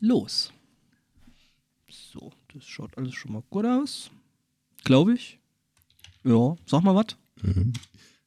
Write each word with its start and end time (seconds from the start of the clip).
los. 0.00 0.52
So, 1.88 2.32
das 2.52 2.64
schaut 2.64 2.96
alles 2.98 3.14
schon 3.14 3.32
mal 3.32 3.42
gut 3.50 3.64
aus. 3.64 4.10
Glaube 4.84 5.14
ich. 5.14 5.38
Ja, 6.24 6.56
sag 6.66 6.82
mal 6.82 6.94
was. 6.94 7.16
Ähm, 7.44 7.72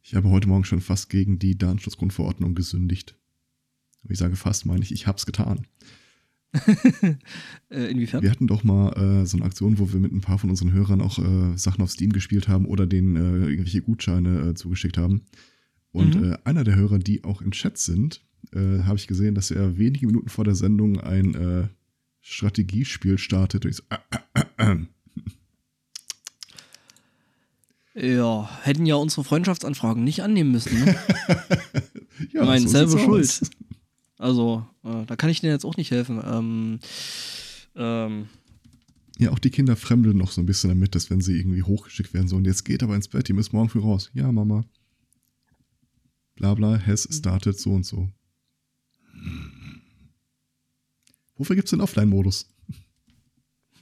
ich 0.01 0.15
habe 0.15 0.29
heute 0.29 0.47
Morgen 0.47 0.63
schon 0.63 0.81
fast 0.81 1.09
gegen 1.09 1.39
die 1.39 1.57
Datenschutzgrundverordnung 1.57 2.55
gesündigt. 2.55 3.15
Ich 4.09 4.17
sage 4.17 4.35
fast, 4.35 4.65
meine 4.65 4.83
ich, 4.83 4.91
ich 4.91 5.05
habe 5.07 5.17
es 5.17 5.25
getan. 5.25 5.67
äh, 7.69 7.85
inwiefern? 7.91 8.21
Wir 8.21 8.31
hatten 8.31 8.47
doch 8.47 8.63
mal 8.63 8.91
äh, 8.93 9.25
so 9.25 9.37
eine 9.37 9.45
Aktion, 9.45 9.79
wo 9.79 9.93
wir 9.93 9.99
mit 9.99 10.11
ein 10.11 10.21
paar 10.21 10.37
von 10.39 10.49
unseren 10.49 10.73
Hörern 10.73 11.01
auch 11.01 11.19
äh, 11.19 11.57
Sachen 11.57 11.81
auf 11.81 11.91
Steam 11.91 12.11
gespielt 12.11 12.47
haben 12.47 12.65
oder 12.65 12.87
denen 12.87 13.15
äh, 13.15 13.47
irgendwelche 13.49 13.81
Gutscheine 13.81 14.49
äh, 14.49 14.53
zugeschickt 14.55 14.97
haben. 14.97 15.21
Und 15.91 16.15
Mhm. 16.15 16.37
einer 16.45 16.63
der 16.63 16.75
Hörer, 16.75 16.99
die 16.99 17.23
auch 17.23 17.41
im 17.41 17.51
Chat 17.51 17.77
sind, 17.77 18.21
äh, 18.53 18.83
habe 18.83 18.97
ich 18.97 19.07
gesehen, 19.07 19.35
dass 19.35 19.51
er 19.51 19.77
wenige 19.77 20.07
Minuten 20.07 20.29
vor 20.29 20.43
der 20.43 20.55
Sendung 20.55 20.99
ein 20.99 21.35
äh, 21.35 21.67
Strategiespiel 22.21 23.17
startet. 23.17 23.65
Und 23.65 23.71
ich 23.71 23.77
so, 23.77 23.83
Ja, 27.93 28.49
hätten 28.63 28.85
ja 28.85 28.95
unsere 28.95 29.23
Freundschaftsanfragen 29.23 30.03
nicht 30.03 30.23
annehmen 30.23 30.51
müssen. 30.51 30.79
Ne? 30.79 30.95
ja, 32.31 32.45
Nein, 32.45 32.65
sieht's 32.67 32.93
schuld. 32.93 33.21
aus. 33.21 33.41
Also, 34.17 34.65
äh, 34.83 35.05
da 35.07 35.15
kann 35.15 35.29
ich 35.29 35.41
denen 35.41 35.53
jetzt 35.53 35.65
auch 35.65 35.75
nicht 35.77 35.91
helfen. 35.91 36.21
Ähm, 36.23 36.79
ähm, 37.75 38.27
Ja, 39.17 39.31
auch 39.31 39.39
die 39.39 39.49
Kinder 39.49 39.75
fremdeln 39.75 40.17
noch 40.17 40.31
so 40.31 40.41
ein 40.41 40.45
bisschen 40.45 40.69
damit, 40.69 40.95
dass 40.95 41.09
wenn 41.09 41.21
sie 41.21 41.37
irgendwie 41.37 41.63
hochgeschickt 41.63 42.13
werden, 42.13 42.27
so 42.27 42.37
und 42.37 42.45
jetzt 42.45 42.63
geht 42.63 42.81
aber 42.81 42.95
ins 42.95 43.07
Bett, 43.09 43.27
ihr 43.27 43.35
müsst 43.35 43.51
morgen 43.51 43.69
früh 43.69 43.79
raus. 43.81 44.09
Ja, 44.13 44.31
Mama. 44.31 44.63
Bla 46.35 46.53
bla, 46.53 46.79
has 46.85 47.07
started 47.11 47.59
so 47.59 47.71
und 47.73 47.85
so. 47.85 48.09
Wofür 51.35 51.55
gibt's 51.55 51.71
den 51.71 51.81
Offline-Modus? 51.81 52.49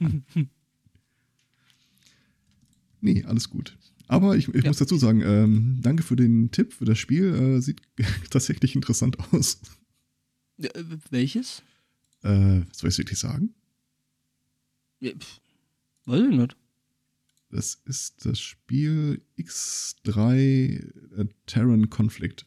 nee, 3.00 3.24
alles 3.24 3.48
gut. 3.50 3.76
Aber 4.08 4.36
ich, 4.36 4.48
ich 4.48 4.64
Ja. 4.64 4.70
muss 4.70 4.78
dazu 4.78 4.96
sagen, 4.96 5.20
ähm, 5.22 5.78
danke 5.82 6.02
für 6.02 6.16
den 6.16 6.50
Tipp 6.50 6.72
für 6.72 6.84
das 6.84 6.98
Spiel. 6.98 7.34
Äh, 7.34 7.60
sieht 7.60 7.80
tatsächlich 8.30 8.74
interessant 8.74 9.18
aus. 9.32 9.60
äh, 10.58 10.68
welches? 11.10 11.62
Äh, 12.22 12.62
soll 12.72 12.88
ich 12.88 12.94
es 12.94 12.98
wirklich 12.98 13.18
sagen? 13.18 13.54
Ja, 15.00 15.12
pf, 15.16 15.40
weiß 16.06 16.20
ich 16.30 16.36
nicht. 16.36 16.56
Das 17.50 17.80
ist 17.84 18.24
das 18.26 18.38
Spiel 18.40 19.22
X3 19.38 21.16
äh, 21.16 21.26
Terran 21.46 21.88
Conflict. 21.90 22.46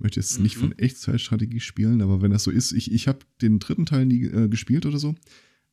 Ich 0.00 0.02
möchte 0.02 0.18
jetzt 0.18 0.40
nicht 0.40 0.56
Mhm. 0.56 0.60
von 0.60 0.78
Echtzeitstrategie 0.78 1.60
spielen, 1.60 2.00
aber 2.00 2.22
wenn 2.22 2.30
das 2.30 2.44
so 2.44 2.50
ist, 2.50 2.72
ich, 2.72 2.90
ich 2.90 3.06
habe 3.06 3.18
den 3.42 3.58
dritten 3.58 3.84
Teil 3.84 4.06
nie 4.06 4.24
äh, 4.24 4.48
gespielt 4.48 4.86
oder 4.86 4.98
so. 4.98 5.14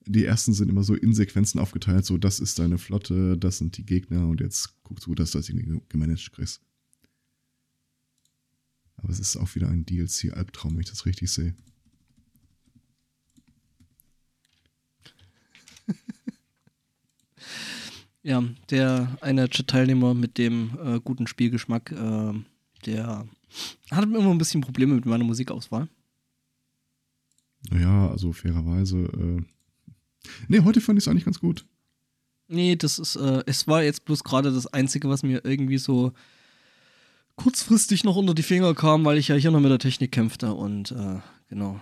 Die 0.05 0.25
ersten 0.25 0.51
sind 0.51 0.67
immer 0.69 0.83
so 0.83 0.95
in 0.95 1.13
Sequenzen 1.13 1.61
aufgeteilt, 1.61 2.05
so 2.05 2.17
das 2.17 2.41
ist 2.41 2.59
deine 2.59 2.77
Flotte, 2.77 3.37
das 3.37 3.57
sind 3.57 3.77
die 3.77 3.85
Gegner 3.85 4.27
und 4.27 4.41
jetzt 4.41 4.83
guckst 4.83 5.05
du, 5.05 5.15
dass 5.15 5.31
du 5.31 5.37
das 5.37 5.47
irgendwie 5.47 5.79
gemanagt 5.87 6.33
kriegst. 6.33 6.59
Aber 8.97 9.09
es 9.13 9.19
ist 9.21 9.37
auch 9.37 9.55
wieder 9.55 9.69
ein 9.69 9.85
DLC-Albtraum, 9.85 10.73
wenn 10.73 10.81
ich 10.81 10.89
das 10.89 11.05
richtig 11.05 11.31
sehe. 11.31 11.55
Ja, 18.23 18.43
der 18.69 19.17
eine 19.21 19.47
Chat-Teilnehmer 19.47 20.13
mit 20.13 20.37
dem 20.37 20.77
äh, 20.83 20.99
guten 20.99 21.27
Spielgeschmack, 21.27 21.91
äh, 21.93 22.33
der 22.85 23.25
hat 23.91 24.03
immer 24.03 24.29
ein 24.31 24.37
bisschen 24.37 24.61
Probleme 24.61 24.95
mit 24.95 25.05
meiner 25.05 25.23
Musikauswahl. 25.23 25.87
Naja, 27.69 28.09
also 28.09 28.33
fairerweise. 28.33 28.97
Äh 28.97 29.43
nee, 30.47 30.61
heute 30.61 30.81
fand 30.81 30.97
ich 30.99 31.03
es 31.05 31.07
eigentlich 31.07 31.25
ganz 31.25 31.39
gut. 31.39 31.65
Nee, 32.47 32.75
das 32.75 32.97
ist, 32.97 33.15
äh, 33.17 33.43
es 33.45 33.67
war 33.67 33.83
jetzt 33.83 34.05
bloß 34.05 34.23
gerade 34.23 34.53
das 34.53 34.67
Einzige, 34.67 35.09
was 35.09 35.23
mir 35.23 35.43
irgendwie 35.43 35.77
so 35.77 36.13
kurzfristig 37.35 38.03
noch 38.03 38.15
unter 38.15 38.33
die 38.33 38.43
Finger 38.43 38.73
kam, 38.73 39.03
weil 39.05 39.17
ich 39.17 39.27
ja 39.27 39.35
hier 39.35 39.51
noch 39.51 39.59
mit 39.59 39.69
der 39.69 39.79
Technik 39.79 40.11
kämpfte 40.11 40.53
und 40.53 40.91
äh, 40.91 41.19
genau. 41.49 41.81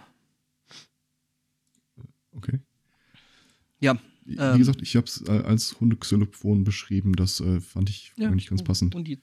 Okay. 2.32 2.60
Ja, 3.80 3.98
Wie 4.26 4.38
Ähm. 4.38 4.58
gesagt, 4.58 4.82
ich 4.82 4.96
habe 4.96 5.06
es 5.06 5.24
als 5.28 5.80
Hundexylophon 5.80 6.64
beschrieben. 6.64 7.14
Das 7.14 7.40
äh, 7.40 7.62
fand 7.62 7.90
ich 7.90 8.12
ja. 8.18 8.30
eigentlich 8.30 8.48
ganz 8.48 8.64
passend. 8.64 8.96
Und 8.96 9.08
die 9.08 9.20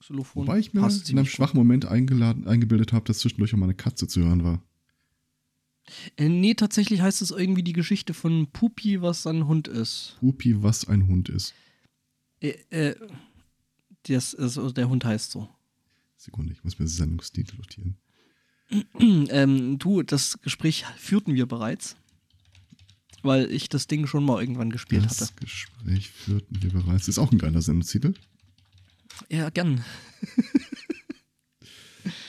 Xylophon 0.00 0.42
Wobei 0.42 0.58
ich 0.58 0.74
mir 0.74 0.80
in 0.80 1.18
einem 1.18 1.26
schwachen 1.26 1.56
Moment 1.56 1.86
eingeladen, 1.86 2.46
eingebildet 2.46 2.92
habe, 2.92 3.04
dass 3.04 3.18
zwischendurch 3.18 3.52
auch 3.54 3.58
mal 3.58 3.66
eine 3.66 3.74
Katze 3.74 4.06
zu 4.06 4.20
hören 4.22 4.44
war. 4.44 4.62
Äh, 6.16 6.28
nee, 6.28 6.54
tatsächlich 6.54 7.00
heißt 7.00 7.22
es 7.22 7.30
irgendwie 7.30 7.62
die 7.62 7.72
Geschichte 7.72 8.14
von 8.14 8.48
Pupi, 8.52 9.00
was 9.02 9.26
ein 9.26 9.46
Hund 9.46 9.68
ist. 9.68 10.16
Pupi, 10.20 10.62
was 10.62 10.86
ein 10.86 11.08
Hund 11.08 11.28
ist. 11.28 11.54
Äh, 12.40 12.54
äh, 12.70 12.94
das, 14.04 14.34
also 14.34 14.70
der 14.70 14.88
Hund 14.88 15.04
heißt 15.04 15.32
so. 15.32 15.48
Sekunde, 16.16 16.52
ich 16.52 16.64
muss 16.64 16.78
mir 16.78 16.84
das 16.84 16.96
Sendungstitel 16.96 17.56
notieren. 17.56 17.96
ähm, 19.30 19.78
du, 19.78 20.02
das 20.02 20.40
Gespräch 20.40 20.84
führten 20.96 21.34
wir 21.34 21.46
bereits, 21.46 21.96
weil 23.22 23.50
ich 23.50 23.68
das 23.68 23.86
Ding 23.86 24.06
schon 24.06 24.24
mal 24.24 24.40
irgendwann 24.40 24.70
gespielt 24.70 25.04
Das 25.04 25.20
hatte. 25.20 25.32
Gespräch 25.40 26.10
führten 26.10 26.62
wir 26.62 26.72
bereits. 26.72 27.08
Ist 27.08 27.18
auch 27.18 27.32
ein 27.32 27.38
geiler 27.38 27.62
Sendungstitel. 27.62 28.14
Ja, 29.28 29.50
gern. 29.50 29.84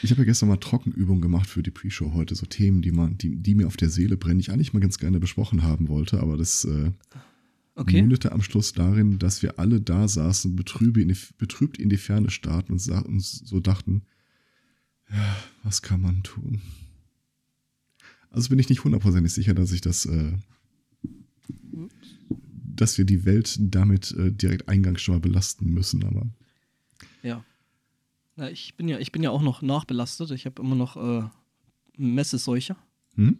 Ich 0.02 0.12
habe 0.12 0.22
ja 0.22 0.26
gestern 0.26 0.50
mal 0.50 0.58
Trockenübungen 0.58 1.22
gemacht 1.22 1.50
für 1.50 1.62
die 1.62 1.72
Pre-Show 1.72 2.14
heute. 2.14 2.36
So 2.36 2.46
Themen, 2.46 2.82
die, 2.82 2.92
man, 2.92 3.18
die, 3.18 3.36
die 3.36 3.56
mir 3.56 3.68
auf 3.68 3.78
der 3.78 3.90
Seele 3.90 4.18
brennen, 4.18 4.40
die 4.40 4.44
ich 4.44 4.52
eigentlich 4.52 4.74
mal 4.74 4.80
ganz 4.80 4.98
gerne 4.98 5.20
besprochen 5.20 5.64
haben 5.64 5.88
wollte. 5.90 6.22
Aber 6.22 6.38
das 6.38 6.66
äh, 6.66 6.92
Okay. 7.76 8.02
mündete 8.02 8.34
am 8.34 8.42
Schluss 8.42 8.74
darin, 8.74 9.20
dass 9.20 9.42
wir 9.42 9.58
alle 9.58 9.80
da 9.80 10.08
saßen, 10.08 10.54
betrübe 10.56 11.02
in 11.02 11.08
die, 11.08 11.18
betrübt 11.38 11.78
in 11.78 11.90
die 11.90 11.98
Ferne 11.98 12.30
starrten 12.30 12.74
und 12.74 12.90
uns 13.06 13.40
so 13.40 13.62
dachten, 13.62 14.04
ja, 15.10 15.38
was 15.64 15.82
kann 15.82 16.02
man 16.02 16.22
tun? 16.24 16.62
Also 18.32 18.50
bin 18.50 18.60
ich 18.60 18.68
nicht 18.68 18.84
hundertprozentig 18.84 19.32
sicher, 19.32 19.54
dass 19.54 19.72
ich 19.72 19.80
das, 19.80 20.06
äh, 20.06 20.34
dass 22.52 22.98
wir 22.98 23.06
die 23.06 23.24
Welt 23.24 23.58
damit 23.62 24.12
äh, 24.12 24.32
direkt 24.32 24.68
eingangs 24.68 25.02
schon 25.02 25.16
mal 25.16 25.22
belasten 25.22 25.70
müssen, 25.74 26.04
aber 26.04 26.28
Ja. 27.24 27.44
Na, 28.36 28.50
ich 28.50 28.76
bin 28.76 28.88
ja, 28.88 29.00
ich 29.00 29.12
bin 29.12 29.24
ja 29.24 29.32
auch 29.32 29.42
noch 29.42 29.62
nachbelastet. 29.62 30.32
Ich 30.32 30.46
habe 30.46 30.62
immer 30.62 30.76
noch 30.76 30.96
äh, 30.98 31.28
Messeseuche. 31.98 32.76
hm? 33.16 33.40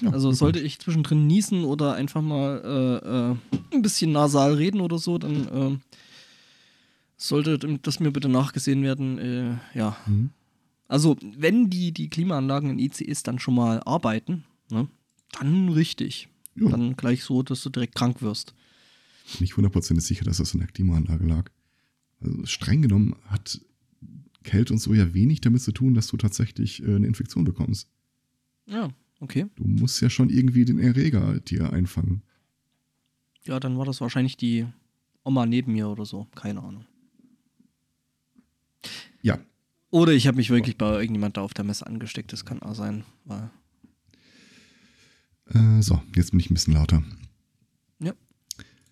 Ja, 0.00 0.10
Also 0.10 0.32
sollte 0.32 0.58
ich 0.60 0.80
zwischendrin 0.80 1.28
niesen 1.28 1.64
oder 1.64 1.94
einfach 1.94 2.20
mal 2.20 2.60
äh, 2.64 3.06
äh, 3.32 3.76
ein 3.76 3.82
bisschen 3.82 4.10
nasal 4.10 4.54
reden 4.54 4.80
oder 4.80 4.98
so, 4.98 5.16
dann 5.16 5.46
äh, 5.46 5.78
sollte 7.16 7.58
das 7.58 8.00
mir 8.00 8.10
bitte 8.10 8.28
nachgesehen 8.28 8.82
werden. 8.82 9.18
Äh, 9.18 9.78
ja. 9.78 9.96
Hm? 10.06 10.30
Also, 10.88 11.16
wenn 11.36 11.70
die, 11.70 11.92
die 11.92 12.08
Klimaanlagen 12.08 12.70
in 12.70 12.78
ICEs 12.78 13.22
dann 13.22 13.38
schon 13.38 13.54
mal 13.54 13.80
arbeiten, 13.84 14.44
ne, 14.70 14.88
dann 15.38 15.68
richtig. 15.68 16.28
Ja. 16.54 16.70
Dann 16.70 16.96
gleich 16.96 17.22
so, 17.24 17.42
dass 17.42 17.62
du 17.62 17.70
direkt 17.70 17.94
krank 17.94 18.22
wirst. 18.22 18.54
bin 19.38 19.44
ich 19.44 19.56
hundertprozentig 19.56 20.06
sicher, 20.06 20.24
dass 20.24 20.38
das 20.38 20.54
in 20.54 20.60
der 20.60 20.68
Klimaanlage 20.68 21.26
lag. 21.26 21.50
Also 22.20 22.46
streng 22.46 22.82
genommen 22.82 23.16
hat 23.26 23.60
Kälte 24.42 24.72
und 24.72 24.78
so 24.78 24.94
ja 24.94 25.12
wenig 25.14 25.40
damit 25.40 25.62
zu 25.62 25.72
tun, 25.72 25.94
dass 25.94 26.06
du 26.06 26.16
tatsächlich 26.16 26.82
äh, 26.82 26.94
eine 26.94 27.06
Infektion 27.06 27.44
bekommst. 27.44 27.90
Ja, 28.66 28.90
okay. 29.20 29.46
Du 29.56 29.64
musst 29.64 30.00
ja 30.00 30.10
schon 30.10 30.30
irgendwie 30.30 30.64
den 30.64 30.78
Erreger 30.78 31.40
dir 31.40 31.72
einfangen. 31.72 32.22
Ja, 33.44 33.60
dann 33.60 33.78
war 33.78 33.84
das 33.84 34.00
wahrscheinlich 34.00 34.36
die 34.36 34.66
Oma 35.24 35.46
neben 35.46 35.72
mir 35.72 35.88
oder 35.88 36.04
so. 36.04 36.26
Keine 36.34 36.62
Ahnung. 36.62 36.84
Ja, 39.22 39.38
Oder 39.90 40.12
ich 40.12 40.26
habe 40.26 40.36
mich 40.36 40.50
wirklich 40.50 40.76
bei 40.76 41.00
irgendjemand 41.00 41.36
da 41.36 41.42
auf 41.42 41.54
der 41.54 41.64
Messe 41.64 41.86
angesteckt. 41.86 42.32
Das 42.32 42.44
kann 42.44 42.62
auch 42.62 42.74
sein. 42.74 43.04
Äh, 45.46 45.82
so, 45.82 46.00
jetzt 46.14 46.30
bin 46.30 46.40
ich 46.40 46.50
ein 46.50 46.54
bisschen 46.54 46.74
lauter. 46.74 47.02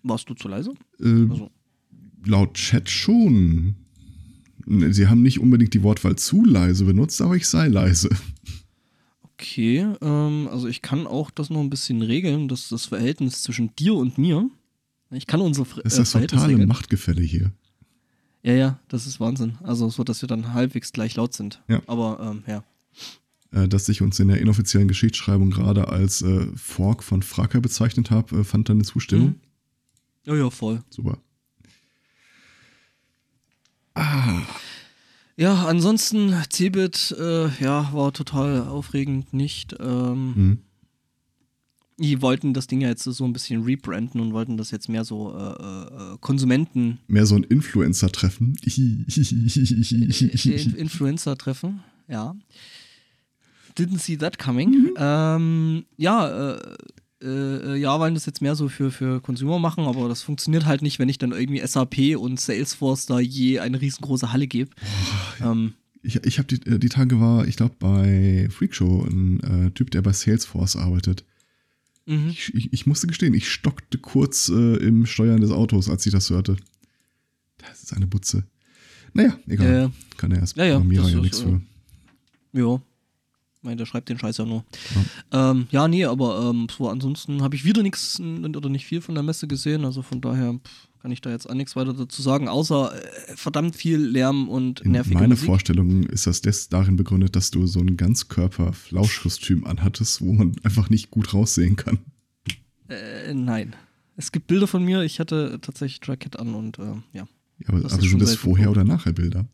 warst 0.07 0.29
du 0.29 0.33
zu 0.35 0.47
leise? 0.47 0.73
Äh, 0.99 1.27
Also, 1.29 1.51
laut 2.27 2.55
Chat 2.55 2.89
schon. 2.89 3.75
Sie 4.65 5.07
haben 5.07 5.21
nicht 5.21 5.39
unbedingt 5.39 5.73
die 5.73 5.83
Wortwahl 5.83 6.15
zu 6.15 6.43
leise 6.43 6.85
benutzt, 6.85 7.21
aber 7.21 7.35
ich 7.35 7.47
sei 7.47 7.67
leise. 7.67 8.09
okay. 9.21 9.85
Ähm, 10.01 10.47
also 10.51 10.67
ich 10.67 10.81
kann 10.81 11.05
auch 11.05 11.29
das 11.29 11.49
noch 11.49 11.59
ein 11.59 11.69
bisschen 11.69 12.01
regeln. 12.01 12.47
Das 12.47 12.61
ist 12.61 12.71
das 12.71 12.85
Verhältnis 12.85 13.43
zwischen 13.43 13.75
dir 13.75 13.95
und 13.95 14.17
mir. 14.17 14.49
Ich 15.11 15.27
kann 15.27 15.41
unsere 15.41 15.67
Das 15.83 15.93
ist 15.93 15.93
äh, 15.93 15.97
das 15.99 16.11
Verhältnis 16.11 16.39
totale 16.39 16.53
regeln. 16.53 16.67
Machtgefälle 16.69 17.21
hier. 17.21 17.51
Ja, 18.43 18.53
ja, 18.53 18.79
das 18.89 19.07
ist 19.07 19.19
Wahnsinn. 19.19 19.57
Also 19.63 19.89
so, 19.89 20.03
dass 20.03 20.21
wir 20.21 20.27
dann 20.27 20.53
halbwegs 20.53 20.93
gleich 20.93 21.15
laut 21.15 21.33
sind. 21.33 21.61
Ja. 21.67 21.81
Aber 21.87 22.19
ähm, 22.21 22.43
ja. 22.47 22.63
Äh, 23.51 23.67
dass 23.67 23.87
ich 23.89 24.01
uns 24.01 24.19
in 24.19 24.27
der 24.27 24.39
inoffiziellen 24.39 24.87
Geschichtsschreibung 24.87 25.51
gerade 25.51 25.87
als 25.87 26.21
äh, 26.21 26.47
Fork 26.55 27.03
von 27.03 27.21
Fracker 27.21 27.61
bezeichnet 27.61 28.11
habe, 28.11 28.39
äh, 28.39 28.43
fand 28.43 28.69
dann 28.69 28.77
eine 28.77 28.85
Zustimmung. 28.85 29.27
Mhm. 29.27 29.39
Ja, 30.25 30.35
ja, 30.35 30.49
voll. 30.49 30.83
Super. 30.89 31.19
Ah, 33.95 34.41
Ja, 35.37 35.65
ansonsten, 35.65 36.33
Cebit, 36.49 37.13
äh, 37.19 37.49
ja, 37.61 37.91
war 37.91 38.13
total 38.13 38.61
aufregend, 38.67 39.33
nicht. 39.33 39.75
Ähm, 39.79 40.33
hm. 40.35 40.59
Die 41.97 42.21
wollten 42.21 42.53
das 42.53 42.67
Ding 42.67 42.81
ja 42.81 42.89
jetzt 42.89 43.03
so 43.03 43.23
ein 43.23 43.31
bisschen 43.33 43.63
rebranden 43.63 44.19
und 44.19 44.33
wollten 44.33 44.57
das 44.57 44.71
jetzt 44.71 44.89
mehr 44.89 45.05
so 45.05 45.33
äh, 45.37 46.13
äh, 46.13 46.17
Konsumenten. 46.19 46.99
Mehr 47.07 47.25
so 47.25 47.35
ein 47.35 47.43
Influencer-Treffen. 47.43 48.57
Influencer-Treffen, 50.77 51.81
ja. 52.09 52.35
Didn't 53.77 53.99
see 53.99 54.17
that 54.17 54.37
coming. 54.39 54.69
Mhm. 54.69 54.93
Ähm, 54.97 55.85
ja, 55.97 56.55
äh, 56.55 56.75
äh, 57.25 57.75
ja, 57.75 57.99
wollen 57.99 58.13
das 58.13 58.25
jetzt 58.25 58.41
mehr 58.41 58.55
so 58.55 58.69
für, 58.69 58.91
für 58.91 59.21
Consumer 59.21 59.59
machen, 59.59 59.85
aber 59.85 60.07
das 60.07 60.21
funktioniert 60.21 60.65
halt 60.65 60.81
nicht, 60.81 60.99
wenn 60.99 61.09
ich 61.09 61.17
dann 61.17 61.31
irgendwie 61.31 61.65
SAP 61.65 62.17
und 62.17 62.39
Salesforce 62.39 63.05
da 63.05 63.19
je 63.19 63.59
eine 63.59 63.81
riesengroße 63.81 64.31
Halle 64.31 64.47
gebe. 64.47 64.71
Ähm, 65.41 65.73
ich 66.01 66.23
ich 66.23 66.37
habe 66.37 66.47
die, 66.47 66.69
äh, 66.69 66.79
die 66.79 66.89
Tage 66.89 67.19
war, 67.19 67.47
ich 67.47 67.57
glaube, 67.57 67.75
bei 67.79 68.47
Freakshow 68.51 69.03
ein 69.03 69.39
äh, 69.41 69.71
Typ, 69.71 69.91
der 69.91 70.01
bei 70.01 70.13
Salesforce 70.13 70.75
arbeitet. 70.75 71.25
Mhm. 72.05 72.29
Ich, 72.29 72.53
ich, 72.53 72.73
ich, 72.73 72.85
musste 72.85 73.07
gestehen, 73.07 73.33
ich 73.33 73.49
stockte 73.49 73.97
kurz 73.97 74.49
äh, 74.49 74.75
im 74.77 75.05
Steuern 75.05 75.41
des 75.41 75.51
Autos, 75.51 75.89
als 75.89 76.05
ich 76.05 76.11
das 76.11 76.29
hörte. 76.29 76.55
Das 77.57 77.83
ist 77.83 77.93
eine 77.93 78.07
Butze. 78.07 78.43
Naja, 79.13 79.37
egal. 79.47 79.91
Kann 80.17 80.31
er 80.31 80.39
erst 80.39 80.57
ja, 80.57 80.65
ja, 80.65 80.81
ja 80.81 81.19
nichts 81.19 81.41
für. 81.41 81.61
Ja, 82.53 82.81
meine, 83.65 83.77
der 83.77 83.85
schreibt 83.85 84.09
den 84.09 84.17
Scheiß 84.19 84.37
ja 84.37 84.45
nur. 84.45 84.63
Ja, 85.31 85.51
ähm, 85.51 85.67
ja 85.71 85.87
nee, 85.87 86.05
aber 86.05 86.49
ähm, 86.49 86.67
so 86.75 86.87
ansonsten 86.87 87.41
habe 87.41 87.55
ich 87.55 87.65
wieder 87.65 87.83
nichts 87.83 88.19
oder 88.19 88.69
nicht 88.69 88.85
viel 88.85 89.01
von 89.01 89.15
der 89.15 89.23
Messe 89.23 89.47
gesehen. 89.47 89.83
Also 89.83 90.01
von 90.01 90.21
daher 90.21 90.53
pff, 90.53 90.87
kann 91.05 91.11
ich 91.11 91.21
da 91.21 91.29
jetzt 91.29 91.47
auch 91.47 91.53
nichts 91.53 91.75
weiter 91.75 91.93
dazu 91.93 92.23
sagen, 92.23 92.47
außer 92.47 92.91
äh, 92.95 93.35
verdammt 93.35 93.75
viel 93.75 93.99
Lärm 93.99 94.49
und 94.49 94.83
nervige 94.85 95.13
Meine 95.13 95.35
Musik. 95.35 95.45
Vorstellung 95.45 96.01
ist 96.03 96.25
das 96.25 96.41
des 96.41 96.69
darin 96.69 96.95
begründet, 96.95 97.35
dass 97.35 97.51
du 97.51 97.67
so 97.67 97.79
ein 97.79 97.95
Ganzkörper-Flauschkostüm 97.95 99.65
anhattest, 99.65 100.21
wo 100.21 100.33
man 100.33 100.55
einfach 100.63 100.89
nicht 100.89 101.11
gut 101.11 101.31
raussehen 101.31 101.75
kann. 101.75 101.99
Äh, 102.89 103.35
nein. 103.35 103.75
Es 104.17 104.31
gibt 104.31 104.47
Bilder 104.47 104.65
von 104.65 104.83
mir, 104.83 105.03
ich 105.03 105.19
hatte 105.19 105.59
tatsächlich 105.61 106.01
Jacket 106.07 106.39
an 106.39 106.55
und 106.55 106.79
äh, 106.79 106.83
ja. 107.13 107.27
ja 107.59 107.67
aber 107.67 107.83
also 107.83 107.99
sind 107.99 108.19
das 108.19 108.35
vorher 108.35 108.71
oder 108.71 108.83
nachher 108.83 109.13
Bilder? 109.13 109.45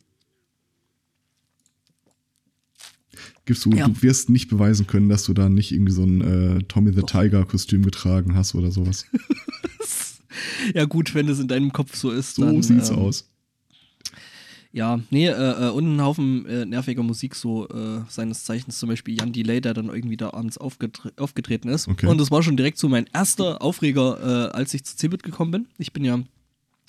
Gibst 3.45 3.65
du, 3.65 3.71
ja. 3.71 3.87
du 3.87 4.01
wirst 4.01 4.29
nicht 4.29 4.49
beweisen 4.49 4.87
können, 4.87 5.09
dass 5.09 5.23
du 5.23 5.33
da 5.33 5.49
nicht 5.49 5.71
irgendwie 5.71 5.91
so 5.91 6.03
ein 6.03 6.21
äh, 6.21 6.63
Tommy 6.63 6.93
the 6.93 7.01
Tiger 7.01 7.45
Kostüm 7.45 7.83
getragen 7.83 8.35
hast 8.35 8.55
oder 8.55 8.71
sowas. 8.71 9.05
ja, 10.73 10.85
gut, 10.85 11.13
wenn 11.15 11.27
es 11.27 11.39
in 11.39 11.47
deinem 11.47 11.73
Kopf 11.73 11.95
so 11.95 12.11
ist. 12.11 12.35
So 12.35 12.45
dann, 12.45 12.61
sieht's 12.61 12.89
ähm, 12.89 12.97
aus. 12.97 13.27
Ja, 14.73 15.01
nee, 15.09 15.27
äh, 15.27 15.67
äh, 15.67 15.69
und 15.69 15.95
ein 15.95 16.01
Haufen 16.01 16.45
äh, 16.45 16.65
nerviger 16.65 17.03
Musik, 17.03 17.35
so 17.35 17.67
äh, 17.67 18.03
seines 18.07 18.45
Zeichens 18.45 18.79
zum 18.79 18.87
Beispiel 18.87 19.17
Jan 19.17 19.33
Delay, 19.33 19.59
der 19.59 19.73
dann 19.73 19.89
irgendwie 19.89 20.15
da 20.15 20.31
abends 20.31 20.57
aufgetre 20.57 21.11
aufgetreten 21.17 21.67
ist. 21.67 21.89
Okay. 21.89 22.07
Und 22.07 22.19
das 22.19 22.31
war 22.31 22.41
schon 22.41 22.55
direkt 22.55 22.77
so 22.77 22.87
mein 22.87 23.05
erster 23.13 23.61
Aufreger, 23.61 24.51
äh, 24.51 24.55
als 24.55 24.73
ich 24.73 24.85
zu 24.85 24.95
Cebit 24.95 25.23
gekommen 25.23 25.51
bin. 25.51 25.67
Ich 25.77 25.91
bin 25.91 26.05
ja 26.05 26.21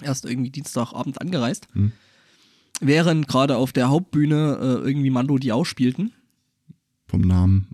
erst 0.01 0.27
irgendwie 0.27 0.51
Dienstagabend 0.51 1.21
angereist. 1.21 1.67
Hm. 1.73 1.91
Während 2.81 3.27
gerade 3.27 3.57
auf 3.57 3.73
der 3.73 3.89
Hauptbühne 3.89 4.59
äh, 4.61 4.89
irgendwie 4.89 5.11
Mando 5.11 5.39
Diao 5.39 5.65
spielten 5.65 6.13
vom 7.13 7.21
Namen. 7.21 7.69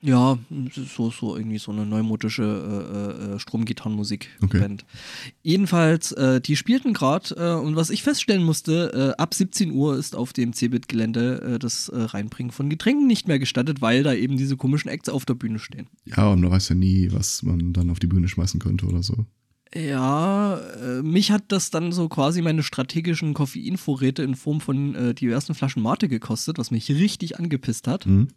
Ja, 0.00 0.38
so, 0.70 1.10
so 1.10 1.34
irgendwie 1.34 1.56
so 1.56 1.72
eine 1.72 1.86
neumodische 1.86 2.42
äh, 2.42 3.36
äh, 3.36 3.38
Stromgitarrenmusik-Band. 3.38 4.84
Okay. 4.84 5.32
Jedenfalls, 5.42 6.12
äh, 6.12 6.42
die 6.42 6.56
spielten 6.56 6.92
gerade 6.92 7.34
äh, 7.36 7.54
und 7.58 7.74
was 7.74 7.88
ich 7.88 8.02
feststellen 8.02 8.44
musste, 8.44 9.14
äh, 9.16 9.20
ab 9.20 9.32
17 9.32 9.72
Uhr 9.72 9.96
ist 9.96 10.14
auf 10.14 10.34
dem 10.34 10.52
Cebit-Gelände 10.52 11.54
äh, 11.54 11.58
das 11.58 11.90
Reinbringen 11.90 12.52
von 12.52 12.68
Getränken 12.68 13.06
nicht 13.06 13.28
mehr 13.28 13.38
gestattet, 13.38 13.80
weil 13.80 14.02
da 14.02 14.12
eben 14.12 14.36
diese 14.36 14.58
komischen 14.58 14.90
Acts 14.90 15.08
auf 15.08 15.24
der 15.24 15.34
Bühne 15.34 15.58
stehen. 15.58 15.86
Ja, 16.04 16.30
und 16.30 16.42
man 16.42 16.50
weiß 16.50 16.68
ja 16.68 16.74
nie, 16.74 17.08
was 17.10 17.42
man 17.42 17.72
dann 17.72 17.88
auf 17.88 17.98
die 17.98 18.06
Bühne 18.06 18.28
schmeißen 18.28 18.60
könnte 18.60 18.84
oder 18.84 19.02
so. 19.02 19.24
Ja, 19.74 20.60
mich 21.02 21.32
hat 21.32 21.44
das 21.48 21.70
dann 21.70 21.90
so 21.90 22.08
quasi 22.08 22.42
meine 22.42 22.62
strategischen 22.62 23.34
Koffeinvorräte 23.34 24.22
in 24.22 24.36
Form 24.36 24.60
von 24.60 25.14
diversen 25.16 25.54
Flaschen 25.54 25.82
Mate 25.82 26.08
gekostet, 26.08 26.58
was 26.58 26.70
mich 26.70 26.90
richtig 26.90 27.40
angepisst 27.40 27.88
hat. 27.88 28.06
Mhm. 28.06 28.28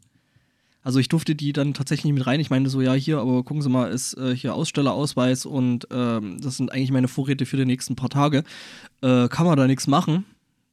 Also 0.84 1.00
ich 1.00 1.10
durfte 1.10 1.36
die 1.36 1.54
dann 1.54 1.74
tatsächlich 1.74 2.14
mit 2.14 2.26
rein. 2.26 2.40
Ich 2.40 2.50
meine 2.50 2.70
so, 2.70 2.82
ja, 2.82 2.94
hier, 2.94 3.20
aber 3.20 3.44
gucken 3.44 3.62
Sie 3.62 3.70
mal, 3.70 3.92
ist 3.92 4.14
äh, 4.18 4.36
hier 4.36 4.54
Ausstellerausweis 4.56 5.46
und 5.46 5.88
ähm, 5.92 6.40
das 6.40 6.58
sind 6.58 6.72
eigentlich 6.72 6.92
meine 6.92 7.08
Vorräte 7.08 7.46
für 7.46 7.58
die 7.58 7.66
nächsten 7.66 7.96
paar 7.96 8.10
Tage. 8.10 8.44
Äh, 9.02 9.28
kann 9.28 9.46
man 9.46 9.58
da 9.58 9.68
nichts 9.68 9.88
machen? 9.88 10.26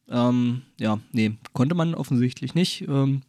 Ähm, 0.09 0.63
ja, 0.79 1.01
nee, 1.13 1.33
konnte 1.53 1.75
man 1.75 1.95
offensichtlich 1.95 2.55
nicht. 2.55 2.87
Ähm, 2.89 3.23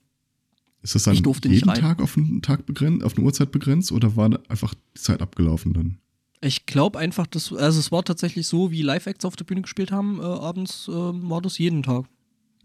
ist 0.86 0.94
das 0.94 1.04
dann 1.04 1.16
jeden 1.16 1.74
Tag 1.74 2.00
auf 2.00 2.16
einen 2.16 2.44
Tag 2.44 2.68
begrenzt, 2.68 3.04
auf 3.04 3.18
eine 3.18 3.25
Uhrzeit 3.25 3.51
begrenzt 3.51 3.92
oder 3.92 4.16
war 4.16 4.39
einfach 4.50 4.75
die 4.75 5.01
Zeit 5.01 5.21
abgelaufen 5.21 5.74
dann? 5.74 5.98
Ich 6.42 6.68
glaube 6.68 7.00
einfach, 7.00 7.25
dass, 7.25 7.51
also 7.51 7.80
es 7.80 7.92
war 7.92 8.04
tatsächlich 8.04 8.45
so, 8.45 8.69
wie 8.69 8.83
Live-Acts 8.83 9.25
auf 9.25 9.36
der 9.36 9.45
Bühne 9.45 9.63
gespielt 9.63 9.92
haben, 9.92 10.19
äh, 10.19 10.24
abends 10.24 10.88
äh, 10.88 10.92
war 10.92 11.42
das 11.42 11.57
jeden 11.57 11.81
Tag. 11.81 12.06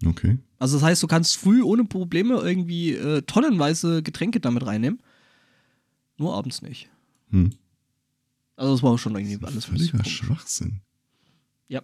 Okay. 0.05 0.38
Also 0.58 0.76
das 0.76 0.85
heißt, 0.85 1.02
du 1.02 1.06
kannst 1.06 1.37
früh 1.37 1.62
ohne 1.62 1.85
Probleme 1.85 2.35
irgendwie 2.37 2.94
äh, 2.94 3.23
tonnenweise 3.23 4.02
Getränke 4.02 4.41
damit 4.41 4.67
reinnehmen. 4.67 5.00
Nur 6.17 6.35
abends 6.35 6.62
nicht. 6.62 6.88
Hm. 7.31 7.50
Also 8.56 8.75
das 8.75 8.82
war 8.82 8.99
schon 8.99 9.14
irgendwie 9.14 9.38
das 9.38 9.50
alles 9.50 9.64
völliger 9.64 10.05
Schwachsinn. 10.05 10.81
Ja. 11.69 11.82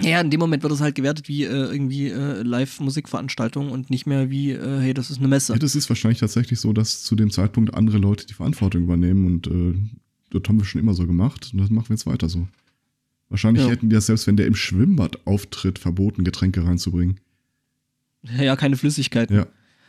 Ja, 0.00 0.20
in 0.20 0.30
dem 0.30 0.40
Moment 0.40 0.62
wird 0.62 0.72
es 0.72 0.80
halt 0.80 0.94
gewertet 0.94 1.28
wie 1.28 1.44
äh, 1.44 1.48
irgendwie 1.48 2.08
äh, 2.08 2.42
Live-Musikveranstaltung 2.42 3.70
und 3.70 3.88
nicht 3.88 4.06
mehr 4.06 4.30
wie, 4.30 4.50
äh, 4.50 4.80
hey, 4.80 4.92
das 4.92 5.10
ist 5.10 5.18
eine 5.18 5.28
Messe. 5.28 5.54
Ja, 5.54 5.58
das 5.58 5.74
ist 5.74 5.88
wahrscheinlich 5.88 6.20
tatsächlich 6.20 6.60
so, 6.60 6.72
dass 6.72 7.02
zu 7.02 7.16
dem 7.16 7.30
Zeitpunkt 7.30 7.72
andere 7.74 7.98
Leute 7.98 8.26
die 8.26 8.34
Verantwortung 8.34 8.82
übernehmen 8.82 9.26
und 9.26 9.46
äh, 9.46 9.74
das 10.30 10.42
haben 10.48 10.58
wir 10.58 10.66
schon 10.66 10.80
immer 10.80 10.94
so 10.94 11.06
gemacht 11.06 11.50
und 11.52 11.60
das 11.60 11.70
machen 11.70 11.88
wir 11.88 11.94
jetzt 11.94 12.06
weiter 12.06 12.28
so. 12.28 12.48
Wahrscheinlich 13.28 13.64
ja. 13.64 13.70
hätten 13.70 13.88
die 13.88 13.94
das 13.94 14.06
selbst, 14.06 14.26
wenn 14.26 14.36
der 14.36 14.46
im 14.46 14.54
Schwimmbad 14.54 15.26
auftritt, 15.26 15.78
verboten, 15.78 16.24
Getränke 16.24 16.64
reinzubringen. 16.64 17.20
Ja, 18.22 18.56
keine 18.56 18.76
Flüssigkeiten. 18.76 19.36
Ja. 19.36 19.46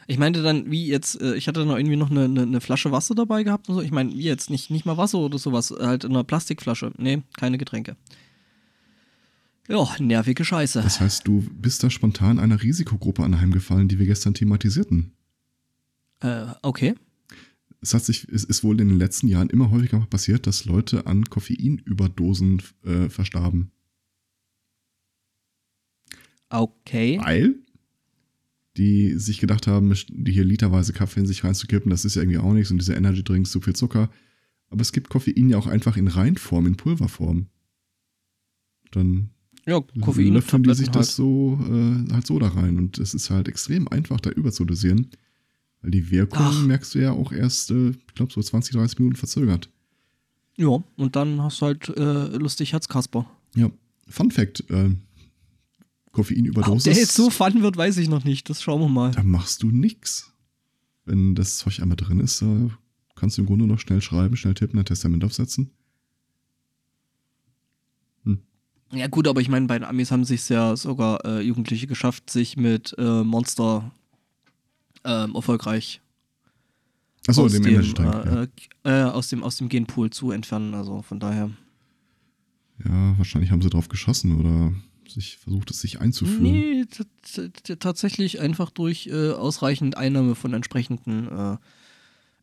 Ich 0.07 0.17
meinte 0.17 0.43
dann, 0.43 0.69
wie 0.69 0.87
jetzt, 0.87 1.19
äh, 1.21 1.35
ich 1.35 1.47
hatte 1.47 1.65
dann 1.65 1.75
irgendwie 1.75 1.95
noch 1.95 2.11
eine, 2.11 2.25
eine, 2.25 2.43
eine, 2.43 2.61
Flasche 2.61 2.91
Wasser 2.91 3.15
dabei 3.15 3.43
gehabt 3.43 3.69
und 3.69 3.75
so. 3.75 3.81
Ich 3.81 3.91
meine, 3.91 4.11
wie 4.11 4.21
jetzt, 4.21 4.49
nicht, 4.49 4.69
nicht 4.69 4.85
mal 4.85 4.97
Wasser 4.97 5.17
oder 5.17 5.37
sowas, 5.37 5.73
halt 5.79 6.03
in 6.03 6.11
einer 6.11 6.23
Plastikflasche. 6.23 6.91
Nee, 6.97 7.23
keine 7.37 7.57
Getränke. 7.57 7.95
Ja, 9.67 9.88
nervige 9.99 10.45
Scheiße. 10.45 10.81
Das 10.81 10.99
heißt, 10.99 11.27
du 11.27 11.43
bist 11.59 11.83
da 11.83 11.89
spontan 11.89 12.39
einer 12.39 12.61
Risikogruppe 12.61 13.23
anheimgefallen, 13.23 13.88
die 13.88 13.97
wir 13.97 14.05
gestern 14.05 14.35
thematisierten. 14.35 15.13
Äh, 16.21 16.45
okay 16.61 16.95
es 17.85 17.93
hat 17.93 18.03
sich, 18.03 18.27
es 18.29 18.43
ist 18.43 18.63
wohl 18.63 18.81
in 18.81 18.87
den 18.87 18.97
letzten 18.97 19.27
Jahren 19.27 19.50
immer 19.50 19.69
häufiger 19.69 20.00
passiert, 20.10 20.48
dass 20.48 20.65
Leute 20.65 21.05
an 21.05 21.24
Koffeinüberdosen 21.25 22.62
äh, 22.83 23.10
verstarben. 23.10 23.71
Okay. 26.50 27.19
Weil 27.21 27.60
die 28.75 29.19
sich 29.19 29.39
gedacht 29.39 29.67
haben, 29.67 29.93
die 30.10 30.31
hier 30.31 30.43
literweise 30.43 30.93
Kaffee 30.93 31.19
in 31.19 31.27
sich 31.27 31.43
reinzukippen, 31.43 31.91
das 31.91 32.05
ist 32.05 32.15
ja 32.15 32.24
irgendwie 32.24 32.39
auch 32.39 32.53
nichts 32.53 32.71
und 32.71 32.79
diese 32.79 32.95
Energy 32.95 33.24
Drinks 33.24 33.51
zu 33.51 33.62
viel 33.62 33.75
Zucker. 33.75 34.10
Aber 34.69 34.81
es 34.81 34.91
gibt 34.91 35.10
Koffein 35.10 35.50
ja 35.50 35.57
auch 35.57 35.67
einfach 35.67 35.95
in 35.95 36.07
Reinform, 36.07 36.65
in 36.65 36.77
Pulverform. 36.77 37.48
Dann 38.91 39.29
ja, 39.67 39.79
Koffein 40.01 40.33
löffeln 40.33 40.63
die 40.63 40.74
sich 40.74 40.88
das 40.89 40.95
halt. 40.95 41.15
so 41.15 41.60
äh, 41.69 42.12
halt 42.12 42.25
so 42.25 42.39
da 42.39 42.48
rein 42.48 42.77
und 42.77 42.98
es 42.98 43.13
ist 43.13 43.29
halt 43.29 43.48
extrem 43.48 43.88
einfach 43.88 44.19
da 44.19 44.31
überzudosieren. 44.31 45.12
Weil 45.86 45.92
die 45.92 46.10
Wirkung 46.10 46.42
Ach. 46.42 46.65
merkst 46.65 46.96
du 46.96 47.00
ja 47.00 47.12
auch 47.12 47.32
erst, 47.32 47.70
äh, 47.70 47.89
ich 47.92 48.15
glaube, 48.15 48.34
so 48.34 48.42
20, 48.42 48.75
30 48.75 48.98
Minuten 48.98 49.18
verzögert. 49.18 49.70
Ja, 50.58 50.84
und 50.98 51.15
dann 51.15 51.44
hast 51.44 51.62
du 51.62 51.68
halt 51.68 51.89
äh, 51.89 52.38
lustig 52.38 52.74
Herzkasper. 52.74 53.30
Ja. 53.56 53.70
Fun 54.08 54.32
Fact: 54.32 54.68
äh, 54.72 54.89
Koffeinüberdosis. 56.12 56.88
Ob 56.88 56.94
der 56.94 57.00
jetzt 57.00 57.13
so 57.13 57.30
fun 57.30 57.62
wird, 57.62 57.77
weiß 57.77 57.98
ich 57.98 58.10
noch 58.10 58.24
nicht. 58.24 58.50
Das 58.50 58.63
schauen 58.63 58.82
wir 58.82 58.89
mal. 58.89 59.12
Da 59.12 59.22
machst 59.22 59.62
du 59.62 59.70
nix. 59.70 60.34
Wenn 61.06 61.36
das 61.36 61.60
Zeug 61.60 61.80
einmal 61.80 61.98
drin 61.98 62.20
ist, 62.20 62.42
äh, 62.42 62.70
kannst 63.13 63.38
du 63.38 63.44
im 63.44 63.46
Grunde 63.46 63.68
noch 63.68 63.77
schnell 63.77 64.01
schreiben, 64.01 64.36
schnell 64.36 64.56
tippen, 64.56 64.80
ein 64.80 64.86
Testament 64.86 65.24
aufsetzen. 65.24 65.70
Hm. 68.24 68.39
Ja, 68.92 69.06
gut, 69.06 69.27
aber 69.27 69.39
ich 69.39 69.50
meine, 69.50 69.68
bei 69.68 69.77
den 69.77 69.86
Amis 69.86 70.10
haben 70.10 70.25
sich 70.25 70.50
ja 70.50 70.75
sogar 70.75 71.24
äh, 71.25 71.42
Jugendliche 71.42 71.86
geschafft, 71.86 72.32
sich 72.32 72.58
mit 72.58 72.96
äh, 72.98 73.24
Monster 73.24 73.92
ähm, 75.05 75.35
erfolgreich 75.35 76.01
Achso, 77.27 77.47
dem, 77.47 77.63
dem 77.63 77.93
Tank. 77.93 78.25
Äh, 78.83 78.89
ja. 78.89 79.09
äh, 79.09 79.12
aus, 79.12 79.29
dem, 79.29 79.43
aus 79.43 79.57
dem 79.57 79.69
Genpool 79.69 80.09
zu 80.09 80.31
entfernen. 80.31 80.74
Also 80.74 81.01
von 81.01 81.19
daher. 81.19 81.51
Ja, 82.83 83.17
wahrscheinlich 83.17 83.51
haben 83.51 83.62
sie 83.62 83.69
drauf 83.69 83.89
geschossen 83.89 84.39
oder 84.39 84.74
sich 85.07 85.38
versucht 85.38 85.71
es 85.71 85.81
sich 85.81 86.01
einzuführen. 86.01 86.43
Nee, 86.43 86.85
tatsächlich 87.79 88.41
einfach 88.41 88.69
durch 88.69 89.07
äh, 89.07 89.31
ausreichend 89.31 89.97
Einnahme 89.97 90.35
von 90.35 90.53
entsprechenden 90.53 91.27
äh, 91.27 91.57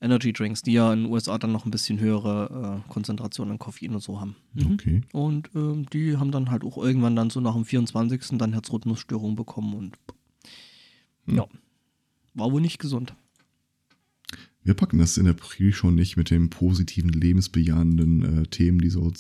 Energy 0.00 0.32
Drinks, 0.32 0.62
die 0.62 0.72
ja 0.72 0.92
in 0.92 1.04
den 1.04 1.12
USA 1.12 1.38
dann 1.38 1.52
noch 1.52 1.64
ein 1.64 1.70
bisschen 1.70 2.00
höhere 2.00 2.82
äh, 2.86 2.92
Konzentrationen 2.92 3.52
an 3.52 3.58
Koffein 3.58 3.94
und 3.94 4.02
so 4.02 4.20
haben. 4.20 4.36
Mhm. 4.54 4.72
Okay. 4.72 5.00
Und 5.12 5.50
ähm, 5.54 5.86
die 5.92 6.16
haben 6.16 6.32
dann 6.32 6.50
halt 6.50 6.64
auch 6.64 6.78
irgendwann 6.78 7.14
dann 7.14 7.30
so 7.30 7.40
nach 7.40 7.54
dem 7.54 7.64
24. 7.64 8.38
dann 8.38 8.52
Herzrhythmusstörungen 8.52 9.36
bekommen 9.36 9.74
und 9.74 9.98
hm. 11.26 11.36
War 12.34 12.52
wohl 12.52 12.60
nicht 12.60 12.78
gesund. 12.78 13.14
Wir 14.64 14.74
packen 14.74 14.98
das 14.98 15.16
in 15.16 15.24
der 15.24 15.32
Pre-Show 15.32 15.90
nicht 15.90 16.16
mit 16.16 16.30
den 16.30 16.48
positiven, 16.48 17.10
lebensbejahenden 17.10 18.42
äh, 18.42 18.46
Themen, 18.46 18.78
die 18.78 18.90
so 18.90 19.12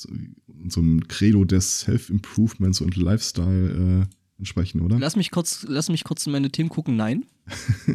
unserem 0.46 1.08
Credo 1.08 1.44
des 1.44 1.80
Self-Improvements 1.80 2.80
und 2.80 2.96
Lifestyle 2.96 4.06
äh, 4.08 4.14
entsprechen, 4.38 4.80
oder? 4.80 4.98
Lass 4.98 5.16
mich 5.16 5.32
kurz, 5.32 5.64
lass 5.68 5.88
mich 5.88 6.04
kurz 6.04 6.26
in 6.26 6.32
meine 6.32 6.50
Themen 6.50 6.68
gucken. 6.68 6.96
Nein. 6.96 7.24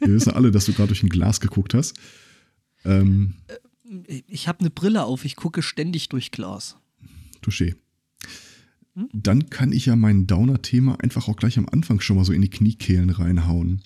Wir 0.00 0.14
wissen 0.14 0.32
alle, 0.32 0.52
dass 0.52 0.66
du 0.66 0.72
gerade 0.72 0.88
durch 0.88 1.02
ein 1.02 1.08
Glas 1.08 1.40
geguckt 1.40 1.74
hast. 1.74 1.96
Ähm, 2.84 3.34
äh, 3.48 4.22
ich 4.28 4.46
habe 4.46 4.60
eine 4.60 4.70
Brille 4.70 5.04
auf, 5.04 5.24
ich 5.24 5.34
gucke 5.34 5.62
ständig 5.62 6.08
durch 6.08 6.30
Glas. 6.30 6.76
Touché. 7.42 7.74
Hm? 8.94 9.08
Dann 9.12 9.50
kann 9.50 9.72
ich 9.72 9.86
ja 9.86 9.96
mein 9.96 10.26
Downer-Thema 10.26 11.00
einfach 11.00 11.28
auch 11.28 11.36
gleich 11.36 11.58
am 11.58 11.68
Anfang 11.68 12.00
schon 12.00 12.16
mal 12.16 12.24
so 12.24 12.32
in 12.32 12.42
die 12.42 12.50
Kniekehlen 12.50 13.10
reinhauen. 13.10 13.82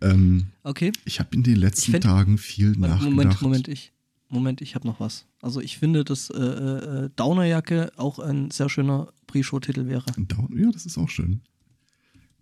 Ähm, 0.00 0.46
okay. 0.62 0.92
Ich 1.04 1.20
habe 1.20 1.34
in 1.34 1.42
den 1.42 1.56
letzten 1.56 1.92
find, 1.92 2.04
Tagen 2.04 2.38
viel 2.38 2.72
Moment, 2.72 2.80
nachgedacht. 2.80 3.10
Moment, 3.10 3.42
Moment, 3.42 3.68
ich, 3.68 3.92
Moment, 4.28 4.60
ich 4.60 4.74
habe 4.74 4.86
noch 4.86 5.00
was. 5.00 5.26
Also 5.40 5.60
ich 5.60 5.78
finde, 5.78 6.04
dass 6.04 6.30
äh, 6.30 6.38
äh, 6.38 7.10
Downerjacke 7.16 7.92
auch 7.96 8.18
ein 8.18 8.50
sehr 8.50 8.68
schöner 8.68 9.12
Pre-Show-Titel 9.26 9.86
wäre. 9.86 10.04
Down, 10.16 10.56
ja, 10.56 10.70
das 10.70 10.86
ist 10.86 10.98
auch 10.98 11.08
schön. 11.08 11.40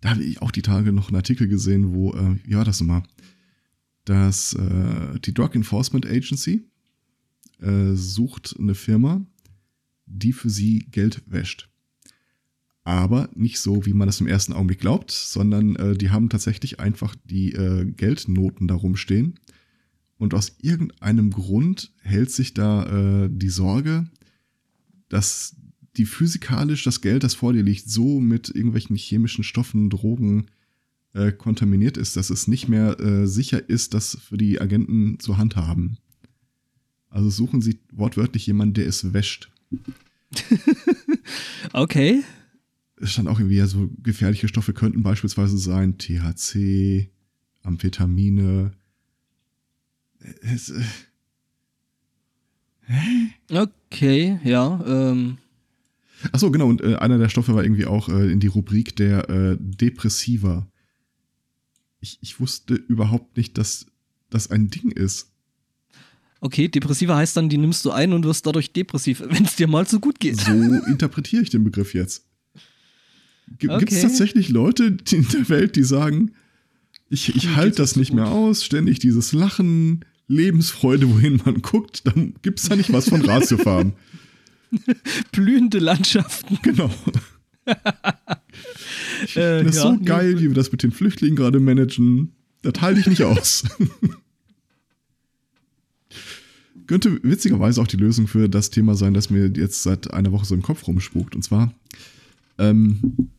Da 0.01 0.11
habe 0.11 0.23
ich 0.23 0.41
auch 0.41 0.51
die 0.51 0.61
Tage 0.61 0.91
noch 0.93 1.07
einen 1.07 1.15
Artikel 1.15 1.47
gesehen, 1.47 1.93
wo, 1.93 2.13
äh, 2.13 2.37
ja, 2.47 2.63
das 2.63 2.79
nochmal, 2.81 3.03
dass 4.05 4.53
äh, 4.53 5.19
die 5.19 5.33
Drug 5.33 5.55
Enforcement 5.55 6.05
Agency 6.05 6.63
äh, 7.59 7.93
sucht 7.93 8.55
eine 8.59 8.75
Firma, 8.75 9.21
die 10.05 10.33
für 10.33 10.49
sie 10.49 10.87
Geld 10.91 11.23
wäscht 11.25 11.69
aber 12.87 13.29
nicht 13.35 13.59
so, 13.59 13.85
wie 13.85 13.91
man 13.91 14.07
das 14.07 14.21
im 14.21 14.27
ersten 14.27 14.53
Augenblick 14.53 14.79
glaubt, 14.79 15.11
sondern 15.11 15.75
äh, 15.75 15.97
die 15.97 16.09
haben 16.09 16.29
tatsächlich 16.29 16.79
einfach 16.79 17.15
die 17.25 17.51
äh, 17.51 17.83
Geldnoten 17.83 18.69
da 18.69 18.75
rumstehen. 18.75 19.35
Und 20.17 20.33
aus 20.33 20.55
irgendeinem 20.61 21.31
Grund 21.31 21.91
hält 22.01 22.31
sich 22.31 22.53
da 22.53 23.25
äh, 23.25 23.29
die 23.29 23.49
Sorge, 23.49 24.07
dass 25.09 25.57
die 25.97 26.05
physikalisch 26.05 26.85
das 26.85 27.01
Geld, 27.01 27.25
das 27.25 27.33
vor 27.33 27.51
dir 27.51 27.61
liegt, 27.61 27.89
so 27.89 28.21
mit 28.21 28.47
irgendwelchen 28.47 28.95
chemischen 28.95 29.43
Stoffen, 29.43 29.89
Drogen 29.89 30.45
äh, 31.11 31.33
kontaminiert 31.33 31.97
ist, 31.97 32.15
dass 32.15 32.29
es 32.29 32.47
nicht 32.47 32.69
mehr 32.69 32.97
äh, 33.01 33.27
sicher 33.27 33.69
ist, 33.69 33.95
das 33.95 34.17
für 34.17 34.37
die 34.37 34.61
Agenten 34.61 35.19
zur 35.19 35.37
Hand 35.37 35.57
haben. 35.57 35.97
Also 37.09 37.29
suchen 37.29 37.59
sie 37.61 37.79
wortwörtlich 37.91 38.47
jemanden, 38.47 38.75
der 38.75 38.87
es 38.87 39.11
wäscht. 39.11 39.51
okay 41.73 42.23
stand 43.01 43.27
auch 43.27 43.39
irgendwie, 43.39 43.57
ja, 43.57 43.67
so 43.67 43.89
gefährliche 44.01 44.47
Stoffe 44.47 44.73
könnten 44.73 45.03
beispielsweise 45.03 45.57
sein 45.57 45.97
THC, 45.97 47.09
Amphetamine. 47.63 48.71
Es, 50.41 50.69
äh, 50.69 50.81
hä? 52.85 53.29
Okay, 53.51 54.39
ja. 54.43 54.83
Ähm. 54.85 55.37
Achso, 56.31 56.49
genau, 56.49 56.67
und 56.67 56.81
äh, 56.81 56.95
einer 56.95 57.19
der 57.19 57.29
Stoffe 57.29 57.53
war 57.53 57.63
irgendwie 57.63 57.85
auch 57.85 58.09
äh, 58.09 58.31
in 58.31 58.39
die 58.39 58.47
Rubrik 58.47 58.95
der 58.95 59.29
äh, 59.29 59.57
Depressiva. 59.59 60.67
Ich, 61.99 62.17
ich 62.21 62.39
wusste 62.39 62.73
überhaupt 62.73 63.37
nicht, 63.37 63.57
dass 63.57 63.85
das 64.29 64.49
ein 64.49 64.69
Ding 64.69 64.91
ist. 64.91 65.31
Okay, 66.39 66.67
depressiver 66.67 67.15
heißt 67.15 67.35
dann, 67.37 67.49
die 67.49 67.57
nimmst 67.57 67.83
du 67.85 67.91
ein 67.91 68.13
und 68.13 68.23
wirst 68.23 68.45
dadurch 68.45 68.71
depressiv, 68.71 69.23
wenn 69.29 69.45
es 69.45 69.55
dir 69.55 69.67
mal 69.67 69.87
so 69.87 69.99
gut 69.99 70.19
geht. 70.19 70.39
So 70.39 70.51
interpretiere 70.51 71.43
ich 71.43 71.49
den 71.49 71.63
Begriff 71.63 71.93
jetzt. 71.93 72.26
Gibt 73.59 73.73
es 73.73 73.83
okay. 73.83 74.01
tatsächlich 74.01 74.49
Leute 74.49 74.97
in 75.11 75.27
der 75.29 75.49
Welt, 75.49 75.75
die 75.75 75.83
sagen, 75.83 76.31
ich, 77.09 77.35
ich 77.35 77.55
halte 77.55 77.77
das 77.77 77.95
nicht 77.95 78.09
gut. 78.09 78.17
mehr 78.17 78.27
aus, 78.27 78.65
ständig 78.65 78.99
dieses 78.99 79.31
Lachen, 79.31 80.03
Lebensfreude, 80.27 81.09
wohin 81.09 81.41
man 81.45 81.61
guckt, 81.61 82.05
dann 82.05 82.33
gibt 82.41 82.59
es 82.59 82.67
da 82.67 82.75
nicht 82.75 82.91
was 82.91 83.07
von 83.09 83.21
Ratiofarben. 83.21 83.93
Blühende 85.31 85.79
Landschaften. 85.79 86.59
Genau. 86.61 86.91
ich 89.23 89.33
finde 89.33 89.63
das 89.63 89.77
ja, 89.77 89.83
so 89.83 89.97
geil, 90.03 90.39
wie 90.39 90.47
wir 90.47 90.53
das 90.53 90.71
mit 90.71 90.83
den 90.83 90.91
Flüchtlingen 90.91 91.37
gerade 91.37 91.59
managen. 91.59 92.33
Das 92.61 92.81
halte 92.81 92.99
ich 92.99 93.07
nicht 93.07 93.23
aus. 93.23 93.63
Könnte 96.87 97.19
witzigerweise 97.23 97.81
auch 97.81 97.87
die 97.87 97.97
Lösung 97.97 98.27
für 98.27 98.49
das 98.49 98.69
Thema 98.69 98.95
sein, 98.95 99.13
das 99.13 99.29
mir 99.29 99.51
jetzt 99.55 99.83
seit 99.83 100.13
einer 100.13 100.31
Woche 100.31 100.45
so 100.45 100.55
im 100.55 100.61
Kopf 100.61 100.87
rumspukt. 100.87 101.35
Und 101.35 101.41
zwar, 101.43 101.73
ähm, 102.57 103.29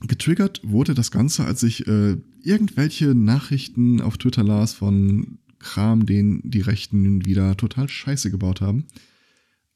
getriggert 0.00 0.60
wurde 0.62 0.94
das 0.94 1.10
Ganze, 1.10 1.44
als 1.44 1.62
ich 1.62 1.86
äh, 1.86 2.16
irgendwelche 2.42 3.14
Nachrichten 3.14 4.00
auf 4.00 4.18
Twitter 4.18 4.44
las 4.44 4.72
von 4.72 5.38
Kram, 5.58 6.06
den 6.06 6.40
die 6.44 6.60
Rechten 6.60 7.24
wieder 7.24 7.56
total 7.56 7.88
scheiße 7.88 8.30
gebaut 8.30 8.60
haben. 8.60 8.86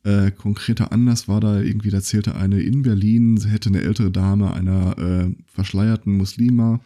Äh, 0.05 0.31
konkreter 0.33 0.93
Anlass 0.93 1.29
war 1.29 1.41
da 1.41 1.61
irgendwie, 1.61 1.91
da 1.91 2.01
zählte 2.01 2.35
eine 2.35 2.61
in 2.61 2.83
Berlin, 2.83 3.37
sie 3.37 3.49
hätte 3.49 3.69
eine 3.69 3.83
ältere 3.83 4.11
Dame 4.11 4.53
einer 4.53 4.99
äh, 4.99 5.35
verschleierten 5.47 6.17
Muslima 6.17 6.81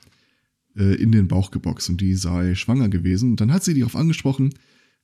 äh, 0.77 0.95
in 0.97 1.13
den 1.13 1.29
Bauch 1.29 1.51
geboxt 1.51 1.89
und 1.89 2.01
die 2.01 2.15
sei 2.15 2.55
schwanger 2.55 2.89
gewesen. 2.89 3.31
Und 3.33 3.41
dann 3.41 3.53
hat 3.53 3.65
sie 3.65 3.75
die 3.75 3.81
darauf 3.81 3.97
angesprochen, 3.97 4.55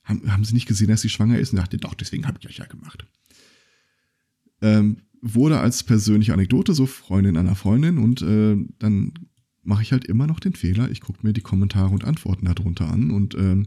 haben, 0.03 0.31
haben 0.31 0.43
sie 0.43 0.53
nicht 0.53 0.67
gesehen, 0.67 0.89
dass 0.89 1.01
sie 1.01 1.09
schwanger 1.09 1.39
ist 1.39 1.53
und 1.53 1.57
dachte, 1.57 1.77
doch, 1.77 1.93
deswegen 1.93 2.27
habe 2.27 2.37
ich 2.39 2.47
euch 2.47 2.57
ja 2.57 2.65
gemacht. 2.65 3.05
Ähm, 4.61 4.97
wurde 5.25 5.59
als 5.59 5.83
persönliche 5.83 6.33
Anekdote 6.33 6.73
so 6.73 6.85
Freundin 6.85 7.37
einer 7.37 7.55
Freundin 7.55 7.97
und 7.97 8.21
äh, 8.21 8.57
dann 8.77 9.13
mache 9.63 9.81
ich 9.81 9.93
halt 9.93 10.03
immer 10.03 10.27
noch 10.27 10.41
den 10.41 10.53
Fehler. 10.53 10.91
Ich 10.91 10.99
gucke 10.99 11.25
mir 11.25 11.31
die 11.31 11.41
Kommentare 11.41 11.89
und 11.93 12.03
Antworten 12.03 12.45
darunter 12.45 12.91
an 12.91 13.09
und 13.09 13.33
äh, 13.33 13.63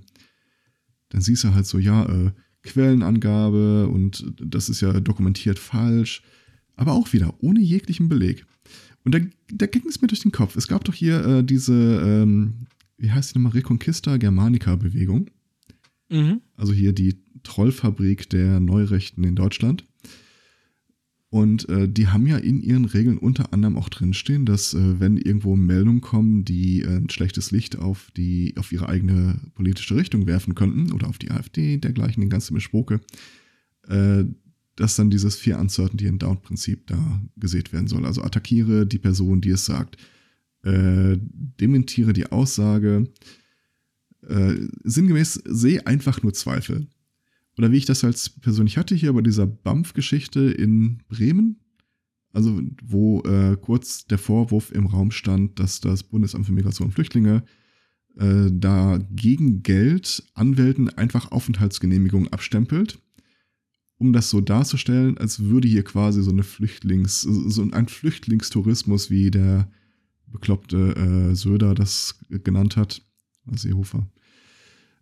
dann 1.09 1.21
siehst 1.21 1.45
du 1.45 1.55
halt 1.55 1.67
so, 1.67 1.79
ja, 1.79 2.05
äh, 2.05 2.33
Quellenangabe 2.63 3.89
und 3.89 4.33
das 4.39 4.69
ist 4.69 4.83
ja 4.83 5.01
dokumentiert 5.01 5.59
falsch, 5.59 6.23
aber 6.75 6.93
auch 6.93 7.13
wieder 7.15 7.35
ohne 7.39 7.61
jeglichen 7.61 8.09
Beleg. 8.11 8.45
Und 9.05 9.15
da, 9.15 9.21
da 9.51 9.67
ging 9.67 9.85
es 9.89 10.03
mir 10.03 10.09
durch 10.09 10.21
den 10.21 10.33
Kopf. 10.33 10.57
Es 10.57 10.69
gab 10.69 10.85
doch 10.85 10.95
hier 10.95 11.25
äh, 11.25 11.45
diese, 11.45 11.73
ähm, 11.73 12.67
wie 12.99 13.11
heißt 13.11 13.35
die 13.35 13.39
nochmal, 13.39 13.53
Reconquista 13.53 14.19
Germanica-Bewegung. 14.19 15.31
Mhm. 16.11 16.43
Also 16.57 16.73
hier 16.73 16.93
die 16.93 17.23
Trollfabrik 17.45 18.29
der 18.29 18.61
Neurechten 18.61 19.25
in 19.25 19.37
Deutschland. 19.37 19.85
Und 21.29 21.69
äh, 21.69 21.89
die 21.89 22.07
haben 22.09 22.27
ja 22.27 22.37
in 22.37 22.61
ihren 22.63 22.85
Regeln 22.85 23.19
unter 23.19 23.53
anderem 23.53 23.77
auch 23.77 23.89
drinstehen, 23.89 24.47
dass 24.47 24.75
äh, 24.75 25.01
wenn 25.01 25.17
irgendwo 25.17 25.57
Meldungen 25.57 26.01
kommen, 26.01 26.45
die 26.45 26.83
äh, 26.83 26.99
ein 26.99 27.11
schlechtes 27.11 27.51
Licht 27.51 27.77
auf 27.77 28.11
die, 28.17 28.55
auf 28.57 28.71
ihre 28.71 28.89
eigene 28.89 29.41
politische 29.55 29.97
Richtung 29.97 30.27
werfen 30.27 30.55
könnten, 30.55 30.93
oder 30.93 31.09
auf 31.09 31.19
die 31.19 31.33
AfD, 31.33 31.79
dergleichen, 31.79 32.21
den 32.21 32.31
ganzen 32.31 32.55
Mischpoke, 32.55 33.01
äh, 33.89 34.25
dass 34.77 34.95
dann 34.95 35.11
dieses 35.11 35.37
Fear 35.37 35.59
Uncertainty 35.59 36.07
and 36.07 36.23
Doubt 36.23 36.43
Prinzip 36.43 36.87
da 36.87 37.21
gesät 37.37 37.73
werden 37.73 37.89
soll. 37.89 38.07
Also 38.07 38.23
attackiere 38.23 38.87
die 38.87 38.99
Person, 38.99 39.41
die 39.41 39.51
es 39.51 39.65
sagt. 39.65 39.97
Äh, 40.63 41.17
dementiere 41.21 42.13
die 42.13 42.31
Aussage. 42.31 43.09
Äh, 44.29 44.55
sinngemäß 44.85 45.43
sehe 45.45 45.87
einfach 45.87 46.23
nur 46.23 46.35
Zweifel 46.35 46.87
oder 47.57 47.73
wie 47.73 47.79
ich 47.79 47.87
das 47.87 48.05
als 48.05 48.29
persönlich 48.29 48.77
hatte 48.77 48.95
hier 48.95 49.13
bei 49.13 49.23
dieser 49.23 49.47
BAMF-Geschichte 49.47 50.41
in 50.41 51.03
Bremen, 51.09 51.61
also 52.33 52.61
wo 52.85 53.23
äh, 53.23 53.57
kurz 53.61 54.07
der 54.07 54.19
Vorwurf 54.19 54.73
im 54.73 54.87
Raum 54.87 55.11
stand, 55.11 55.59
dass 55.59 55.81
das 55.81 56.03
Bundesamt 56.03 56.47
für 56.47 56.53
Migration 56.53 56.89
und 56.89 56.93
Flüchtlinge 56.93 57.45
äh, 58.19 58.51
da 58.51 58.99
gegen 59.11 59.63
Geld 59.63 60.23
Anwälten 60.35 60.91
einfach 60.91 61.33
Aufenthaltsgenehmigungen 61.33 62.33
abstempelt, 62.33 62.99
um 63.99 64.13
das 64.13 64.29
so 64.29 64.43
darzustellen, 64.43 65.17
als 65.17 65.45
würde 65.45 65.69
hier 65.69 65.85
quasi 65.85 66.23
so 66.23 66.31
eine 66.31 66.43
Flüchtlings, 66.43 67.23
so 67.23 67.63
ein 67.63 67.89
Flüchtlingstourismus, 67.89 69.11
wie 69.11 69.31
der 69.31 69.71
bekloppte 70.27 70.95
äh, 70.97 71.35
Söder 71.35 71.75
das 71.75 72.19
genannt 72.29 72.77
hat, 72.77 73.03
Seehofer, 73.51 74.07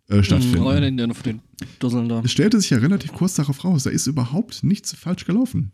äh, 0.07 0.23
stattfinden. 0.23 0.63
Den, 0.81 0.97
den, 0.97 1.13
den 1.25 1.41
Dusseln 1.79 2.09
da. 2.09 2.21
Es 2.23 2.31
stellte 2.31 2.59
sich 2.59 2.69
ja 2.69 2.77
relativ 2.77 3.13
kurz 3.13 3.35
darauf 3.35 3.63
raus, 3.63 3.83
da 3.83 3.89
ist 3.89 4.07
überhaupt 4.07 4.63
nichts 4.63 4.93
falsch 4.93 5.25
gelaufen. 5.25 5.71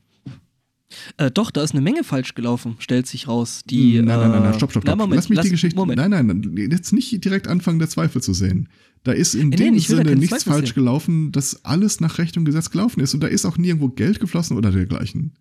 Äh, 1.18 1.32
doch, 1.32 1.52
da 1.52 1.64
ist 1.64 1.74
eine 1.74 1.82
Menge 1.82 2.04
falsch 2.04 2.36
gelaufen, 2.36 2.76
stellt 2.80 3.08
sich 3.08 3.28
raus. 3.28 3.62
Die, 3.66 3.96
nein, 3.96 4.06
nein, 4.06 4.32
nein, 4.32 4.44
nein, 4.44 4.54
stopp, 4.54 4.72
stopp, 4.72 4.84
stopp. 4.84 4.86
Na, 4.86 4.96
Moment, 4.96 5.16
lass 5.16 5.30
mich 5.30 5.38
lass, 5.38 5.46
die 5.46 5.52
Geschichte. 5.52 5.76
Moment. 5.78 5.98
Nein, 5.98 6.10
nein, 6.10 6.70
jetzt 6.70 6.92
nicht 6.92 7.24
direkt 7.24 7.48
anfangen, 7.48 7.80
der 7.80 7.90
Zweifel 7.90 8.22
zu 8.22 8.34
sehen. 8.34 8.70
Da 9.04 9.14
ist 9.14 9.34
in 9.34 9.52
äh, 9.52 9.56
dem 9.56 9.80
Sinne 9.80 10.16
nichts 10.16 10.44
Zweifel 10.44 10.52
falsch 10.52 10.70
sehen. 10.70 10.76
gelaufen, 10.76 11.32
dass 11.32 11.66
alles 11.66 12.02
nach 12.02 12.18
Recht 12.18 12.38
und 12.38 12.46
Gesetz 12.46 12.70
gelaufen 12.70 13.00
ist. 13.00 13.14
Und 13.14 13.22
da 13.22 13.28
ist 13.28 13.46
auch 13.46 13.58
nirgendwo 13.58 13.90
Geld 13.90 14.20
geflossen 14.20 14.58
oder 14.58 14.72
dergleichen. 14.72 15.34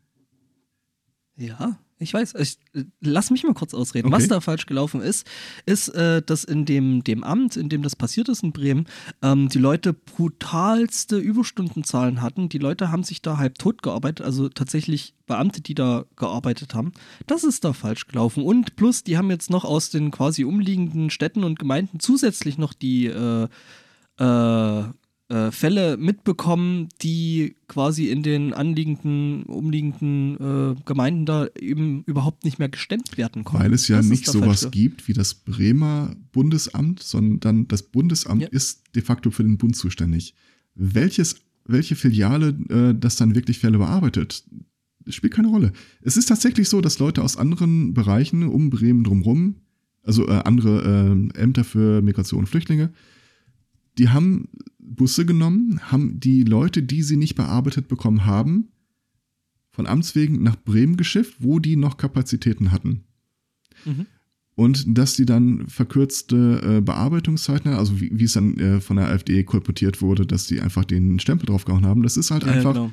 Ja, 1.37 1.78
ich 2.00 2.14
weiß, 2.14 2.35
ich, 2.37 2.59
lass 3.00 3.30
mich 3.30 3.45
mal 3.45 3.52
kurz 3.52 3.75
ausreden. 3.75 4.09
Okay. 4.09 4.16
Was 4.16 4.28
da 4.28 4.40
falsch 4.40 4.64
gelaufen 4.64 5.02
ist, 5.02 5.26
ist, 5.66 5.88
äh, 5.90 6.23
dass 6.23 6.45
in 6.45 6.64
dem, 6.64 7.04
dem 7.04 7.23
Amt, 7.23 7.57
in 7.57 7.69
dem 7.69 7.83
das 7.83 7.95
passiert 7.95 8.30
ist 8.30 8.42
in 8.42 8.52
Bremen, 8.52 8.87
ähm, 9.23 9.50
die 9.50 9.59
Leute 9.59 9.92
brutalste 9.92 11.19
Überstundenzahlen 11.19 12.23
hatten. 12.23 12.49
Die 12.49 12.59
Leute 12.59 12.90
haben 12.90 13.04
sich 13.04 13.21
da 13.21 13.37
halb 13.37 13.59
tot 13.59 13.83
gearbeitet, 13.83 14.25
also 14.25 14.49
tatsächlich 14.49 15.14
Beamte, 15.26 15.61
die 15.61 15.75
da 15.75 16.07
gearbeitet 16.16 16.75
haben. 16.75 16.92
Das 17.26 17.45
ist 17.45 17.64
da 17.64 17.75
falsch 17.75 18.07
gelaufen. 18.07 18.42
Und 18.45 18.76
plus, 18.76 19.04
die 19.04 19.19
haben 19.19 19.30
jetzt 19.30 19.50
noch 19.50 19.64
aus 19.64 19.90
den 19.90 20.11
quasi 20.11 20.45
umliegenden 20.45 21.11
Städten 21.11 21.45
und 21.45 21.59
Gemeinden 21.59 22.00
zusätzlich 22.00 22.57
noch 22.57 22.73
die 22.73 23.07
äh, 23.07 23.47
äh, 24.19 24.85
äh, 25.30 25.52
Fälle 25.52 25.96
mitbekommen, 25.96 26.88
die 27.02 27.54
quasi 27.68 28.08
in 28.08 28.25
den 28.25 28.52
anliegenden, 28.52 29.44
umliegenden 29.44 30.34
äh, 30.75 30.75
Gemeinden 30.84 31.25
da 31.25 31.46
eben 31.56 32.02
überhaupt 32.04 32.44
nicht 32.44 32.58
mehr 32.58 32.68
gestemmt 32.68 33.16
werden 33.16 33.44
konnten. 33.44 33.64
Weil 33.64 33.72
es 33.72 33.87
ja 33.87 33.99
das 33.99 34.06
nicht 34.06 34.26
sowas 34.26 34.62
Falsche. 34.62 34.70
gibt 34.70 35.06
wie 35.06 35.12
das 35.12 35.34
Bremer 35.34 36.16
Bundesamt, 36.32 37.00
sondern 37.00 37.68
das 37.68 37.84
Bundesamt 37.84 38.42
ja. 38.42 38.49
ist 38.49 38.82
de 38.96 39.02
facto 39.02 39.30
für 39.30 39.44
den 39.44 39.56
Bund 39.56 39.76
zuständig. 39.76 40.34
Welches, 40.75 41.37
welche 41.64 41.94
Filiale 41.94 42.49
äh, 42.68 42.94
das 42.99 43.14
dann 43.14 43.37
wirklich 43.37 43.60
Fälle 43.60 43.78
bearbeitet, 43.78 44.44
spielt 45.08 45.34
keine 45.34 45.49
Rolle. 45.49 45.72
Es 46.02 46.16
ist 46.16 46.26
tatsächlich 46.26 46.68
so, 46.68 46.80
dass 46.80 46.99
Leute 46.99 47.22
aus 47.22 47.37
anderen 47.37 47.94
Bereichen 47.94 48.49
um 48.49 48.68
Bremen 48.68 49.04
drumherum, 49.04 49.56
also 50.02 50.26
äh, 50.26 50.42
andere 50.44 51.30
äh, 51.34 51.38
Ämter 51.40 51.62
für 51.62 52.02
Migration 52.02 52.40
und 52.40 52.46
Flüchtlinge, 52.46 52.92
die 53.96 54.08
haben 54.08 54.49
Busse 54.90 55.25
genommen, 55.25 55.80
haben 55.90 56.18
die 56.18 56.42
Leute, 56.42 56.82
die 56.82 57.02
sie 57.02 57.16
nicht 57.16 57.37
bearbeitet 57.37 57.88
bekommen 57.88 58.26
haben, 58.26 58.68
von 59.70 59.87
Amts 59.87 60.14
wegen 60.14 60.42
nach 60.42 60.56
Bremen 60.56 60.97
geschifft, 60.97 61.37
wo 61.38 61.61
die 61.61 61.76
noch 61.76 61.97
Kapazitäten 61.97 62.73
hatten. 62.73 63.04
Mhm. 63.85 64.06
Und 64.56 64.99
dass 64.99 65.14
die 65.14 65.25
dann 65.25 65.68
verkürzte 65.68 66.61
äh, 66.62 66.80
Bearbeitungszeiten, 66.80 67.73
also 67.73 68.00
wie, 68.00 68.11
wie 68.12 68.25
es 68.25 68.35
dann 68.35 68.59
äh, 68.59 68.80
von 68.80 68.97
der 68.97 69.09
AfD 69.09 69.42
kolportiert 69.44 70.02
wurde, 70.02 70.26
dass 70.26 70.49
die 70.49 70.61
einfach 70.61 70.85
den 70.85 71.18
Stempel 71.20 71.47
draufgehauen 71.47 71.87
haben, 71.87 72.02
das 72.02 72.16
ist 72.16 72.30
halt 72.30 72.42
ja, 72.42 72.50
einfach, 72.50 72.75
genau. 72.75 72.92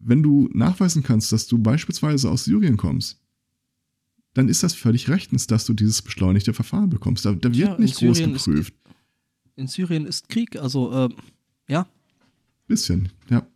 wenn 0.00 0.22
du 0.22 0.48
nachweisen 0.52 1.02
kannst, 1.02 1.30
dass 1.30 1.46
du 1.46 1.58
beispielsweise 1.58 2.30
aus 2.30 2.44
Syrien 2.44 2.76
kommst, 2.76 3.20
dann 4.32 4.48
ist 4.48 4.62
das 4.64 4.74
völlig 4.74 5.08
rechtens, 5.08 5.46
dass 5.46 5.66
du 5.66 5.74
dieses 5.74 6.02
beschleunigte 6.02 6.52
Verfahren 6.52 6.90
bekommst. 6.90 7.24
Da, 7.24 7.32
da 7.32 7.48
wird 7.50 7.56
ja, 7.56 7.78
nicht 7.78 7.96
groß 7.96 8.18
geprüft. 8.18 8.74
Ist, 8.74 8.94
in 9.56 9.68
Syrien 9.68 10.06
ist 10.06 10.28
Krieg, 10.28 10.56
also 10.56 11.06
äh, 11.06 11.08
ja. 11.68 11.86
Bisschen, 12.66 13.10
ja. 13.30 13.46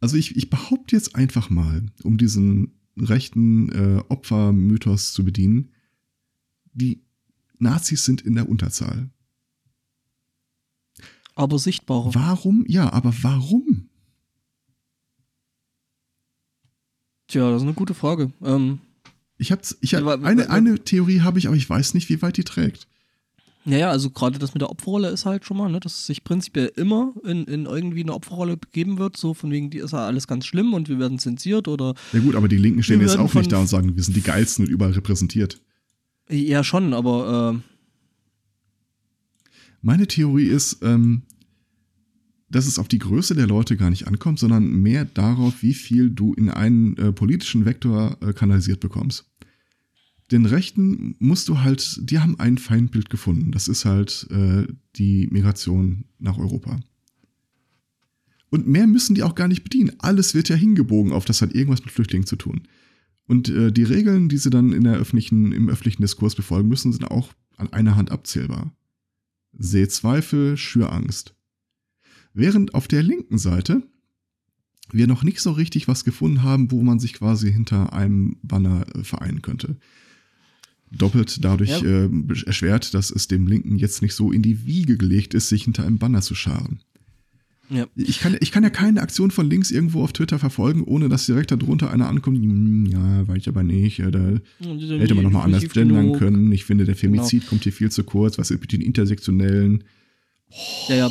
Also 0.00 0.16
ich, 0.16 0.36
ich 0.36 0.48
behaupte 0.48 0.96
jetzt 0.96 1.14
einfach 1.16 1.50
mal, 1.50 1.84
um 2.02 2.16
diesen 2.16 2.72
rechten 2.96 3.68
äh, 3.68 4.02
Opfermythos 4.08 5.12
zu 5.12 5.22
bedienen, 5.22 5.72
die 6.72 7.02
Nazis 7.58 8.06
sind 8.06 8.22
in 8.22 8.34
der 8.34 8.48
Unterzahl. 8.48 9.10
Aber 11.34 11.58
sichtbarer. 11.58 12.14
Warum? 12.14 12.64
Ja, 12.66 12.90
aber 12.90 13.12
warum? 13.20 13.90
Tja, 17.26 17.50
das 17.50 17.60
ist 17.60 17.66
eine 17.66 17.74
gute 17.74 17.92
Frage. 17.92 18.32
Ähm, 18.42 18.80
ich 19.38 19.52
habe 19.52 19.62
ich 19.80 19.94
hab, 19.94 20.24
eine, 20.24 20.50
eine 20.50 20.78
Theorie 20.80 21.20
habe 21.20 21.38
ich, 21.38 21.46
aber 21.46 21.56
ich 21.56 21.68
weiß 21.68 21.94
nicht, 21.94 22.08
wie 22.08 22.20
weit 22.20 22.36
die 22.36 22.44
trägt. 22.44 22.88
Naja, 23.64 23.90
also 23.90 24.10
gerade 24.10 24.38
das 24.38 24.54
mit 24.54 24.62
der 24.62 24.70
Opferrolle 24.70 25.10
ist 25.10 25.26
halt 25.26 25.44
schon 25.44 25.58
mal, 25.58 25.70
ne, 25.70 25.78
dass 25.78 25.94
es 25.94 26.06
sich 26.06 26.24
prinzipiell 26.24 26.72
immer 26.76 27.12
in, 27.24 27.44
in 27.44 27.66
irgendwie 27.66 28.02
eine 28.02 28.14
Opferrolle 28.14 28.56
begeben 28.56 28.98
wird, 28.98 29.16
so 29.16 29.34
von 29.34 29.50
wegen, 29.50 29.68
die 29.68 29.78
ist 29.78 29.92
ja 29.92 30.06
alles 30.06 30.26
ganz 30.26 30.46
schlimm 30.46 30.72
und 30.74 30.88
wir 30.88 30.98
werden 30.98 31.18
zensiert 31.18 31.68
oder. 31.68 31.94
Ja 32.12 32.20
gut, 32.20 32.34
aber 32.34 32.48
die 32.48 32.56
Linken 32.56 32.82
stehen 32.82 33.00
jetzt 33.00 33.18
auch 33.18 33.34
nicht 33.34 33.52
da 33.52 33.58
und 33.58 33.66
sagen, 33.66 33.94
wir 33.94 34.02
sind 34.02 34.16
die 34.16 34.22
geilsten 34.22 34.64
und 34.64 34.70
überall 34.70 34.92
repräsentiert. 34.92 35.60
Ja, 36.30 36.64
schon, 36.64 36.94
aber. 36.94 37.54
Äh 37.56 37.74
Meine 39.82 40.06
Theorie 40.06 40.46
ist, 40.46 40.78
ähm, 40.82 41.22
dass 42.50 42.66
es 42.66 42.78
auf 42.78 42.88
die 42.88 42.98
Größe 42.98 43.34
der 43.34 43.46
Leute 43.46 43.76
gar 43.76 43.90
nicht 43.90 44.06
ankommt, 44.06 44.38
sondern 44.38 44.68
mehr 44.80 45.04
darauf, 45.04 45.62
wie 45.62 45.74
viel 45.74 46.10
du 46.10 46.34
in 46.34 46.48
einen 46.48 46.96
äh, 46.96 47.12
politischen 47.12 47.64
Vektor 47.64 48.16
äh, 48.20 48.32
kanalisiert 48.32 48.80
bekommst. 48.80 49.26
Den 50.30 50.46
Rechten 50.46 51.16
musst 51.18 51.48
du 51.48 51.60
halt, 51.60 52.00
die 52.02 52.18
haben 52.18 52.38
ein 52.38 52.58
Feindbild 52.58 53.08
gefunden. 53.10 53.50
Das 53.50 53.68
ist 53.68 53.84
halt 53.84 54.26
äh, 54.30 54.66
die 54.96 55.28
Migration 55.30 56.04
nach 56.18 56.38
Europa. 56.38 56.80
Und 58.50 58.66
mehr 58.66 58.86
müssen 58.86 59.14
die 59.14 59.22
auch 59.22 59.34
gar 59.34 59.48
nicht 59.48 59.62
bedienen. 59.62 59.92
Alles 59.98 60.34
wird 60.34 60.48
ja 60.48 60.56
hingebogen 60.56 61.12
auf, 61.12 61.24
das 61.24 61.42
hat 61.42 61.54
irgendwas 61.54 61.84
mit 61.84 61.92
Flüchtlingen 61.92 62.26
zu 62.26 62.36
tun. 62.36 62.62
Und 63.26 63.50
äh, 63.50 63.70
die 63.70 63.82
Regeln, 63.82 64.28
die 64.30 64.38
sie 64.38 64.50
dann 64.50 64.72
in 64.72 64.84
der 64.84 64.96
öffentlichen, 64.96 65.52
im 65.52 65.68
öffentlichen 65.68 66.02
Diskurs 66.02 66.34
befolgen 66.34 66.68
müssen, 66.68 66.92
sind 66.92 67.10
auch 67.10 67.34
an 67.56 67.72
einer 67.72 67.96
Hand 67.96 68.10
abzählbar. 68.10 68.74
Seh 69.52 69.86
Zweifel, 69.88 70.56
schür 70.56 70.92
Angst. 70.92 71.34
Während 72.34 72.74
auf 72.74 72.88
der 72.88 73.02
linken 73.02 73.38
Seite 73.38 73.82
wir 74.92 75.06
noch 75.06 75.22
nicht 75.22 75.40
so 75.40 75.52
richtig 75.52 75.88
was 75.88 76.04
gefunden 76.04 76.42
haben, 76.42 76.70
wo 76.70 76.82
man 76.82 76.98
sich 76.98 77.14
quasi 77.14 77.52
hinter 77.52 77.92
einem 77.92 78.36
Banner 78.42 78.86
äh, 78.94 79.04
vereinen 79.04 79.42
könnte. 79.42 79.76
Doppelt 80.90 81.44
dadurch 81.44 81.82
ja. 81.82 82.06
äh, 82.06 82.10
erschwert, 82.46 82.94
dass 82.94 83.10
es 83.10 83.28
dem 83.28 83.46
Linken 83.46 83.76
jetzt 83.76 84.00
nicht 84.00 84.14
so 84.14 84.32
in 84.32 84.40
die 84.40 84.64
Wiege 84.66 84.96
gelegt 84.96 85.34
ist, 85.34 85.50
sich 85.50 85.64
hinter 85.64 85.84
einem 85.84 85.98
Banner 85.98 86.22
zu 86.22 86.34
scharen. 86.34 86.80
Ja. 87.70 87.86
Ich, 87.94 88.20
kann, 88.20 88.34
ich 88.40 88.50
kann 88.50 88.62
ja 88.62 88.70
keine 88.70 89.02
Aktion 89.02 89.30
von 89.30 89.48
links 89.50 89.70
irgendwo 89.70 90.02
auf 90.02 90.14
Twitter 90.14 90.38
verfolgen, 90.38 90.84
ohne 90.84 91.10
dass 91.10 91.26
direkt 91.26 91.50
darunter 91.50 91.90
einer 91.90 92.08
ankommt, 92.08 92.38
hm, 92.38 92.86
ja, 92.86 93.28
weiß 93.28 93.36
ich 93.38 93.48
aber 93.48 93.62
nicht, 93.62 93.98
da 93.98 94.40
hätte 94.58 95.14
man 95.14 95.24
nochmal 95.24 95.44
anders 95.44 95.68
gendern 95.68 96.14
können. 96.14 96.50
Ich 96.52 96.64
finde, 96.64 96.86
der 96.86 96.96
Femizid 96.96 97.40
genau. 97.40 97.50
kommt 97.50 97.64
hier 97.64 97.72
viel 97.72 97.90
zu 97.90 98.04
kurz, 98.04 98.38
was 98.38 98.50
ist 98.50 98.62
mit 98.62 98.72
den 98.72 98.80
Intersektionellen? 98.80 99.84
Oh. 100.50 100.54
Ja, 100.88 100.96
ja, 100.96 101.10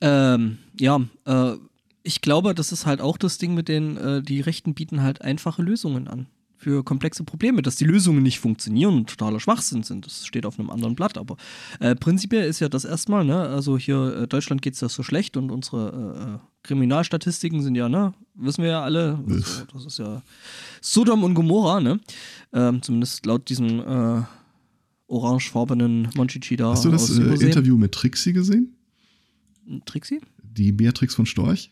ähm, 0.00 0.58
ja, 0.78 1.00
äh, 1.24 1.52
ich 2.02 2.20
glaube, 2.20 2.54
das 2.54 2.72
ist 2.72 2.86
halt 2.86 3.00
auch 3.00 3.16
das 3.16 3.38
Ding 3.38 3.54
mit 3.54 3.68
den, 3.68 3.96
äh, 3.96 4.22
die 4.22 4.40
Rechten 4.40 4.74
bieten 4.74 5.02
halt 5.02 5.22
einfache 5.22 5.62
Lösungen 5.62 6.08
an 6.08 6.26
für 6.62 6.84
komplexe 6.84 7.24
Probleme, 7.24 7.60
dass 7.60 7.74
die 7.74 7.84
Lösungen 7.84 8.22
nicht 8.22 8.38
funktionieren 8.38 8.94
und 8.94 9.10
totaler 9.10 9.40
Schwachsinn 9.40 9.82
sind. 9.82 10.06
Das 10.06 10.24
steht 10.24 10.46
auf 10.46 10.60
einem 10.60 10.70
anderen 10.70 10.94
Blatt. 10.94 11.18
Aber 11.18 11.36
äh, 11.80 11.96
prinzipiell 11.96 12.48
ist 12.48 12.60
ja 12.60 12.68
das 12.68 12.84
erstmal, 12.84 13.24
ne, 13.24 13.36
also 13.36 13.76
hier 13.76 14.16
äh, 14.16 14.28
Deutschland 14.28 14.62
geht 14.62 14.74
es 14.74 14.80
ja 14.80 14.88
so 14.88 15.02
schlecht 15.02 15.36
und 15.36 15.50
unsere 15.50 16.40
äh, 16.40 16.46
Kriminalstatistiken 16.62 17.62
sind 17.62 17.74
ja, 17.74 17.88
ne, 17.88 18.14
wissen 18.34 18.62
wir 18.62 18.70
ja 18.70 18.82
alle, 18.82 19.18
also, 19.28 19.64
das 19.72 19.86
ist 19.86 19.98
ja 19.98 20.22
Sodom 20.80 21.24
und 21.24 21.34
Gomorra, 21.34 21.80
ne? 21.80 21.98
Ähm, 22.52 22.80
zumindest 22.80 23.26
laut 23.26 23.48
diesem 23.48 23.80
äh, 23.80 24.22
orangefarbenen 25.08 26.10
Monchichi 26.14 26.54
da. 26.54 26.70
Hast 26.70 26.84
du 26.84 26.90
das 26.90 27.10
äh, 27.18 27.22
Interview 27.44 27.76
mit 27.76 27.90
Trixie 27.90 28.32
gesehen? 28.32 28.76
Trixie? 29.84 30.20
Die 30.42 30.72
Beatrix 30.72 31.14
von 31.14 31.26
Storch? 31.26 31.70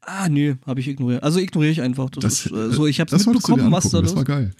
Ah, 0.00 0.28
nö, 0.28 0.56
habe 0.66 0.80
ich 0.80 0.88
ignoriert. 0.88 1.22
Also 1.22 1.38
ignoriere 1.38 1.72
ich 1.72 1.80
einfach. 1.82 2.10
Das, 2.10 2.22
Das, 2.22 2.46
ist, 2.46 2.52
äh, 2.52 2.70
so, 2.72 2.86
ich 2.86 3.00
habe 3.00 3.10
das 3.10 3.22
es 3.22 3.26
mitbekommen, 3.26 3.72
was 3.72 3.90
da 3.90 4.02
Das 4.02 4.14
war 4.14 4.24
geil. 4.24 4.52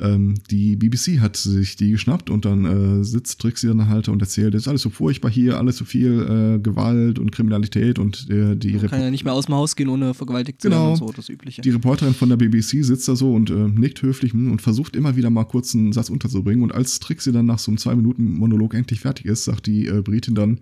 Ähm, 0.00 0.34
die 0.48 0.76
BBC 0.76 1.18
hat 1.18 1.36
sich 1.36 1.74
die 1.74 1.90
geschnappt 1.90 2.30
und 2.30 2.44
dann 2.44 3.00
äh, 3.00 3.04
sitzt 3.04 3.40
Trixie 3.40 3.66
dann 3.66 3.88
halt 3.88 4.08
und 4.08 4.22
erzählt, 4.22 4.54
es 4.54 4.62
ist 4.62 4.68
alles 4.68 4.82
so 4.82 4.90
furchtbar 4.90 5.28
hier, 5.28 5.58
alles 5.58 5.76
so 5.76 5.84
viel 5.84 6.20
äh, 6.56 6.60
Gewalt 6.60 7.18
und 7.18 7.32
Kriminalität 7.32 7.98
und 7.98 8.30
äh, 8.30 8.54
die, 8.54 8.70
Man 8.74 8.80
Repo 8.80 8.90
kann 8.90 9.00
ja 9.00 9.10
nicht 9.10 9.24
mehr 9.24 9.32
aus 9.32 9.46
dem 9.46 9.56
Haus 9.56 9.74
gehen, 9.74 9.88
ohne 9.88 10.14
vergewaltigt 10.14 10.62
zu 10.62 10.68
Genau. 10.68 10.82
werden 10.82 11.02
und 11.02 11.08
so, 11.08 11.12
das 11.12 11.28
Übliche. 11.28 11.62
die 11.62 11.70
Reporterin 11.70 12.14
von 12.14 12.28
der 12.28 12.36
BBC 12.36 12.84
sitzt 12.84 13.08
da 13.08 13.16
so 13.16 13.34
und 13.34 13.50
äh, 13.50 13.54
nickt 13.54 14.00
höflich 14.02 14.32
hm, 14.34 14.52
und 14.52 14.62
versucht 14.62 14.94
immer 14.94 15.16
wieder 15.16 15.30
mal 15.30 15.44
kurz 15.44 15.74
einen 15.74 15.92
Satz 15.92 16.10
unterzubringen. 16.10 16.62
Und 16.62 16.72
als 16.72 17.00
Trixie 17.00 17.32
dann 17.32 17.46
nach 17.46 17.58
so 17.58 17.72
einem 17.72 17.78
zwei 17.78 17.96
Minuten 17.96 18.34
Monolog 18.34 18.74
endlich 18.74 19.00
fertig 19.00 19.26
ist, 19.26 19.44
sagt 19.44 19.66
die 19.66 19.88
äh, 19.88 20.00
Britin 20.00 20.36
dann, 20.36 20.60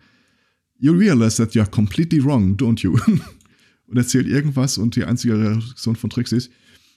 You 0.79 0.93
realize 0.93 1.37
that 1.37 1.55
you're 1.55 1.71
completely 1.71 2.23
wrong, 2.23 2.57
don't 2.57 2.83
you? 2.83 2.99
und 3.87 3.97
erzählt 3.97 4.27
irgendwas 4.27 4.79
und 4.79 4.97
die 4.97 5.05
einzige 5.05 5.39
Reaktion 5.39 5.97
von 5.97 6.11
Trixie 6.11 6.37
ist, 6.37 6.51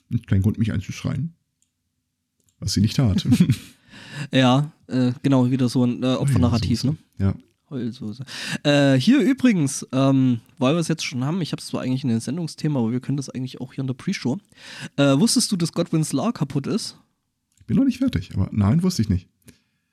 "Hm, 0.09 0.21
kein 0.25 0.41
Grund, 0.41 0.57
mich 0.57 0.71
einzuschreien. 0.71 1.33
Was 2.59 2.73
sie 2.73 2.81
nicht 2.81 2.95
tat. 2.95 3.25
Ja, 4.31 4.71
äh, 4.87 5.13
genau, 5.23 5.49
wieder 5.49 5.69
so 5.69 5.85
ein 5.85 6.03
äh, 6.03 6.07
Opfernarrativ, 6.15 6.83
ne? 6.83 6.97
Ja. 7.19 7.33
Heulsoße. 7.69 8.23
Äh, 8.63 8.95
hier 8.95 9.21
übrigens, 9.21 9.87
ähm, 9.91 10.41
weil 10.57 10.73
wir 10.75 10.79
es 10.79 10.87
jetzt 10.87 11.05
schon 11.05 11.23
haben, 11.23 11.41
ich 11.41 11.51
habe 11.51 11.61
es 11.61 11.67
zwar 11.67 11.81
eigentlich 11.81 12.03
in 12.03 12.09
den 12.09 12.19
Sendungsthema, 12.19 12.79
aber 12.79 12.91
wir 12.91 12.99
können 12.99 13.17
das 13.17 13.29
eigentlich 13.29 13.61
auch 13.61 13.73
hier 13.73 13.81
in 13.83 13.87
der 13.87 13.93
Pre-Show. 13.93 14.37
Äh, 14.97 15.19
wusstest 15.19 15.51
du, 15.51 15.55
dass 15.55 15.71
Godwin's 15.71 16.11
Law 16.11 16.31
kaputt 16.31 16.67
ist? 16.67 16.97
Ich 17.59 17.65
bin 17.65 17.77
noch 17.77 17.85
nicht 17.85 17.99
fertig, 17.99 18.31
aber 18.33 18.49
nein, 18.51 18.83
wusste 18.83 19.03
ich 19.03 19.09
nicht. 19.09 19.27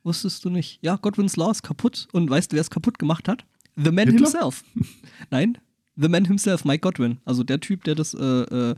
Wusstest 0.03 0.44
du 0.44 0.51
nicht? 0.51 0.79
Ja, 0.83 0.96
Godwin's 0.96 1.37
Law 1.37 1.51
ist 1.51 1.62
kaputt. 1.62 2.09
Und 2.12 2.31
weißt 2.31 2.51
du, 2.51 2.57
wer 2.57 2.62
es 2.62 2.70
kaputt 2.70 2.99
gemacht 2.99 3.29
hat? 3.29 3.44
The 3.77 3.91
Man 3.91 4.09
Hitler? 4.09 4.27
himself. 4.31 4.65
Nein, 5.31 5.59
The 5.97 6.09
Man 6.09 6.25
himself, 6.25 6.65
Mike 6.65 6.81
Godwin. 6.81 7.19
Also 7.25 7.45
der 7.45 7.61
Typ, 7.61 7.85
der 7.85 7.95
das 7.95 8.15
äh, 8.15 8.21
äh, 8.23 8.75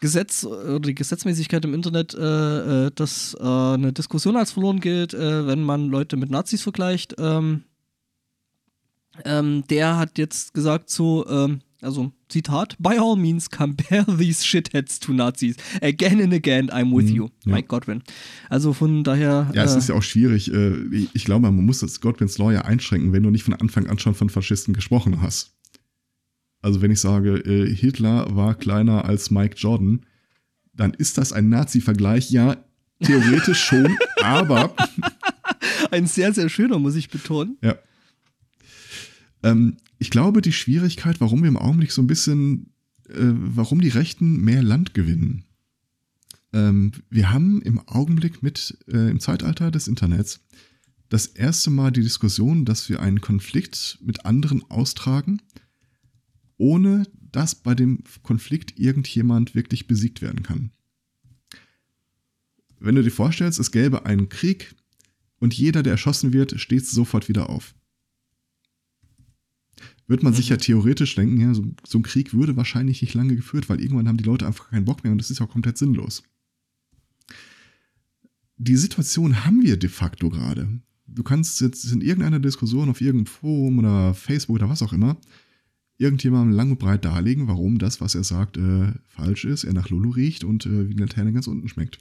Gesetz 0.00 0.44
oder 0.44 0.80
die 0.80 0.94
Gesetzmäßigkeit 0.94 1.64
im 1.64 1.74
Internet, 1.74 2.14
äh, 2.14 2.86
äh, 2.86 2.90
dass 2.94 3.34
äh, 3.40 3.44
eine 3.44 3.92
Diskussion 3.92 4.36
als 4.36 4.52
verloren 4.52 4.80
gilt, 4.80 5.12
äh, 5.12 5.46
wenn 5.46 5.62
man 5.62 5.88
Leute 5.88 6.16
mit 6.16 6.30
Nazis 6.30 6.62
vergleicht. 6.62 7.16
Ähm, 7.18 7.64
ähm, 9.24 9.64
der 9.68 9.96
hat 9.96 10.18
jetzt 10.18 10.54
gesagt 10.54 10.90
so, 10.90 11.26
ähm, 11.28 11.60
also 11.82 12.12
Zitat, 12.28 12.76
by 12.78 12.98
all 12.98 13.16
means 13.16 13.48
compare 13.50 14.04
these 14.18 14.44
shitheads 14.44 14.98
to 15.00 15.12
Nazis. 15.12 15.56
Again 15.82 16.20
and 16.20 16.32
again, 16.32 16.68
I'm 16.70 16.92
with 16.94 17.06
Mhm, 17.10 17.14
you. 17.16 17.28
ja. 17.46 17.52
Mike 17.54 17.68
Godwin. 17.68 18.02
Also 18.50 18.72
von 18.72 19.02
daher. 19.04 19.50
Ja, 19.54 19.64
es 19.64 19.74
äh, 19.74 19.78
ist 19.78 19.88
ja 19.88 19.94
auch 19.94 20.02
schwierig. 20.02 20.52
äh, 20.52 20.72
Ich 21.14 21.24
glaube, 21.24 21.50
man 21.50 21.64
muss 21.64 21.80
das 21.80 22.00
Godwin's 22.00 22.38
Law 22.38 22.50
ja 22.52 22.62
einschränken, 22.62 23.12
wenn 23.12 23.22
du 23.22 23.30
nicht 23.30 23.44
von 23.44 23.54
Anfang 23.54 23.86
an 23.86 23.98
schon 23.98 24.14
von 24.14 24.28
Faschisten 24.30 24.74
gesprochen 24.74 25.22
hast. 25.22 25.54
Also 26.60 26.82
wenn 26.82 26.90
ich 26.90 27.00
sage, 27.00 27.36
äh, 27.38 27.72
Hitler 27.74 28.34
war 28.34 28.54
kleiner 28.54 29.04
als 29.04 29.30
Mike 29.30 29.54
Jordan, 29.56 30.04
dann 30.74 30.92
ist 30.92 31.16
das 31.18 31.32
ein 31.32 31.48
Nazi-Vergleich. 31.48 32.30
Ja, 32.30 32.56
theoretisch 33.02 33.60
schon, 33.60 33.96
aber 34.22 34.74
ein 35.90 36.06
sehr, 36.06 36.32
sehr 36.34 36.48
schöner, 36.48 36.78
muss 36.78 36.96
ich 36.96 37.08
betonen. 37.08 37.56
ja. 37.62 37.76
Ähm, 39.42 39.76
ich 39.98 40.10
glaube, 40.10 40.42
die 40.42 40.52
Schwierigkeit, 40.52 41.20
warum 41.20 41.42
wir 41.42 41.48
im 41.48 41.56
Augenblick 41.56 41.92
so 41.92 42.02
ein 42.02 42.06
bisschen, 42.06 42.72
äh, 43.08 43.16
warum 43.18 43.80
die 43.80 43.88
Rechten 43.88 44.40
mehr 44.42 44.62
Land 44.62 44.94
gewinnen. 44.94 45.44
Ähm, 46.52 46.92
wir 47.10 47.30
haben 47.30 47.60
im 47.62 47.80
Augenblick 47.86 48.42
mit, 48.42 48.78
äh, 48.88 49.10
im 49.10 49.20
Zeitalter 49.20 49.70
des 49.70 49.88
Internets, 49.88 50.40
das 51.08 51.26
erste 51.26 51.70
Mal 51.70 51.90
die 51.90 52.02
Diskussion, 52.02 52.64
dass 52.64 52.88
wir 52.88 53.00
einen 53.00 53.20
Konflikt 53.20 53.98
mit 54.02 54.26
anderen 54.26 54.62
austragen, 54.70 55.40
ohne 56.58 57.04
dass 57.32 57.54
bei 57.54 57.74
dem 57.74 58.02
Konflikt 58.22 58.78
irgendjemand 58.78 59.54
wirklich 59.54 59.86
besiegt 59.86 60.22
werden 60.22 60.42
kann. 60.42 60.70
Wenn 62.80 62.94
du 62.94 63.02
dir 63.02 63.10
vorstellst, 63.10 63.58
es 63.58 63.72
gäbe 63.72 64.06
einen 64.06 64.28
Krieg 64.28 64.74
und 65.38 65.54
jeder, 65.54 65.82
der 65.82 65.92
erschossen 65.92 66.32
wird, 66.32 66.60
steht 66.60 66.86
sofort 66.86 67.28
wieder 67.28 67.48
auf. 67.48 67.74
Wird 70.08 70.22
man 70.22 70.32
sich 70.32 70.48
ja 70.48 70.56
theoretisch 70.56 71.14
denken, 71.14 71.40
ja, 71.40 71.54
so, 71.54 71.64
so 71.86 71.98
ein 71.98 72.02
Krieg 72.02 72.34
würde 72.34 72.56
wahrscheinlich 72.56 73.02
nicht 73.02 73.14
lange 73.14 73.36
geführt, 73.36 73.68
weil 73.68 73.80
irgendwann 73.80 74.08
haben 74.08 74.16
die 74.16 74.24
Leute 74.24 74.46
einfach 74.46 74.70
keinen 74.70 74.84
Bock 74.84 75.04
mehr 75.04 75.12
und 75.12 75.18
das 75.18 75.30
ist 75.30 75.38
ja 75.38 75.46
auch 75.46 75.50
komplett 75.50 75.78
sinnlos. 75.78 76.22
Die 78.56 78.76
Situation 78.76 79.44
haben 79.44 79.62
wir 79.62 79.76
de 79.76 79.88
facto 79.88 80.30
gerade. 80.30 80.80
Du 81.06 81.22
kannst 81.22 81.60
jetzt 81.60 81.84
in 81.92 82.00
irgendeiner 82.00 82.40
Diskussion 82.40 82.88
auf 82.88 83.00
irgendeinem 83.00 83.26
Forum 83.26 83.78
oder 83.78 84.14
Facebook 84.14 84.56
oder 84.56 84.68
was 84.68 84.82
auch 84.82 84.92
immer 84.92 85.16
irgendjemandem 85.98 86.56
lang 86.56 86.70
und 86.70 86.78
breit 86.78 87.04
darlegen, 87.04 87.48
warum 87.48 87.78
das, 87.78 88.00
was 88.00 88.14
er 88.14 88.24
sagt, 88.24 88.56
äh, 88.56 88.92
falsch 89.08 89.44
ist, 89.44 89.64
er 89.64 89.72
nach 89.72 89.90
Lulu 89.90 90.10
riecht 90.10 90.44
und 90.44 90.64
äh, 90.64 90.88
wie 90.88 90.92
eine 90.92 91.02
Laterne 91.02 91.32
ganz 91.32 91.48
unten 91.48 91.68
schmeckt. 91.68 91.98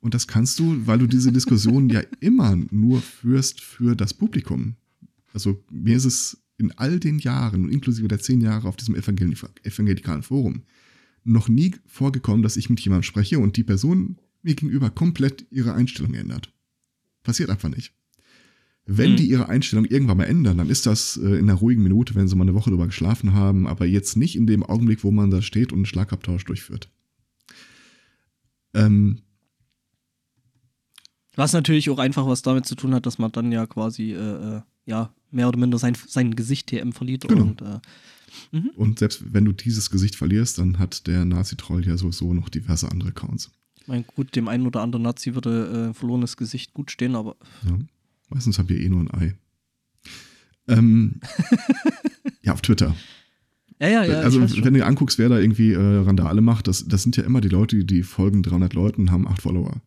Und 0.00 0.14
das 0.14 0.28
kannst 0.28 0.58
du, 0.58 0.86
weil 0.86 0.98
du 0.98 1.06
diese 1.06 1.32
Diskussion 1.32 1.88
ja 1.88 2.02
immer 2.20 2.56
nur 2.70 3.00
führst 3.00 3.60
für 3.60 3.96
das 3.96 4.12
Publikum. 4.12 4.76
Also 5.32 5.64
mir 5.70 5.96
ist 5.96 6.04
es 6.04 6.41
in 6.58 6.72
all 6.72 7.00
den 7.00 7.18
Jahren, 7.18 7.68
inklusive 7.68 8.08
der 8.08 8.20
zehn 8.20 8.40
Jahre 8.40 8.68
auf 8.68 8.76
diesem 8.76 8.94
evangel 8.94 9.34
evangelikalen 9.62 10.22
Forum, 10.22 10.62
noch 11.24 11.48
nie 11.48 11.74
vorgekommen, 11.86 12.42
dass 12.42 12.56
ich 12.56 12.68
mit 12.70 12.80
jemandem 12.80 13.04
spreche 13.04 13.38
und 13.38 13.56
die 13.56 13.64
Person 13.64 14.18
mir 14.42 14.54
gegenüber 14.54 14.90
komplett 14.90 15.46
ihre 15.50 15.74
Einstellung 15.74 16.14
ändert. 16.14 16.52
Passiert 17.22 17.50
einfach 17.50 17.68
nicht. 17.68 17.94
Wenn 18.84 19.12
Mhm. 19.12 19.16
die 19.16 19.28
ihre 19.30 19.48
Einstellung 19.48 19.84
irgendwann 19.84 20.16
mal 20.16 20.24
ändern, 20.24 20.58
dann 20.58 20.68
ist 20.68 20.86
das 20.86 21.16
äh, 21.16 21.36
in 21.36 21.48
einer 21.48 21.54
ruhigen 21.54 21.84
Minute, 21.84 22.16
wenn 22.16 22.26
sie 22.26 22.34
mal 22.34 22.42
eine 22.42 22.54
Woche 22.54 22.70
drüber 22.70 22.86
geschlafen 22.86 23.32
haben, 23.32 23.68
aber 23.68 23.86
jetzt 23.86 24.16
nicht 24.16 24.34
in 24.34 24.48
dem 24.48 24.64
Augenblick, 24.64 25.04
wo 25.04 25.12
man 25.12 25.30
da 25.30 25.40
steht 25.40 25.70
und 25.72 25.78
einen 25.78 25.86
Schlagabtausch 25.86 26.44
durchführt. 26.44 26.90
Ähm, 28.74 29.20
Was 31.36 31.52
natürlich 31.52 31.88
auch 31.90 31.98
einfach 31.98 32.26
was 32.26 32.42
damit 32.42 32.66
zu 32.66 32.74
tun 32.74 32.92
hat, 32.94 33.06
dass 33.06 33.18
man 33.18 33.30
dann 33.32 33.52
ja 33.52 33.66
quasi, 33.66 34.12
äh, 34.12 34.56
äh, 34.56 34.62
ja, 34.84 35.14
mehr 35.32 35.48
oder 35.48 35.58
minder 35.58 35.78
sein, 35.78 35.96
sein 36.06 36.36
Gesicht 36.36 36.68
TM 36.68 36.92
verliert. 36.92 37.26
Genau. 37.26 37.42
Und, 37.42 37.62
äh, 37.62 37.80
und 38.76 38.98
selbst 38.98 39.32
wenn 39.32 39.44
du 39.44 39.52
dieses 39.52 39.90
Gesicht 39.90 40.16
verlierst, 40.16 40.58
dann 40.58 40.78
hat 40.78 41.06
der 41.06 41.24
Nazi-Troll 41.24 41.86
ja 41.86 41.96
sowieso 41.96 42.32
noch 42.34 42.48
diverse 42.48 42.90
andere 42.90 43.10
Accounts. 43.10 43.50
ich 43.76 43.88
mein, 43.88 44.04
gut, 44.06 44.34
dem 44.36 44.48
einen 44.48 44.66
oder 44.66 44.80
anderen 44.80 45.02
Nazi 45.02 45.34
würde 45.34 45.90
äh, 45.90 45.94
verlorenes 45.94 46.36
Gesicht 46.36 46.72
gut 46.72 46.90
stehen, 46.90 47.14
aber 47.14 47.36
Ja. 47.66 47.78
Meistens 48.28 48.58
haben 48.58 48.70
wir 48.70 48.80
eh 48.80 48.88
nur 48.88 49.00
ein 49.00 49.10
Ei. 49.10 49.34
Ähm, 50.68 51.20
ja, 52.42 52.54
auf 52.54 52.62
Twitter. 52.62 52.96
ja, 53.78 53.88
ja, 53.88 54.04
ja. 54.04 54.20
also, 54.20 54.40
wenn 54.40 54.48
du 54.48 54.70
dir 54.70 54.86
anguckst, 54.86 55.18
wer 55.18 55.28
da 55.28 55.38
irgendwie 55.38 55.72
äh, 55.72 55.96
Randale 55.98 56.40
macht, 56.40 56.66
das, 56.66 56.86
das 56.86 57.02
sind 57.02 57.16
ja 57.16 57.24
immer 57.24 57.42
die 57.42 57.48
Leute, 57.48 57.84
die, 57.84 58.02
folgen 58.02 58.42
300 58.42 58.72
Leuten, 58.72 59.10
haben 59.10 59.28
8 59.28 59.42
Follower. 59.42 59.82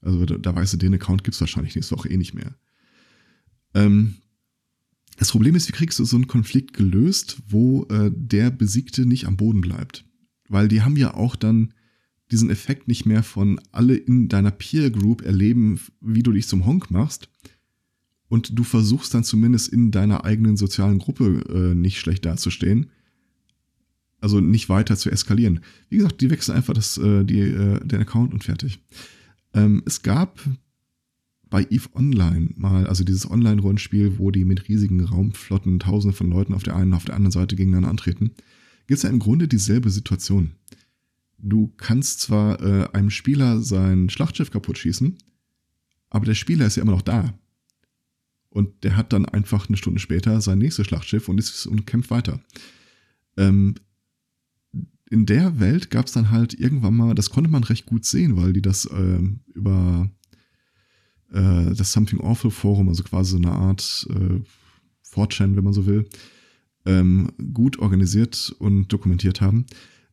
Also, 0.00 0.24
da, 0.26 0.38
da 0.38 0.56
weißt 0.56 0.72
du, 0.72 0.76
den 0.78 0.94
Account 0.94 1.22
gibt's 1.22 1.40
wahrscheinlich 1.40 1.76
nächste 1.76 1.96
Woche 1.96 2.08
eh 2.08 2.16
nicht 2.16 2.34
mehr. 2.34 2.54
Ähm, 3.74 4.16
das 5.16 5.30
Problem 5.30 5.54
ist, 5.54 5.68
wie 5.68 5.72
kriegst 5.72 5.98
du 5.98 6.04
so 6.04 6.16
einen 6.16 6.26
Konflikt 6.26 6.72
gelöst, 6.72 7.38
wo 7.48 7.84
äh, 7.84 8.10
der 8.14 8.50
Besiegte 8.50 9.06
nicht 9.06 9.26
am 9.26 9.36
Boden 9.36 9.60
bleibt? 9.60 10.04
Weil 10.48 10.68
die 10.68 10.82
haben 10.82 10.96
ja 10.96 11.14
auch 11.14 11.36
dann 11.36 11.74
diesen 12.30 12.50
Effekt 12.50 12.88
nicht 12.88 13.04
mehr 13.04 13.22
von 13.22 13.60
alle 13.72 13.94
in 13.94 14.28
deiner 14.28 14.50
Peer 14.50 14.90
Group 14.90 15.22
erleben, 15.22 15.78
wie 16.00 16.22
du 16.22 16.32
dich 16.32 16.48
zum 16.48 16.64
Honk 16.64 16.90
machst. 16.90 17.28
Und 18.28 18.58
du 18.58 18.64
versuchst 18.64 19.12
dann 19.12 19.24
zumindest 19.24 19.68
in 19.68 19.90
deiner 19.90 20.24
eigenen 20.24 20.56
sozialen 20.56 20.98
Gruppe 20.98 21.44
äh, 21.50 21.74
nicht 21.74 22.00
schlecht 22.00 22.24
dazustehen. 22.24 22.90
Also 24.20 24.40
nicht 24.40 24.70
weiter 24.70 24.96
zu 24.96 25.10
eskalieren. 25.10 25.60
Wie 25.90 25.96
gesagt, 25.98 26.22
die 26.22 26.30
wechseln 26.30 26.56
einfach 26.56 26.72
das, 26.72 26.96
äh, 26.96 27.24
die, 27.24 27.40
äh, 27.40 27.84
den 27.84 28.00
Account 28.00 28.32
und 28.32 28.44
fertig. 28.44 28.78
Ähm, 29.52 29.82
es 29.84 30.02
gab 30.02 30.40
bei 31.52 31.66
EVE 31.68 31.94
Online 31.94 32.48
mal, 32.56 32.86
also 32.86 33.04
dieses 33.04 33.30
Online-Rollenspiel, 33.30 34.18
wo 34.18 34.30
die 34.30 34.46
mit 34.46 34.68
riesigen 34.68 35.04
Raumflotten 35.04 35.78
tausende 35.80 36.16
von 36.16 36.30
Leuten 36.30 36.54
auf 36.54 36.62
der 36.62 36.74
einen 36.74 36.92
und 36.92 36.96
auf 36.96 37.04
der 37.04 37.14
anderen 37.14 37.30
Seite 37.30 37.56
gegeneinander 37.56 37.90
antreten, 37.90 38.30
gibt 38.86 38.96
es 38.96 39.02
ja 39.02 39.10
im 39.10 39.18
Grunde 39.18 39.48
dieselbe 39.48 39.90
Situation. 39.90 40.52
Du 41.36 41.70
kannst 41.76 42.20
zwar 42.22 42.58
äh, 42.62 42.88
einem 42.94 43.10
Spieler 43.10 43.60
sein 43.60 44.08
Schlachtschiff 44.08 44.50
kaputt 44.50 44.78
schießen, 44.78 45.18
aber 46.08 46.24
der 46.24 46.34
Spieler 46.34 46.66
ist 46.66 46.76
ja 46.76 46.82
immer 46.82 46.92
noch 46.92 47.02
da. 47.02 47.38
Und 48.48 48.82
der 48.82 48.96
hat 48.96 49.12
dann 49.12 49.26
einfach 49.26 49.68
eine 49.68 49.76
Stunde 49.76 50.00
später 50.00 50.40
sein 50.40 50.56
nächstes 50.56 50.86
Schlachtschiff 50.86 51.28
und, 51.28 51.38
ist, 51.38 51.66
und 51.66 51.86
kämpft 51.86 52.10
weiter. 52.10 52.40
Ähm, 53.36 53.74
in 55.10 55.26
der 55.26 55.60
Welt 55.60 55.90
gab 55.90 56.06
es 56.06 56.12
dann 56.12 56.30
halt 56.30 56.54
irgendwann 56.54 56.96
mal, 56.96 57.14
das 57.14 57.28
konnte 57.28 57.50
man 57.50 57.64
recht 57.64 57.84
gut 57.84 58.06
sehen, 58.06 58.38
weil 58.38 58.54
die 58.54 58.62
das 58.62 58.86
äh, 58.86 59.20
über 59.52 60.10
äh, 61.32 61.74
das 61.74 61.92
Something 61.92 62.20
Awful 62.20 62.50
Forum, 62.50 62.88
also 62.88 63.02
quasi 63.02 63.32
so 63.32 63.36
eine 63.36 63.52
Art 63.52 64.06
äh, 64.10 64.40
4chan, 65.14 65.56
wenn 65.56 65.64
man 65.64 65.72
so 65.72 65.86
will, 65.86 66.08
ähm, 66.84 67.30
gut 67.52 67.78
organisiert 67.78 68.54
und 68.58 68.92
dokumentiert 68.92 69.40
haben. 69.40 69.66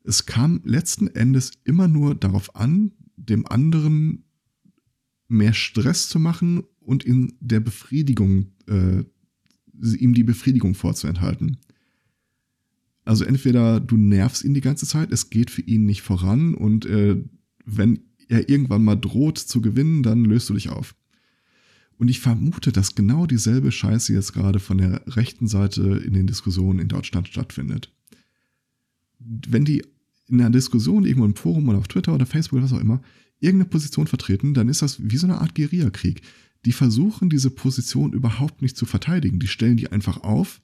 Es 0.03 0.25
kam 0.25 0.62
letzten 0.63 1.08
Endes 1.08 1.51
immer 1.63 1.88
nur 1.88 2.15
darauf 2.15 2.55
an, 2.55 2.91
dem 3.15 3.45
anderen 3.47 4.23
mehr 5.27 5.53
Stress 5.53 6.10
zu 6.10 6.19
machen 6.19 6.63
und 6.79 7.03
in 7.03 7.34
der 7.39 7.60
Befriedigung, 7.60 8.47
äh, 8.67 9.03
ihm 9.97 10.13
die 10.13 10.23
Befriedigung 10.23 10.73
vorzuenthalten. 10.73 11.58
Also 13.05 13.23
entweder 13.25 13.79
du 13.79 13.97
nervst 13.97 14.43
ihn 14.43 14.53
die 14.53 14.62
ganze 14.62 14.86
Zeit, 14.86 15.12
es 15.12 15.29
geht 15.29 15.51
für 15.51 15.62
ihn 15.62 15.86
nicht 15.86 16.01
voran 16.01 16.53
und 16.53 16.86
äh, 16.86 17.17
wenn 17.65 17.99
er 18.27 18.49
irgendwann 18.49 18.84
mal 18.84 18.95
droht 18.95 19.38
zu 19.38 19.62
gewinnen, 19.62 20.03
dann 20.03 20.25
löst 20.25 20.49
du 20.49 20.53
dich 20.53 20.69
auf. 20.69 20.95
Und 21.99 22.07
ich 22.07 22.21
vermute, 22.21 22.71
dass 22.71 22.95
genau 22.95 23.25
dieselbe 23.25 23.73
Scheiße 23.73 24.13
jetzt 24.13 24.31
gerade 24.31 24.59
von 24.59 24.77
der 24.77 25.03
rechten 25.05 25.47
Seite 25.47 25.81
in 25.81 26.13
den 26.13 26.27
Diskussionen 26.27 26.79
in 26.79 26.88
Deutschland 26.88 27.27
stattfindet. 27.27 27.93
Wenn 29.19 29.65
die 29.65 29.83
in 30.29 30.39
einer 30.39 30.49
Diskussion 30.49 31.03
irgendwo 31.03 31.25
im 31.25 31.35
Forum 31.35 31.67
oder 31.67 31.77
auf 31.77 31.89
Twitter 31.89 32.15
oder 32.15 32.25
Facebook 32.25 32.53
oder 32.53 32.63
was 32.63 32.73
auch 32.73 32.79
immer 32.79 33.01
irgendeine 33.41 33.69
Position 33.69 34.07
vertreten, 34.07 34.53
dann 34.53 34.69
ist 34.69 34.81
das 34.81 34.97
wie 35.12 35.17
so 35.17 35.27
eine 35.27 35.41
Art 35.41 35.55
Guerillakrieg. 35.55 36.21
Die 36.63 36.71
versuchen 36.71 37.29
diese 37.29 37.49
Position 37.49 38.13
überhaupt 38.13 38.62
nicht 38.62 38.77
zu 38.77 38.85
verteidigen. 38.85 39.39
Die 39.39 39.47
stellen 39.47 39.75
die 39.75 39.91
einfach 39.91 40.23
auf, 40.23 40.62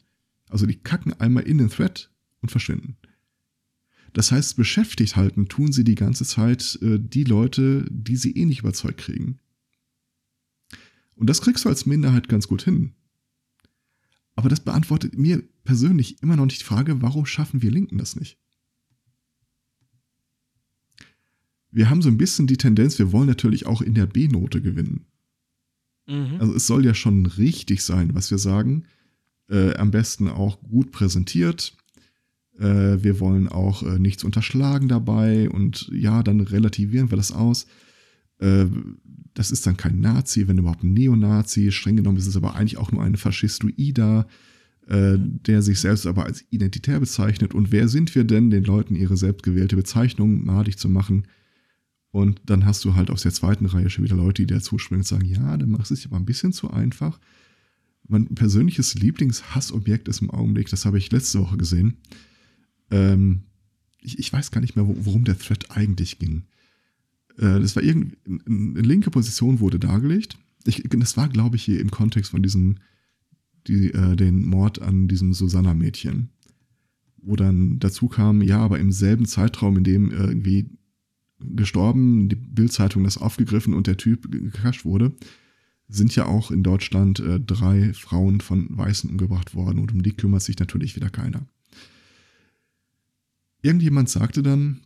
also 0.48 0.66
die 0.66 0.76
kacken 0.76 1.20
einmal 1.20 1.44
in 1.44 1.58
den 1.58 1.70
Thread 1.70 2.12
und 2.40 2.50
verschwinden. 2.50 2.96
Das 4.14 4.32
heißt, 4.32 4.56
beschäftigt 4.56 5.18
halten 5.18 5.50
tun 5.50 5.74
sie 5.74 5.84
die 5.84 5.96
ganze 5.96 6.24
Zeit 6.24 6.80
äh, 6.82 6.98
die 6.98 7.26
Leute, 7.26 7.86
die 7.90 8.16
sie 8.16 8.32
eh 8.38 8.46
nicht 8.46 8.60
überzeugt 8.60 9.00
kriegen. 9.00 9.40
Und 11.16 11.30
das 11.30 11.42
kriegst 11.42 11.66
du 11.66 11.70
als 11.70 11.86
Minderheit 11.86 12.28
ganz 12.28 12.48
gut 12.48 12.64
hin. 12.64 12.94
Aber 14.36 14.50
das 14.50 14.60
beantwortet 14.60 15.18
mir 15.18 15.44
persönlich 15.64 16.22
immer 16.22 16.36
noch 16.36 16.46
nicht 16.46 16.62
die 16.62 16.66
Frage, 16.66 17.02
warum 17.02 17.26
schaffen 17.26 17.62
wir 17.62 17.72
Linken 17.72 17.98
das 17.98 18.16
nicht? 18.16 18.38
Wir 21.72 21.90
haben 21.90 22.02
so 22.02 22.10
ein 22.10 22.18
bisschen 22.18 22.48
die 22.48 22.58
Tendenz, 22.58 23.00
wir 23.00 23.12
wollen 23.12 23.28
natürlich 23.28 23.66
auch 23.66 23.82
in 23.82 23.96
der 23.96 24.06
B-Note 24.06 24.62
gewinnen. 24.62 25.08
Mhm. 26.08 26.38
Also 26.40 26.54
es 26.54 26.68
soll 26.68 26.86
ja 26.86 26.94
schon 26.94 27.26
richtig 27.26 27.84
sein, 27.84 28.14
was 28.14 28.32
wir 28.32 28.38
sagen. 28.38 28.86
Äh, 29.50 29.76
am 29.76 29.92
besten 29.92 30.28
auch 30.28 30.62
gut 30.62 30.92
präsentiert, 30.92 31.76
äh, 32.58 33.04
wir 33.04 33.20
wollen 33.20 33.48
auch 33.48 33.84
äh, 33.84 34.00
nichts 34.00 34.24
unterschlagen 34.24 34.88
dabei 34.88 35.50
und 35.50 35.90
ja, 35.92 36.24
dann 36.24 36.42
relativieren 36.42 37.12
wir 37.12 37.18
das 37.18 37.32
aus. 37.32 37.68
Das 39.36 39.52
ist 39.52 39.68
dann 39.68 39.78
kein 39.78 40.00
Nazi, 40.00 40.48
wenn 40.48 40.58
überhaupt 40.58 40.84
ein 40.84 40.94
Neonazi. 40.94 41.72
Streng 41.72 41.98
genommen 41.98 42.18
ist 42.18 42.26
es 42.26 42.38
aber 42.38 42.56
eigentlich 42.56 42.78
auch 42.78 42.92
nur 42.92 43.04
ein 43.04 43.18
Faschistoider, 43.18 44.28
äh, 44.88 45.18
der 45.20 45.62
sich 45.62 45.80
selbst 45.80 46.08
aber 46.08 46.26
als 46.26 46.44
identitär 46.50 47.00
bezeichnet. 47.00 47.54
Und 47.54 47.72
wer 47.72 47.88
sind 47.88 48.16
wir 48.16 48.24
denn, 48.24 48.50
den 48.50 48.64
Leuten 48.64 48.96
ihre 48.96 49.18
selbstgewählte 49.18 49.76
Bezeichnung 49.76 50.44
madig 50.46 50.80
zu 50.80 50.90
machen? 50.90 51.28
Und 52.12 52.42
dann 52.46 52.66
hast 52.66 52.86
du 52.86 52.96
halt 52.96 53.12
aus 53.12 53.24
der 53.24 53.34
zweiten 53.34 53.66
Reihe 53.66 53.90
schon 53.90 54.06
wieder 54.06 54.16
Leute, 54.16 54.42
die 54.42 54.54
da 54.54 54.62
zuspringen 54.62 55.02
und 55.02 55.08
sagen, 55.08 55.26
ja, 55.26 55.58
dann 55.58 55.70
machst 55.70 55.92
du 55.92 55.96
es 55.96 56.06
aber 56.06 56.16
ein 56.16 56.26
bisschen 56.26 56.54
zu 56.54 56.72
einfach. 56.72 57.20
Mein 58.08 58.28
persönliches 58.36 58.96
Lieblingshassobjekt 58.96 60.08
ist 60.08 60.22
im 60.22 60.32
Augenblick, 60.32 60.70
das 60.70 60.86
habe 60.86 60.98
ich 60.98 61.12
letzte 61.12 61.42
Woche 61.42 61.58
gesehen, 61.58 61.98
ähm, 62.90 63.44
ich, 64.00 64.18
ich, 64.18 64.32
weiß 64.32 64.52
gar 64.52 64.62
nicht 64.62 64.76
mehr, 64.78 64.88
worum 64.88 65.26
der 65.26 65.38
Thread 65.38 65.72
eigentlich 65.72 66.20
ging. 66.20 66.44
Äh, 67.38 67.60
das 67.60 67.76
war 67.76 67.84
irgendeine 67.84 68.82
linke 68.82 69.12
Position 69.12 69.60
wurde 69.60 69.80
dargelegt. 69.80 70.38
Ich, 70.66 70.84
das 70.90 71.18
war, 71.18 71.30
glaube 71.30 71.56
ich, 71.56 71.64
hier 71.64 71.80
im 71.80 71.92
Kontext 71.92 72.32
von 72.32 72.42
diesem, 72.42 72.78
die, 73.68 73.94
äh, 73.94 74.16
den 74.16 74.46
Mord 74.46 74.82
an 74.82 75.08
diesem 75.08 75.34
Susanna-Mädchen. 75.34 76.30
Wo 77.18 77.36
dann 77.36 77.80
dazu 77.80 78.08
kam, 78.08 78.42
ja, 78.42 78.60
aber 78.60 78.80
im 78.80 78.92
selben 78.92 79.26
Zeitraum, 79.26 79.78
in 79.78 79.84
dem 79.84 80.12
irgendwie 80.12 80.70
gestorben, 81.40 82.30
die 82.30 82.36
Bildzeitung 82.36 83.04
das 83.04 83.18
aufgegriffen 83.18 83.74
und 83.74 83.88
der 83.88 83.98
Typ 83.98 84.32
gekascht 84.32 84.86
wurde, 84.86 85.14
sind 85.88 86.16
ja 86.16 86.26
auch 86.26 86.50
in 86.50 86.64
Deutschland 86.64 87.20
äh, 87.20 87.40
drei 87.40 87.94
Frauen 87.94 88.42
von 88.42 88.76
Weißen 88.76 89.10
umgebracht 89.10 89.54
worden 89.54 89.80
und 89.80 89.92
um 89.92 90.02
die 90.02 90.14
kümmert 90.14 90.42
sich 90.42 90.58
natürlich 90.58 90.96
wieder 90.96 91.10
keiner 91.10 91.48
irgendjemand 93.66 94.10
sagte 94.10 94.44
dann, 94.44 94.82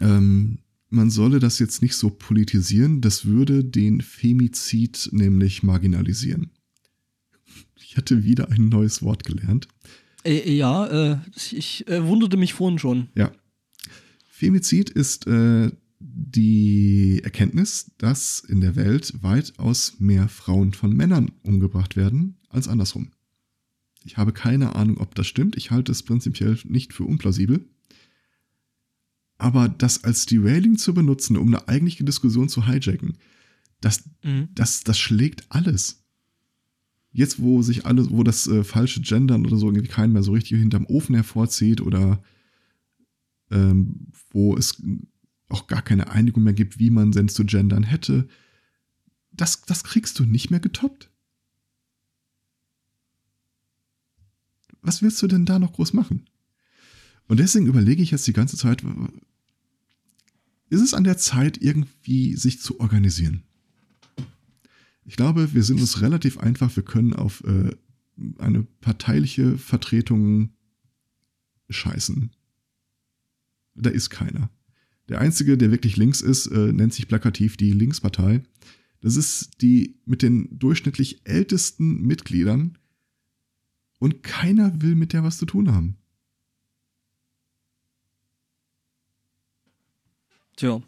ähm, 0.00 0.58
man 0.92 1.10
solle 1.10 1.38
das 1.38 1.58
jetzt 1.58 1.82
nicht 1.82 1.96
so 1.96 2.10
politisieren, 2.10 3.00
das 3.00 3.24
würde 3.24 3.64
den 3.64 4.00
Femizid 4.00 5.08
nämlich 5.12 5.62
marginalisieren. 5.62 6.50
Ich 7.76 7.96
hatte 7.96 8.24
wieder 8.24 8.50
ein 8.50 8.68
neues 8.68 9.02
Wort 9.02 9.24
gelernt. 9.24 9.68
Äh, 10.24 10.52
ja, 10.52 10.86
äh, 11.12 11.18
ich 11.34 11.86
äh, 11.88 12.06
wunderte 12.06 12.36
mich 12.36 12.54
vorhin 12.54 12.78
schon. 12.78 13.08
Ja. 13.14 13.32
Femizid 14.30 14.90
ist 14.90 15.26
äh, 15.26 15.70
die 15.98 17.20
Erkenntnis, 17.22 17.92
dass 17.98 18.40
in 18.40 18.60
der 18.60 18.76
Welt 18.76 19.14
weitaus 19.22 19.94
mehr 19.98 20.28
Frauen 20.28 20.72
von 20.72 20.94
Männern 20.94 21.32
umgebracht 21.42 21.96
werden 21.96 22.36
als 22.48 22.68
andersrum. 22.68 23.12
Ich 24.04 24.16
habe 24.16 24.32
keine 24.32 24.74
Ahnung, 24.74 24.98
ob 24.98 25.14
das 25.14 25.26
stimmt. 25.26 25.56
Ich 25.56 25.70
halte 25.70 25.92
es 25.92 26.02
prinzipiell 26.02 26.58
nicht 26.64 26.92
für 26.92 27.04
unplausibel. 27.04 27.64
Aber 29.42 29.68
das 29.68 30.04
als 30.04 30.24
Derailing 30.26 30.78
zu 30.78 30.94
benutzen, 30.94 31.36
um 31.36 31.48
eine 31.48 31.66
eigentliche 31.66 32.04
Diskussion 32.04 32.48
zu 32.48 32.68
hijacken, 32.68 33.18
das, 33.80 34.04
mhm. 34.22 34.50
das, 34.54 34.84
das 34.84 35.00
schlägt 35.00 35.46
alles. 35.48 36.04
Jetzt, 37.10 37.42
wo 37.42 37.60
sich 37.60 37.84
alles, 37.84 38.10
wo 38.10 38.22
das 38.22 38.46
äh, 38.46 38.62
falsche 38.62 39.00
Gendern 39.00 39.44
oder 39.44 39.56
so 39.56 39.66
irgendwie 39.66 39.88
keinen 39.88 40.12
mehr 40.12 40.22
so 40.22 40.30
richtig 40.30 40.60
hinterm 40.60 40.86
Ofen 40.86 41.16
hervorzieht 41.16 41.80
oder 41.80 42.22
ähm, 43.50 44.12
wo 44.30 44.56
es 44.56 44.80
auch 45.48 45.66
gar 45.66 45.82
keine 45.82 46.10
Einigung 46.10 46.44
mehr 46.44 46.52
gibt, 46.52 46.78
wie 46.78 46.90
man 46.90 47.10
denn 47.10 47.28
zu 47.28 47.44
gendern 47.44 47.82
hätte, 47.82 48.28
das, 49.32 49.62
das 49.62 49.82
kriegst 49.82 50.20
du 50.20 50.24
nicht 50.24 50.52
mehr 50.52 50.60
getoppt. 50.60 51.10
Was 54.82 55.02
willst 55.02 55.20
du 55.20 55.26
denn 55.26 55.46
da 55.46 55.58
noch 55.58 55.72
groß 55.72 55.94
machen? 55.94 56.26
Und 57.26 57.40
deswegen 57.40 57.66
überlege 57.66 58.04
ich 58.04 58.12
jetzt 58.12 58.28
die 58.28 58.32
ganze 58.32 58.56
Zeit, 58.56 58.84
ist 60.72 60.80
es 60.80 60.94
an 60.94 61.04
der 61.04 61.18
Zeit, 61.18 61.60
irgendwie 61.60 62.34
sich 62.34 62.60
zu 62.60 62.80
organisieren. 62.80 63.42
Ich 65.04 65.16
glaube, 65.16 65.52
wir 65.52 65.62
sind 65.62 65.80
uns 65.80 66.00
relativ 66.00 66.38
einfach, 66.38 66.74
wir 66.74 66.82
können 66.82 67.12
auf 67.12 67.44
äh, 67.44 67.76
eine 68.38 68.62
parteiliche 68.80 69.58
Vertretung 69.58 70.50
scheißen. 71.68 72.30
Da 73.74 73.90
ist 73.90 74.08
keiner. 74.08 74.50
Der 75.08 75.20
einzige, 75.20 75.58
der 75.58 75.70
wirklich 75.70 75.98
links 75.98 76.22
ist, 76.22 76.46
äh, 76.46 76.72
nennt 76.72 76.94
sich 76.94 77.06
plakativ 77.06 77.58
die 77.58 77.72
Linkspartei. 77.72 78.42
Das 79.02 79.16
ist 79.16 79.60
die 79.60 79.98
mit 80.06 80.22
den 80.22 80.58
durchschnittlich 80.58 81.20
ältesten 81.24 82.00
Mitgliedern 82.02 82.78
und 83.98 84.22
keiner 84.22 84.80
will 84.80 84.94
mit 84.94 85.12
der 85.12 85.22
was 85.22 85.36
zu 85.36 85.44
tun 85.44 85.70
haben. 85.70 85.98
Tja. 90.56 90.80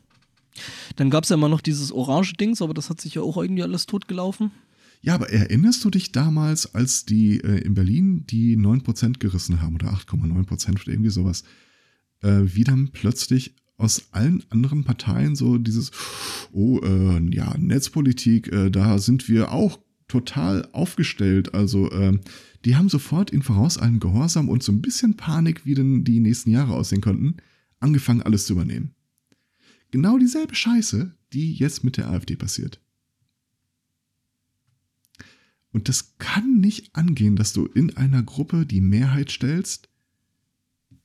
Dann 0.97 1.11
gab 1.11 1.25
es 1.25 1.31
ja 1.31 1.35
immer 1.35 1.49
noch 1.49 1.61
dieses 1.61 1.91
orange 1.91 2.35
Dings, 2.35 2.63
aber 2.63 2.75
das 2.75 2.91
hat 2.91 3.01
sich 3.01 3.15
ja 3.15 3.23
auch 3.23 3.37
irgendwie 3.37 3.63
alles 3.63 3.87
totgelaufen. 3.87 4.53
Ja, 5.01 5.15
aber 5.15 5.31
erinnerst 5.31 5.85
du 5.85 5.91
dich 5.91 6.13
damals, 6.13 6.75
als 6.75 7.05
die 7.05 7.41
äh, 7.41 7.59
in 7.59 7.75
Berlin 7.75 8.25
die 8.27 8.57
9% 8.57 9.19
gerissen 9.19 9.61
haben 9.61 9.75
oder 9.75 9.93
8,9% 9.93 10.83
oder 10.83 10.89
irgendwie 10.89 11.11
sowas, 11.11 11.45
äh, 12.23 12.41
wie 12.45 12.65
dann 12.65 12.91
plötzlich 12.91 13.55
aus 13.77 14.05
allen 14.13 14.43
anderen 14.51 14.85
Parteien 14.85 15.37
so 15.37 15.59
dieses, 15.59 15.91
oh, 16.53 16.79
äh, 16.79 17.21
ja, 17.35 17.55
Netzpolitik, 17.59 18.51
äh, 18.53 18.71
da 18.71 18.99
sind 18.99 19.29
wir 19.29 19.53
auch 19.53 19.79
total 20.09 20.69
aufgestellt. 20.73 21.55
Also, 21.55 21.91
äh, 21.91 22.19
die 22.65 22.77
haben 22.77 22.89
sofort 22.89 23.31
in 23.31 23.43
voraus 23.43 23.77
allem 23.77 24.01
Gehorsam 24.01 24.49
und 24.49 24.63
so 24.63 24.73
ein 24.73 24.81
bisschen 24.81 25.17
Panik, 25.17 25.67
wie 25.67 25.75
denn 25.75 26.05
die 26.05 26.21
nächsten 26.21 26.51
Jahre 26.51 26.73
aussehen 26.73 27.01
könnten, 27.01 27.37
angefangen, 27.81 28.23
alles 28.23 28.47
zu 28.47 28.55
übernehmen. 28.55 28.95
Genau 29.95 30.19
dieselbe 30.19 30.57
Scheiße, 30.57 31.15
die 31.33 31.55
jetzt 31.55 31.85
mit 31.85 31.99
der 31.99 32.11
AfD 32.11 32.35
passiert. 32.35 32.81
Und 35.71 35.89
das 35.89 36.19
kann 36.19 36.59
nicht 36.59 36.97
angehen, 36.97 37.37
dass 37.37 37.53
du 37.53 37.67
in 37.67 37.97
einer 37.97 38.25
Gruppe 38.25 38.67
die 38.67 38.81
Mehrheit 38.81 39.31
stellst 39.31 39.89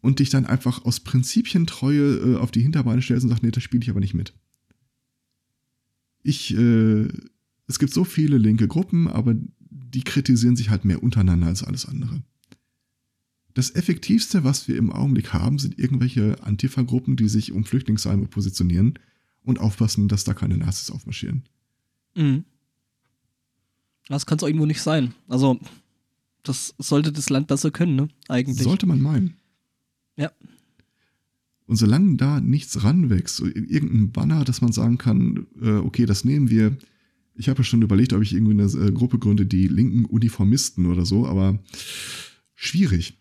und 0.01 0.17
dich 0.17 0.31
dann 0.31 0.47
einfach 0.47 0.85
aus 0.85 1.01
Prinzipientreue 1.01 2.15
äh, 2.15 2.35
auf 2.37 2.49
die 2.49 2.63
Hinterbeine 2.63 3.03
stellst 3.03 3.25
und 3.25 3.29
sagst, 3.29 3.43
nee, 3.43 3.51
das 3.51 3.61
spiele 3.61 3.83
ich 3.83 3.91
aber 3.91 3.99
nicht 3.99 4.15
mit. 4.15 4.33
Ich, 6.23 6.57
äh, 6.57 7.07
es 7.67 7.77
gibt 7.77 7.93
so 7.93 8.03
viele 8.03 8.39
linke 8.39 8.67
Gruppen, 8.67 9.07
aber 9.07 9.35
die 9.69 10.03
kritisieren 10.03 10.55
sich 10.55 10.71
halt 10.71 10.83
mehr 10.83 11.03
untereinander 11.03 11.45
als 11.45 11.63
alles 11.63 11.85
andere. 11.85 12.23
Das 13.59 13.75
Effektivste, 13.75 14.45
was 14.45 14.69
wir 14.69 14.77
im 14.77 14.89
Augenblick 14.89 15.33
haben, 15.33 15.59
sind 15.59 15.77
irgendwelche 15.77 16.41
Antifa-Gruppen, 16.41 17.17
die 17.17 17.27
sich 17.27 17.51
um 17.51 17.65
Flüchtlingsheime 17.65 18.25
positionieren 18.27 18.97
und 19.43 19.59
aufpassen, 19.59 20.07
dass 20.07 20.23
da 20.23 20.33
keine 20.33 20.55
Nazis 20.55 20.89
aufmarschieren. 20.89 21.43
Mhm. 22.15 22.45
Das 24.07 24.25
kann 24.25 24.37
es 24.37 24.43
auch 24.45 24.47
irgendwo 24.47 24.65
nicht 24.65 24.81
sein. 24.81 25.13
Also, 25.27 25.59
das 26.41 26.73
sollte 26.77 27.11
das 27.11 27.29
Land 27.29 27.47
besser 27.47 27.69
können, 27.69 27.97
ne? 27.97 28.07
Eigentlich. 28.29 28.63
Sollte 28.63 28.85
man 28.85 29.01
meinen. 29.01 29.35
Ja. 30.15 30.31
Und 31.65 31.75
solange 31.75 32.15
da 32.15 32.39
nichts 32.39 32.81
ranwächst, 32.81 33.35
so 33.35 33.45
irgendein 33.45 34.13
Banner, 34.13 34.45
dass 34.45 34.61
man 34.61 34.71
sagen 34.71 34.97
kann, 34.97 35.47
äh, 35.61 35.71
okay, 35.71 36.05
das 36.05 36.23
nehmen 36.23 36.49
wir. 36.49 36.77
Ich 37.35 37.49
habe 37.49 37.57
ja 37.57 37.65
schon 37.65 37.81
überlegt, 37.81 38.13
ob 38.13 38.21
ich 38.21 38.31
irgendwie 38.31 38.53
eine 38.53 38.87
äh, 38.87 38.93
Gruppe 38.93 39.19
gründe, 39.19 39.45
die 39.45 39.67
linken 39.67 40.05
Uniformisten 40.05 40.85
oder 40.85 41.05
so, 41.05 41.27
aber 41.27 41.59
schwierig. 42.55 43.18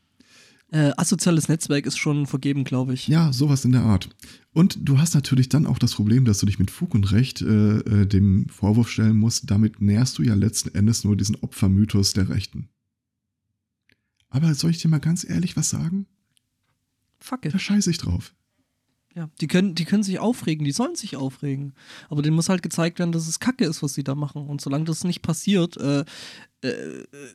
Äh, 0.70 0.92
asoziales 0.98 1.48
Netzwerk 1.48 1.86
ist 1.86 1.96
schon 1.96 2.26
vergeben, 2.26 2.64
glaube 2.64 2.92
ich. 2.92 3.08
Ja, 3.08 3.32
sowas 3.32 3.64
in 3.64 3.72
der 3.72 3.82
Art. 3.82 4.10
Und 4.52 4.78
du 4.82 4.98
hast 4.98 5.14
natürlich 5.14 5.48
dann 5.48 5.66
auch 5.66 5.78
das 5.78 5.94
Problem, 5.94 6.26
dass 6.26 6.40
du 6.40 6.46
dich 6.46 6.58
mit 6.58 6.70
Fug 6.70 6.94
und 6.94 7.10
Recht 7.10 7.40
äh, 7.40 7.78
äh, 7.78 8.06
dem 8.06 8.48
Vorwurf 8.48 8.90
stellen 8.90 9.16
musst, 9.16 9.50
damit 9.50 9.80
nährst 9.80 10.18
du 10.18 10.22
ja 10.22 10.34
letzten 10.34 10.74
Endes 10.74 11.04
nur 11.04 11.16
diesen 11.16 11.36
Opfermythos 11.36 12.12
der 12.12 12.28
Rechten. 12.28 12.68
Aber 14.28 14.54
soll 14.54 14.70
ich 14.70 14.78
dir 14.78 14.88
mal 14.88 15.00
ganz 15.00 15.28
ehrlich 15.28 15.56
was 15.56 15.70
sagen? 15.70 16.06
Fuck 17.18 17.46
it. 17.46 17.54
Da 17.54 17.58
scheiße 17.58 17.90
ich 17.90 17.98
drauf. 17.98 18.34
Ja, 19.18 19.28
die 19.40 19.48
können, 19.48 19.74
die 19.74 19.84
können 19.84 20.04
sich 20.04 20.20
aufregen, 20.20 20.64
die 20.64 20.70
sollen 20.70 20.94
sich 20.94 21.16
aufregen. 21.16 21.72
Aber 22.08 22.22
denen 22.22 22.36
muss 22.36 22.48
halt 22.48 22.62
gezeigt 22.62 23.00
werden, 23.00 23.10
dass 23.10 23.26
es 23.26 23.40
Kacke 23.40 23.64
ist, 23.64 23.82
was 23.82 23.94
sie 23.94 24.04
da 24.04 24.14
machen. 24.14 24.46
Und 24.46 24.60
solange 24.60 24.84
das 24.84 25.02
nicht 25.02 25.22
passiert, 25.22 25.76
äh, 25.76 26.04
äh, 26.62 26.72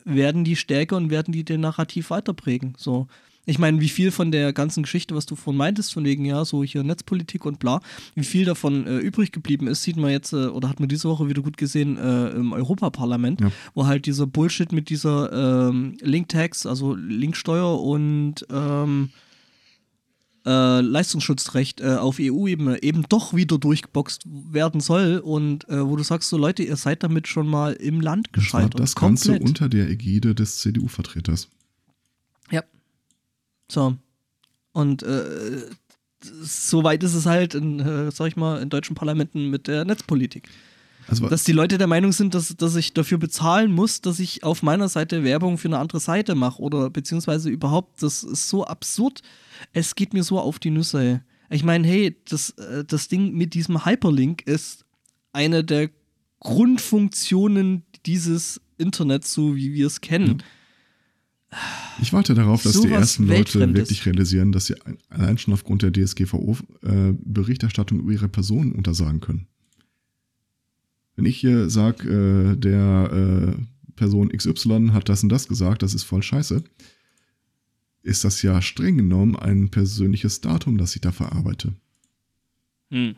werden 0.06 0.44
die 0.44 0.56
stärker 0.56 0.96
und 0.96 1.10
werden 1.10 1.32
die 1.32 1.44
den 1.44 1.60
Narrativ 1.60 2.08
weiterprägen. 2.08 2.72
So. 2.78 3.06
Ich 3.44 3.58
meine, 3.58 3.82
wie 3.82 3.90
viel 3.90 4.12
von 4.12 4.32
der 4.32 4.54
ganzen 4.54 4.84
Geschichte, 4.84 5.14
was 5.14 5.26
du 5.26 5.36
vorhin 5.36 5.58
meintest, 5.58 5.92
von 5.92 6.06
wegen, 6.06 6.24
ja, 6.24 6.46
so 6.46 6.64
hier 6.64 6.82
Netzpolitik 6.82 7.44
und 7.44 7.58
bla, 7.58 7.82
wie 8.14 8.24
viel 8.24 8.46
davon 8.46 8.86
äh, 8.86 8.96
übrig 9.00 9.30
geblieben 9.30 9.66
ist, 9.66 9.82
sieht 9.82 9.98
man 9.98 10.10
jetzt, 10.10 10.32
äh, 10.32 10.46
oder 10.46 10.70
hat 10.70 10.80
man 10.80 10.88
diese 10.88 11.10
Woche 11.10 11.28
wieder 11.28 11.42
gut 11.42 11.58
gesehen 11.58 11.98
äh, 11.98 12.30
im 12.30 12.54
Europaparlament, 12.54 13.42
ja. 13.42 13.52
wo 13.74 13.84
halt 13.84 14.06
dieser 14.06 14.26
Bullshit 14.26 14.72
mit 14.72 14.88
dieser 14.88 15.68
ähm, 15.68 15.98
Link-Tax, 16.00 16.64
also 16.64 16.94
Linksteuer 16.94 17.78
und 17.78 18.46
ähm, 18.50 19.10
äh, 20.46 20.80
Leistungsschutzrecht 20.80 21.80
äh, 21.80 21.94
auf 21.94 22.18
EU-Ebene 22.20 22.82
eben 22.82 23.04
doch 23.08 23.34
wieder 23.34 23.58
durchgeboxt 23.58 24.24
werden 24.26 24.80
soll 24.80 25.18
und 25.18 25.68
äh, 25.68 25.86
wo 25.86 25.96
du 25.96 26.02
sagst, 26.02 26.28
so 26.28 26.36
Leute, 26.36 26.62
ihr 26.62 26.76
seid 26.76 27.02
damit 27.02 27.28
schon 27.28 27.46
mal 27.46 27.72
im 27.72 28.00
Land 28.00 28.32
gescheitert. 28.32 28.78
Das, 28.78 28.94
Ganze 28.94 29.38
unter 29.38 29.68
der 29.68 29.88
Ägide 29.88 30.34
des 30.34 30.58
CDU-Vertreters. 30.58 31.48
Ja. 32.50 32.62
So. 33.70 33.96
Und 34.72 35.02
äh, 35.02 35.62
so 36.22 36.84
weit 36.84 37.02
ist 37.02 37.14
es 37.14 37.26
halt 37.26 37.54
in, 37.54 37.80
äh, 37.80 38.10
sag 38.10 38.28
ich 38.28 38.36
mal, 38.36 38.60
in 38.60 38.70
deutschen 38.70 38.94
Parlamenten 38.94 39.50
mit 39.50 39.66
der 39.66 39.84
Netzpolitik. 39.84 40.48
Also, 41.08 41.28
dass 41.28 41.44
die 41.44 41.52
Leute 41.52 41.78
der 41.78 41.86
Meinung 41.86 42.12
sind, 42.12 42.34
dass, 42.34 42.56
dass 42.56 42.76
ich 42.76 42.94
dafür 42.94 43.18
bezahlen 43.18 43.72
muss, 43.72 44.00
dass 44.00 44.18
ich 44.18 44.42
auf 44.42 44.62
meiner 44.62 44.88
Seite 44.88 45.24
Werbung 45.24 45.58
für 45.58 45.68
eine 45.68 45.78
andere 45.78 46.00
Seite 46.00 46.34
mache 46.34 46.60
oder 46.60 46.90
beziehungsweise 46.90 47.50
überhaupt, 47.50 48.02
das 48.02 48.22
ist 48.22 48.48
so 48.48 48.64
absurd. 48.64 49.22
Es 49.72 49.94
geht 49.94 50.14
mir 50.14 50.22
so 50.22 50.38
auf 50.38 50.58
die 50.58 50.70
Nüsse. 50.70 51.22
Ich 51.50 51.62
meine, 51.62 51.86
hey, 51.86 52.16
das, 52.28 52.50
äh, 52.50 52.84
das 52.84 53.08
Ding 53.08 53.32
mit 53.32 53.54
diesem 53.54 53.84
Hyperlink 53.84 54.42
ist 54.46 54.84
eine 55.32 55.62
der 55.64 55.90
Grundfunktionen 56.40 57.82
dieses 58.06 58.60
Internets, 58.78 59.32
so 59.32 59.56
wie 59.56 59.72
wir 59.72 59.86
es 59.86 60.00
kennen. 60.00 60.42
Ich 62.02 62.12
warte 62.12 62.34
darauf, 62.34 62.62
dass 62.62 62.72
so 62.72 62.82
die 62.82 62.90
ersten 62.90 63.26
Leute 63.26 63.74
wirklich 63.74 64.04
realisieren, 64.06 64.52
dass 64.52 64.66
sie 64.66 64.74
allein 65.08 65.38
schon 65.38 65.54
aufgrund 65.54 65.82
der 65.82 65.92
DSGVO 65.92 66.56
äh, 66.82 67.12
Berichterstattung 67.12 68.00
über 68.00 68.12
ihre 68.12 68.28
Personen 68.28 68.72
untersagen 68.72 69.20
können. 69.20 69.46
Wenn 71.16 71.26
ich 71.26 71.36
hier 71.36 71.70
sage, 71.70 72.08
äh, 72.08 72.56
der 72.56 73.56
äh, 73.56 73.62
Person 73.96 74.30
XY 74.30 74.90
hat 74.92 75.08
das 75.08 75.22
und 75.22 75.28
das 75.28 75.48
gesagt, 75.48 75.82
das 75.82 75.94
ist 75.94 76.04
voll 76.04 76.22
scheiße, 76.22 76.62
ist 78.02 78.24
das 78.24 78.42
ja 78.42 78.60
streng 78.60 78.96
genommen 78.98 79.36
ein 79.36 79.70
persönliches 79.70 80.40
Datum, 80.40 80.78
das 80.78 80.94
ich 80.94 81.00
da 81.00 81.12
verarbeite. 81.12 81.72
Hm. 82.90 83.14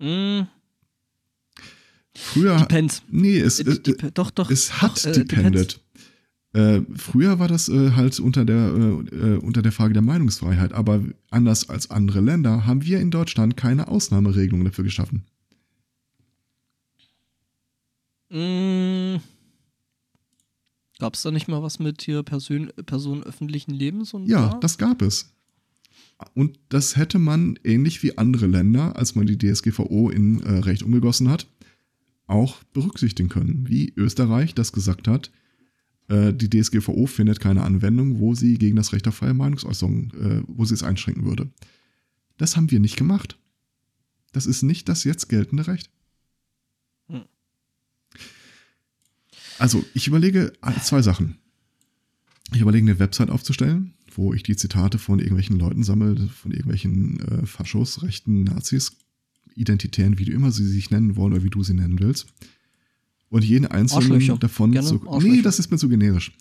Hm. 0.00 0.46
Früher. 2.14 2.56
Depends. 2.58 3.02
Nee, 3.10 3.38
es, 3.38 3.60
äh, 3.60 3.78
Dep 3.80 4.14
doch, 4.14 4.30
doch. 4.30 4.50
Es 4.50 4.80
hat 4.80 5.04
doch, 5.04 5.10
äh, 5.10 5.12
depended. 5.12 5.80
Äh, 6.52 6.80
früher 6.96 7.38
war 7.38 7.48
das 7.48 7.68
äh, 7.68 7.90
halt 7.92 8.18
unter 8.18 8.44
der, 8.46 8.56
äh, 8.56 9.34
äh, 9.34 9.38
unter 9.38 9.60
der 9.60 9.72
Frage 9.72 9.92
der 9.92 10.02
Meinungsfreiheit, 10.02 10.72
aber 10.72 11.02
anders 11.30 11.68
als 11.68 11.90
andere 11.90 12.20
Länder 12.20 12.64
haben 12.64 12.84
wir 12.84 13.00
in 13.00 13.10
Deutschland 13.10 13.56
keine 13.56 13.88
Ausnahmeregelung 13.88 14.64
dafür 14.64 14.84
geschaffen. 14.84 15.24
Mm. 18.30 19.16
Gab 20.98 21.14
es 21.14 21.22
da 21.22 21.30
nicht 21.30 21.46
mal 21.48 21.62
was 21.62 21.78
mit 21.78 22.02
hier 22.02 22.22
Person, 22.22 22.72
Personen 22.86 23.22
öffentlichen 23.22 23.72
Lebens 23.72 24.14
und 24.14 24.26
Ja, 24.26 24.48
da? 24.48 24.58
das 24.60 24.78
gab 24.78 25.02
es. 25.02 25.32
Und 26.34 26.58
das 26.70 26.96
hätte 26.96 27.18
man, 27.18 27.58
ähnlich 27.64 28.02
wie 28.02 28.16
andere 28.16 28.46
Länder, 28.46 28.96
als 28.96 29.14
man 29.14 29.26
die 29.26 29.36
DSGVO 29.36 30.08
in 30.08 30.40
äh, 30.42 30.58
Recht 30.60 30.82
umgegossen 30.82 31.28
hat, 31.28 31.46
auch 32.26 32.62
berücksichtigen 32.72 33.28
können. 33.28 33.68
Wie 33.68 33.92
Österreich 33.96 34.54
das 34.54 34.72
gesagt 34.72 35.06
hat, 35.08 35.30
äh, 36.08 36.32
die 36.32 36.48
DSGVO 36.48 37.06
findet 37.06 37.40
keine 37.40 37.62
Anwendung, 37.62 38.18
wo 38.18 38.34
sie 38.34 38.54
gegen 38.56 38.76
das 38.76 38.94
Recht 38.94 39.06
auf 39.06 39.16
freie 39.16 39.34
Meinungsäußerung, 39.34 40.10
äh, 40.14 40.42
wo 40.46 40.64
sie 40.64 40.74
es 40.74 40.82
einschränken 40.82 41.24
würde. 41.26 41.50
Das 42.38 42.56
haben 42.56 42.70
wir 42.70 42.80
nicht 42.80 42.96
gemacht. 42.96 43.38
Das 44.32 44.46
ist 44.46 44.62
nicht 44.62 44.88
das 44.88 45.04
jetzt 45.04 45.28
geltende 45.28 45.66
Recht. 45.66 45.90
Also, 49.58 49.84
ich 49.94 50.06
überlege 50.06 50.52
zwei 50.82 51.02
Sachen. 51.02 51.38
Ich 52.52 52.60
überlege, 52.60 52.86
eine 52.86 52.98
Website 52.98 53.30
aufzustellen, 53.30 53.94
wo 54.14 54.32
ich 54.32 54.42
die 54.42 54.56
Zitate 54.56 54.98
von 54.98 55.18
irgendwelchen 55.18 55.58
Leuten 55.58 55.82
sammle, 55.82 56.28
von 56.28 56.52
irgendwelchen 56.52 57.20
äh, 57.20 57.46
Faschos, 57.46 58.02
rechten 58.02 58.44
Nazis, 58.44 58.92
Identitären, 59.54 60.18
wie 60.18 60.26
du 60.26 60.32
immer 60.32 60.52
sie 60.52 60.66
sich 60.66 60.90
nennen 60.90 61.16
wollen 61.16 61.32
oder 61.32 61.42
wie 61.42 61.50
du 61.50 61.62
sie 61.62 61.74
nennen 61.74 61.98
willst. 61.98 62.26
Und 63.28 63.44
jeden 63.44 63.66
einzelnen 63.66 64.38
davon 64.38 64.80
zu. 64.82 65.02
Nee, 65.20 65.42
das 65.42 65.58
ist 65.58 65.70
mir 65.70 65.78
zu 65.78 65.88
generisch. 65.88 66.32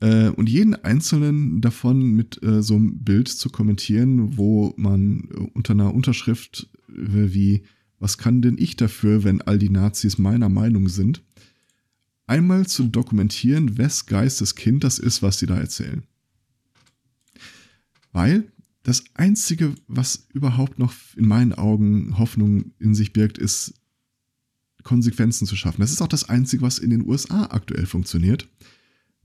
Äh, 0.00 0.30
und 0.30 0.48
jeden 0.48 0.74
einzelnen 0.74 1.60
davon 1.60 2.02
mit 2.02 2.42
äh, 2.42 2.62
so 2.62 2.74
einem 2.74 3.04
Bild 3.04 3.28
zu 3.28 3.48
kommentieren, 3.48 4.36
wo 4.36 4.74
man 4.76 5.28
äh, 5.30 5.38
unter 5.54 5.72
einer 5.72 5.94
Unterschrift 5.94 6.68
äh, 6.88 7.32
wie, 7.32 7.62
was 8.00 8.18
kann 8.18 8.42
denn 8.42 8.56
ich 8.58 8.76
dafür, 8.76 9.24
wenn 9.24 9.40
all 9.40 9.58
die 9.58 9.70
Nazis 9.70 10.18
meiner 10.18 10.48
Meinung 10.48 10.88
sind? 10.88 11.22
Einmal 12.26 12.66
zu 12.66 12.84
dokumentieren, 12.84 13.78
wes 13.78 14.06
Geistes 14.06 14.54
Kind 14.54 14.84
das 14.84 14.98
ist, 14.98 15.22
was 15.22 15.38
sie 15.38 15.46
da 15.46 15.56
erzählen. 15.56 16.04
Weil 18.12 18.44
das 18.82 19.02
Einzige, 19.14 19.74
was 19.88 20.26
überhaupt 20.32 20.78
noch 20.78 20.94
in 21.16 21.26
meinen 21.26 21.52
Augen 21.52 22.18
Hoffnung 22.18 22.72
in 22.78 22.94
sich 22.94 23.12
birgt, 23.12 23.38
ist 23.38 23.74
Konsequenzen 24.82 25.46
zu 25.46 25.56
schaffen. 25.56 25.80
Das 25.80 25.90
ist 25.90 26.02
auch 26.02 26.08
das 26.08 26.28
Einzige, 26.28 26.62
was 26.62 26.78
in 26.78 26.90
den 26.90 27.06
USA 27.06 27.44
aktuell 27.44 27.86
funktioniert. 27.86 28.48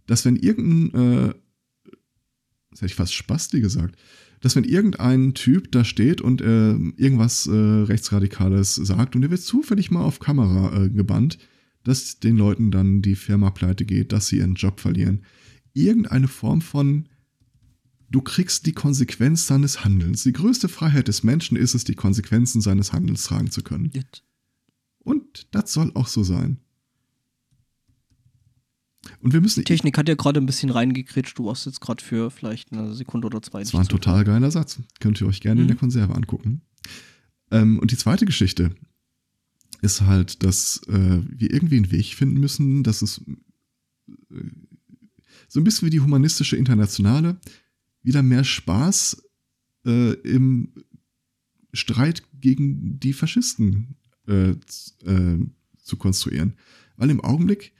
Dass 0.07 0.25
wenn 0.25 0.37
irgendein, 0.37 1.27
äh, 1.27 1.33
das 2.71 2.81
hätte 2.81 2.85
ich 2.87 2.95
fast 2.95 3.13
Spasti 3.13 3.59
gesagt, 3.59 3.95
dass 4.41 4.55
wenn 4.55 4.63
irgendein 4.63 5.33
Typ 5.33 5.71
da 5.71 5.83
steht 5.83 6.21
und 6.21 6.41
äh, 6.41 6.71
irgendwas 6.95 7.45
äh, 7.45 7.51
Rechtsradikales 7.51 8.75
sagt 8.75 9.15
und 9.15 9.21
der 9.21 9.31
wird 9.31 9.41
zufällig 9.41 9.91
mal 9.91 10.01
auf 10.01 10.19
Kamera 10.19 10.85
äh, 10.85 10.89
gebannt, 10.89 11.37
dass 11.83 12.19
den 12.19 12.37
Leuten 12.37 12.71
dann 12.71 13.01
die 13.01 13.15
Firma 13.15 13.51
pleite 13.51 13.85
geht, 13.85 14.11
dass 14.11 14.27
sie 14.27 14.37
ihren 14.37 14.55
Job 14.55 14.79
verlieren. 14.79 15.25
Irgendeine 15.73 16.27
Form 16.27 16.61
von, 16.61 17.07
du 18.09 18.21
kriegst 18.21 18.65
die 18.65 18.73
Konsequenz 18.73 19.47
seines 19.47 19.83
Handelns. 19.83 20.23
Die 20.23 20.33
größte 20.33 20.67
Freiheit 20.67 21.07
des 21.07 21.23
Menschen 21.23 21.57
ist 21.57 21.75
es, 21.75 21.83
die 21.83 21.95
Konsequenzen 21.95 22.61
seines 22.61 22.93
Handelns 22.93 23.23
tragen 23.23 23.51
zu 23.51 23.63
können. 23.63 23.91
Und 24.99 25.47
das 25.51 25.73
soll 25.73 25.91
auch 25.95 26.07
so 26.07 26.23
sein. 26.23 26.59
Und 29.21 29.33
wir 29.33 29.41
müssen. 29.41 29.61
Die 29.61 29.65
Technik 29.65 29.97
hat 29.97 30.09
ja 30.09 30.15
gerade 30.15 30.39
ein 30.39 30.45
bisschen 30.45 30.69
reingekretscht. 30.69 31.37
Du 31.37 31.45
warst 31.45 31.65
jetzt 31.65 31.79
gerade 31.79 32.03
für 32.03 32.31
vielleicht 32.31 32.71
eine 32.71 32.93
Sekunde 32.93 33.27
oder 33.27 33.41
zwei. 33.41 33.59
Das 33.59 33.73
war 33.73 33.81
ein 33.81 33.87
total 33.87 34.23
geiler 34.23 34.51
Satz. 34.51 34.79
Könnt 34.99 35.21
ihr 35.21 35.27
euch 35.27 35.41
gerne 35.41 35.61
mhm. 35.61 35.63
in 35.63 35.67
der 35.69 35.77
Konserve 35.77 36.15
angucken. 36.15 36.61
Ähm, 37.51 37.79
und 37.79 37.91
die 37.91 37.97
zweite 37.97 38.25
Geschichte, 38.25 38.71
ist 39.81 40.01
halt, 40.01 40.43
dass 40.43 40.81
äh, 40.87 41.21
wir 41.27 41.51
irgendwie 41.51 41.77
einen 41.77 41.91
Weg 41.91 42.15
finden 42.15 42.39
müssen, 42.39 42.83
dass 42.83 43.01
es 43.01 43.21
äh, 44.07 44.43
so 45.47 45.59
ein 45.59 45.63
bisschen 45.63 45.87
wie 45.87 45.91
die 45.91 46.01
humanistische 46.01 46.57
Internationale 46.57 47.39
wieder 48.03 48.23
mehr 48.23 48.43
Spaß 48.43 49.23
äh, 49.85 50.13
im 50.21 50.73
Streit 51.73 52.23
gegen 52.39 52.99
die 52.99 53.13
Faschisten 53.13 53.95
äh, 54.27 54.51
äh, 54.51 55.39
zu 55.77 55.97
konstruieren. 55.97 56.53
Weil 56.97 57.09
im 57.09 57.21
Augenblick 57.21 57.73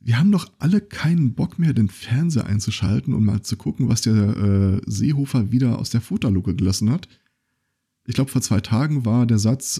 wir 0.00 0.18
haben 0.18 0.32
doch 0.32 0.50
alle 0.58 0.80
keinen 0.80 1.34
Bock 1.34 1.58
mehr, 1.58 1.74
den 1.74 1.88
Fernseher 1.88 2.46
einzuschalten 2.46 3.12
und 3.12 3.24
mal 3.24 3.42
zu 3.42 3.56
gucken, 3.56 3.88
was 3.88 4.00
der 4.00 4.14
äh, 4.14 4.80
Seehofer 4.86 5.52
wieder 5.52 5.78
aus 5.78 5.90
der 5.90 6.00
Futterluke 6.00 6.54
gelassen 6.54 6.90
hat. 6.90 7.06
Ich 8.06 8.14
glaube, 8.14 8.30
vor 8.30 8.40
zwei 8.40 8.60
Tagen 8.60 9.04
war 9.04 9.26
der 9.26 9.38
Satz, 9.38 9.78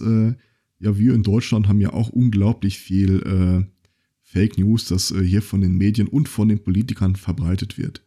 ja, 0.81 0.97
wir 0.97 1.13
in 1.13 1.23
Deutschland 1.23 1.67
haben 1.67 1.79
ja 1.79 1.93
auch 1.93 2.09
unglaublich 2.09 2.79
viel 2.79 3.21
äh, 3.21 3.71
Fake 4.23 4.57
News, 4.57 4.85
das 4.85 5.11
äh, 5.11 5.23
hier 5.23 5.41
von 5.41 5.61
den 5.61 5.77
Medien 5.77 6.07
und 6.07 6.27
von 6.27 6.49
den 6.49 6.63
Politikern 6.63 7.15
verbreitet 7.15 7.77
wird. 7.77 8.03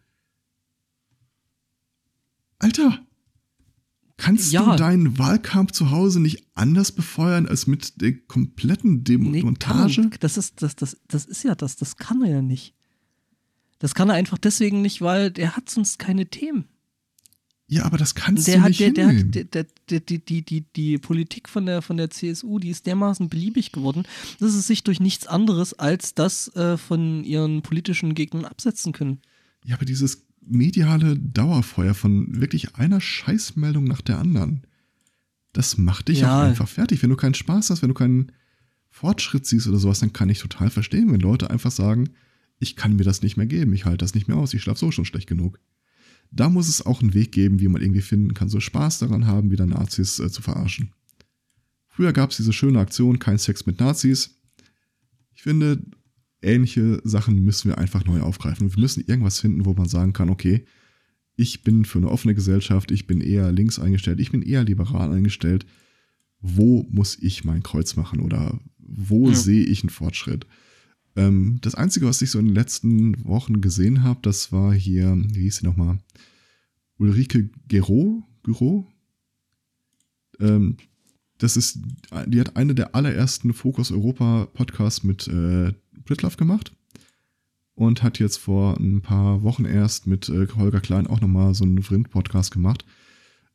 Alter, 2.58 2.98
kannst 4.16 4.52
ja. 4.52 4.72
du 4.72 4.76
deinen 4.76 5.18
Wahlkampf 5.18 5.72
zu 5.72 5.90
Hause 5.90 6.20
nicht 6.20 6.48
anders 6.54 6.90
befeuern 6.90 7.46
als 7.46 7.68
mit 7.68 8.00
der 8.00 8.18
kompletten 8.26 9.04
Demontage? 9.04 10.00
Nee, 10.00 10.16
das 10.18 10.36
ist 10.36 10.60
das, 10.60 10.74
das, 10.74 10.96
das 11.06 11.26
ist 11.26 11.44
ja 11.44 11.54
das, 11.54 11.76
das 11.76 11.96
kann 11.96 12.22
er 12.22 12.30
ja 12.30 12.42
nicht. 12.42 12.74
Das 13.78 13.94
kann 13.94 14.08
er 14.08 14.16
einfach 14.16 14.38
deswegen 14.38 14.82
nicht, 14.82 15.00
weil 15.00 15.30
der 15.30 15.56
hat 15.56 15.70
sonst 15.70 15.98
keine 15.98 16.26
Themen. 16.26 16.64
Ja, 17.66 17.84
aber 17.84 17.96
das 17.96 18.14
kannst 18.14 18.46
der 18.46 18.56
du 18.56 18.62
hat, 18.62 18.68
nicht 18.68 18.80
der, 18.80 18.90
der 18.90 19.08
hat, 19.08 19.34
der, 19.34 19.44
der, 19.44 19.66
der, 19.88 20.00
die, 20.00 20.18
die, 20.18 20.42
die, 20.42 20.60
die 20.76 20.98
Politik 20.98 21.48
von 21.48 21.64
der, 21.64 21.80
von 21.80 21.96
der 21.96 22.10
CSU, 22.10 22.58
die 22.58 22.68
ist 22.68 22.86
dermaßen 22.86 23.30
beliebig 23.30 23.72
geworden, 23.72 24.04
dass 24.38 24.52
sie 24.52 24.60
sich 24.60 24.84
durch 24.84 25.00
nichts 25.00 25.26
anderes 25.26 25.72
als 25.72 26.14
das 26.14 26.54
äh, 26.56 26.76
von 26.76 27.24
ihren 27.24 27.62
politischen 27.62 28.14
Gegnern 28.14 28.44
absetzen 28.44 28.92
können. 28.92 29.20
Ja, 29.64 29.76
aber 29.76 29.86
dieses 29.86 30.26
mediale 30.42 31.18
Dauerfeuer 31.18 31.94
von 31.94 32.38
wirklich 32.38 32.74
einer 32.74 33.00
Scheißmeldung 33.00 33.84
nach 33.84 34.02
der 34.02 34.18
anderen, 34.18 34.66
das 35.54 35.78
macht 35.78 36.08
dich 36.08 36.20
ja. 36.20 36.36
auch 36.36 36.44
einfach 36.44 36.68
fertig. 36.68 37.02
Wenn 37.02 37.10
du 37.10 37.16
keinen 37.16 37.34
Spaß 37.34 37.70
hast, 37.70 37.80
wenn 37.80 37.88
du 37.88 37.94
keinen 37.94 38.30
Fortschritt 38.90 39.46
siehst 39.46 39.66
oder 39.66 39.78
sowas, 39.78 40.00
dann 40.00 40.12
kann 40.12 40.28
ich 40.28 40.38
total 40.38 40.68
verstehen, 40.68 41.10
wenn 41.10 41.20
Leute 41.20 41.48
einfach 41.48 41.70
sagen, 41.70 42.10
ich 42.58 42.76
kann 42.76 42.96
mir 42.96 43.04
das 43.04 43.22
nicht 43.22 43.38
mehr 43.38 43.46
geben, 43.46 43.72
ich 43.72 43.86
halte 43.86 43.98
das 43.98 44.14
nicht 44.14 44.28
mehr 44.28 44.36
aus, 44.36 44.52
ich 44.52 44.62
schlafe 44.62 44.78
so 44.78 44.90
schon 44.90 45.06
schlecht 45.06 45.28
genug 45.28 45.58
da 46.30 46.48
muss 46.48 46.68
es 46.68 46.84
auch 46.84 47.00
einen 47.00 47.14
Weg 47.14 47.32
geben, 47.32 47.60
wie 47.60 47.68
man 47.68 47.82
irgendwie 47.82 48.00
finden 48.00 48.34
kann, 48.34 48.48
so 48.48 48.60
Spaß 48.60 48.98
daran 48.98 49.26
haben, 49.26 49.50
wieder 49.50 49.66
Nazis 49.66 50.18
äh, 50.18 50.30
zu 50.30 50.42
verarschen. 50.42 50.92
Früher 51.88 52.12
gab 52.12 52.30
es 52.30 52.38
diese 52.38 52.52
schöne 52.52 52.80
Aktion, 52.80 53.20
kein 53.20 53.38
Sex 53.38 53.66
mit 53.66 53.78
Nazis. 53.78 54.40
Ich 55.34 55.42
finde, 55.42 55.80
ähnliche 56.42 57.00
Sachen 57.04 57.44
müssen 57.44 57.68
wir 57.68 57.78
einfach 57.78 58.04
neu 58.04 58.20
aufgreifen. 58.20 58.74
Wir 58.74 58.80
müssen 58.80 59.04
irgendwas 59.06 59.40
finden, 59.40 59.64
wo 59.64 59.74
man 59.74 59.88
sagen 59.88 60.12
kann, 60.12 60.28
okay, 60.28 60.64
ich 61.36 61.62
bin 61.62 61.84
für 61.84 61.98
eine 61.98 62.10
offene 62.10 62.34
Gesellschaft, 62.34 62.90
ich 62.90 63.06
bin 63.06 63.20
eher 63.20 63.50
links 63.52 63.78
eingestellt, 63.78 64.20
ich 64.20 64.30
bin 64.30 64.42
eher 64.42 64.64
liberal 64.64 65.12
eingestellt. 65.12 65.66
Wo 66.40 66.86
muss 66.90 67.16
ich 67.20 67.44
mein 67.44 67.62
Kreuz 67.62 67.96
machen 67.96 68.20
oder 68.20 68.60
wo 68.78 69.28
ja. 69.28 69.34
sehe 69.34 69.64
ich 69.64 69.82
einen 69.82 69.90
Fortschritt? 69.90 70.46
Ähm, 71.16 71.58
das 71.60 71.74
Einzige, 71.74 72.06
was 72.06 72.22
ich 72.22 72.30
so 72.30 72.38
in 72.38 72.46
den 72.46 72.54
letzten 72.54 73.24
Wochen 73.24 73.60
gesehen 73.60 74.02
habe, 74.02 74.20
das 74.22 74.52
war 74.52 74.74
hier, 74.74 75.16
wie 75.16 75.42
hieß 75.42 75.56
sie 75.56 75.66
nochmal? 75.66 75.98
Ulrike 76.98 77.50
Gero, 77.68 78.22
Gero. 78.42 78.88
Ähm, 80.40 80.76
das 81.38 81.56
ist, 81.56 81.80
die 82.26 82.40
hat 82.40 82.56
eine 82.56 82.74
der 82.74 82.94
allerersten 82.94 83.52
Focus 83.52 83.90
Europa 83.90 84.46
Podcasts 84.54 85.02
mit 85.02 85.26
äh, 85.28 85.72
Britlove 86.04 86.36
gemacht 86.36 86.72
und 87.74 88.02
hat 88.02 88.18
jetzt 88.18 88.38
vor 88.38 88.78
ein 88.78 89.02
paar 89.02 89.42
Wochen 89.42 89.64
erst 89.64 90.06
mit 90.06 90.28
äh, 90.28 90.46
Holger 90.56 90.80
Klein 90.80 91.06
auch 91.06 91.20
nochmal 91.20 91.54
so 91.54 91.64
einen 91.64 91.82
Vrind-Podcast 91.82 92.52
gemacht. 92.52 92.84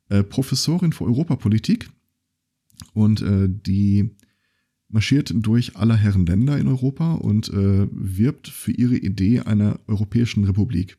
Äh, 0.08 0.22
Professorin 0.22 0.92
für 0.92 1.04
Europapolitik 1.04 1.90
und 2.92 3.22
äh, 3.22 3.48
die 3.48 4.10
marschiert 4.90 5.32
durch 5.34 5.76
aller 5.76 5.96
Herren 5.96 6.26
Länder 6.26 6.58
in 6.58 6.68
Europa 6.68 7.14
und 7.14 7.48
äh, 7.48 7.86
wirbt 7.90 8.48
für 8.48 8.72
ihre 8.72 8.96
Idee 8.96 9.40
einer 9.40 9.78
europäischen 9.86 10.44
Republik. 10.44 10.98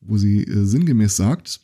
Wo 0.00 0.16
sie 0.16 0.44
äh, 0.44 0.64
sinngemäß 0.64 1.16
sagt, 1.16 1.60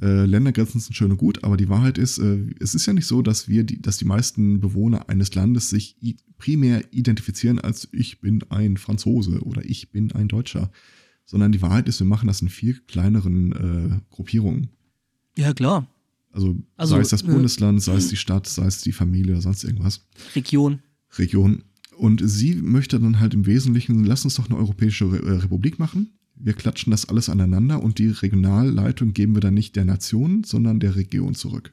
äh, 0.00 0.24
Ländergrenzen 0.24 0.80
sind 0.80 0.94
schön 0.94 1.10
und 1.10 1.18
gut, 1.18 1.44
aber 1.44 1.56
die 1.58 1.68
Wahrheit 1.68 1.98
ist, 1.98 2.18
äh, 2.18 2.46
es 2.58 2.74
ist 2.74 2.86
ja 2.86 2.94
nicht 2.94 3.06
so, 3.06 3.20
dass 3.20 3.48
wir, 3.48 3.64
die, 3.64 3.82
dass 3.82 3.98
die 3.98 4.06
meisten 4.06 4.60
Bewohner 4.60 5.10
eines 5.10 5.34
Landes 5.34 5.68
sich 5.68 5.96
primär 6.38 6.84
identifizieren 6.92 7.58
als 7.58 7.88
ich 7.92 8.20
bin 8.20 8.42
ein 8.48 8.78
Franzose 8.78 9.40
oder 9.42 9.62
ich 9.64 9.90
bin 9.90 10.12
ein 10.12 10.28
Deutscher, 10.28 10.70
sondern 11.26 11.52
die 11.52 11.60
Wahrheit 11.60 11.86
ist, 11.88 12.00
wir 12.00 12.06
machen 12.06 12.28
das 12.28 12.40
in 12.40 12.48
viel 12.48 12.80
kleineren 12.86 13.52
äh, 13.52 14.00
Gruppierungen. 14.08 14.70
Ja, 15.36 15.52
klar. 15.52 15.86
Also, 16.32 16.56
also 16.76 16.94
sei 16.94 17.00
es 17.00 17.08
das 17.08 17.22
äh, 17.22 17.26
Bundesland, 17.26 17.82
sei 17.82 17.94
es 17.94 18.08
die 18.08 18.16
Stadt, 18.16 18.46
sei 18.46 18.66
es 18.66 18.82
die 18.82 18.92
Familie, 18.92 19.40
sonst 19.40 19.64
irgendwas. 19.64 20.06
Region. 20.34 20.80
Region. 21.18 21.64
Und 21.96 22.22
sie 22.24 22.54
möchte 22.54 22.98
dann 23.00 23.20
halt 23.20 23.34
im 23.34 23.46
Wesentlichen, 23.46 24.04
lass 24.04 24.24
uns 24.24 24.36
doch 24.36 24.48
eine 24.48 24.58
europäische 24.58 25.04
äh, 25.04 25.30
Republik 25.38 25.78
machen. 25.78 26.12
Wir 26.34 26.54
klatschen 26.54 26.90
das 26.90 27.08
alles 27.08 27.28
aneinander 27.28 27.82
und 27.82 27.98
die 27.98 28.08
Regionalleitung 28.08 29.12
geben 29.12 29.34
wir 29.34 29.40
dann 29.40 29.54
nicht 29.54 29.76
der 29.76 29.84
Nation, 29.84 30.44
sondern 30.44 30.80
der 30.80 30.96
Region 30.96 31.34
zurück. 31.34 31.70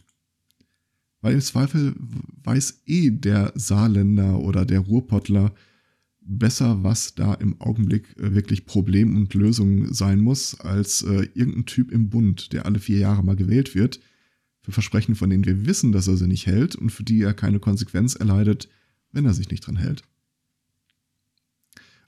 Weil 1.22 1.36
im 1.36 1.42
Zweifel 1.42 1.96
weiß 2.44 2.84
eh 2.86 3.12
der 3.12 3.54
Saarländer 3.56 4.40
oder 4.40 4.66
der 4.66 4.82
Ruhrpottler 4.82 5.54
besser, 6.22 6.84
was 6.84 7.16
da 7.16 7.34
im 7.36 7.60
Augenblick 7.62 8.16
äh, 8.18 8.36
wirklich 8.36 8.66
Problem 8.66 9.16
und 9.16 9.34
Lösung 9.34 9.94
sein 9.94 10.20
muss, 10.20 10.60
als 10.60 11.04
äh, 11.04 11.28
irgendein 11.34 11.66
Typ 11.66 11.92
im 11.92 12.10
Bund, 12.10 12.52
der 12.54 12.66
alle 12.66 12.80
vier 12.80 13.00
Jahre 13.00 13.24
mal 13.24 13.36
gewählt 13.36 13.76
wird, 13.76 14.00
für 14.68 14.74
Versprechen, 14.74 15.16
von 15.16 15.30
denen 15.30 15.46
wir 15.46 15.66
wissen, 15.66 15.94
dass 15.94 16.10
er 16.10 16.18
sie 16.18 16.28
nicht 16.28 16.46
hält 16.46 16.76
und 16.76 16.90
für 16.90 17.04
die 17.04 17.22
er 17.22 17.34
keine 17.34 17.62
Konsequenz 17.62 18.16
erleidet, 18.16 18.68
wenn 19.14 19.24
er 19.24 19.34
sich 19.34 19.50
nicht 19.50 19.66
dran 19.66 19.78
hält. 19.78 20.04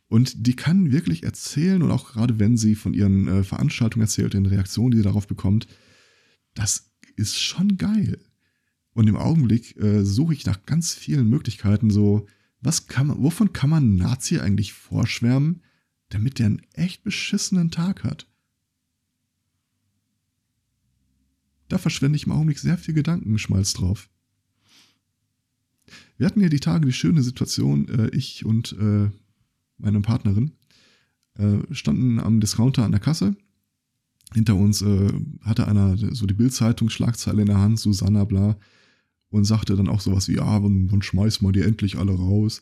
Und 0.10 0.46
die 0.46 0.58
kann 0.58 0.92
wirklich 0.92 1.24
erzählen 1.24 1.82
und 1.82 1.90
auch 1.90 2.12
gerade 2.12 2.38
wenn 2.38 2.58
sie 2.58 2.76
von 2.76 2.94
ihren 2.94 3.30
äh, 3.30 3.44
Veranstaltungen 3.46 4.04
erzählt, 4.04 4.34
den 4.34 4.46
Reaktionen, 4.46 4.92
die 4.92 4.98
sie 4.98 5.04
darauf 5.04 5.26
bekommt, 5.26 5.68
das 6.54 6.92
ist 7.16 7.40
schon 7.40 7.78
geil. 7.78 8.20
Und 8.92 9.08
im 9.08 9.16
Augenblick 9.16 9.78
äh, 9.78 10.04
suche 10.04 10.34
ich 10.34 10.46
nach 10.46 10.66
ganz 10.66 10.94
vielen 10.94 11.30
Möglichkeiten, 11.30 11.92
so, 11.92 12.28
was 12.60 12.88
kann 12.88 13.08
man, 13.08 13.24
wovon 13.24 13.54
kann 13.54 13.70
man 13.70 13.96
Nazi 13.96 14.40
eigentlich 14.40 14.74
vorschwärmen, 14.74 15.62
damit 16.10 16.40
der 16.40 16.48
einen 16.48 16.62
echt 16.74 17.06
beschissenen 17.06 17.72
Tag 17.72 18.04
hat? 18.04 18.29
Da 21.70 21.78
verschwende 21.78 22.18
ich 22.18 22.26
im 22.26 22.34
Augenblick 22.34 22.60
sehr 22.60 22.78
viel 22.78 22.94
Gedankenschmalz 22.94 23.74
drauf. 23.74 24.10
Wir 26.18 26.26
hatten 26.26 26.42
ja 26.42 26.50
die 26.50 26.60
Tage 26.60 26.86
die 26.86 26.94
schöne 26.94 27.24
Situation, 27.24 27.88
äh, 27.88 28.10
ich 28.10 28.46
und 28.46 28.74
äh, 28.74 29.10
meine 29.78 30.02
Partnerin 30.02 30.52
äh, 31.36 31.60
standen 31.72 32.20
am 32.20 32.40
Discounter 32.42 32.84
an 32.84 32.92
der 32.92 33.00
Kasse. 33.00 33.36
Hinter 34.34 34.56
uns 34.56 34.82
äh, 34.82 35.12
hatte 35.42 35.68
einer 35.68 35.98
so 35.98 36.26
die 36.26 36.34
Bildzeitung 36.34 36.90
Schlagzeile 36.90 37.42
in 37.42 37.48
der 37.48 37.60
Hand, 37.60 37.80
Susanna 37.80 38.26
bla, 38.26 38.58
und 39.30 39.46
sagte 39.46 39.76
dann 39.76 39.88
auch 39.88 40.02
sowas 40.02 40.28
wie, 40.28 40.36
ja, 40.36 40.64
wann, 40.64 40.92
wann 40.92 41.02
schmeißen 41.02 41.48
wir 41.48 41.52
die 41.52 41.62
endlich 41.62 41.98
alle 41.98 42.14
raus? 42.14 42.62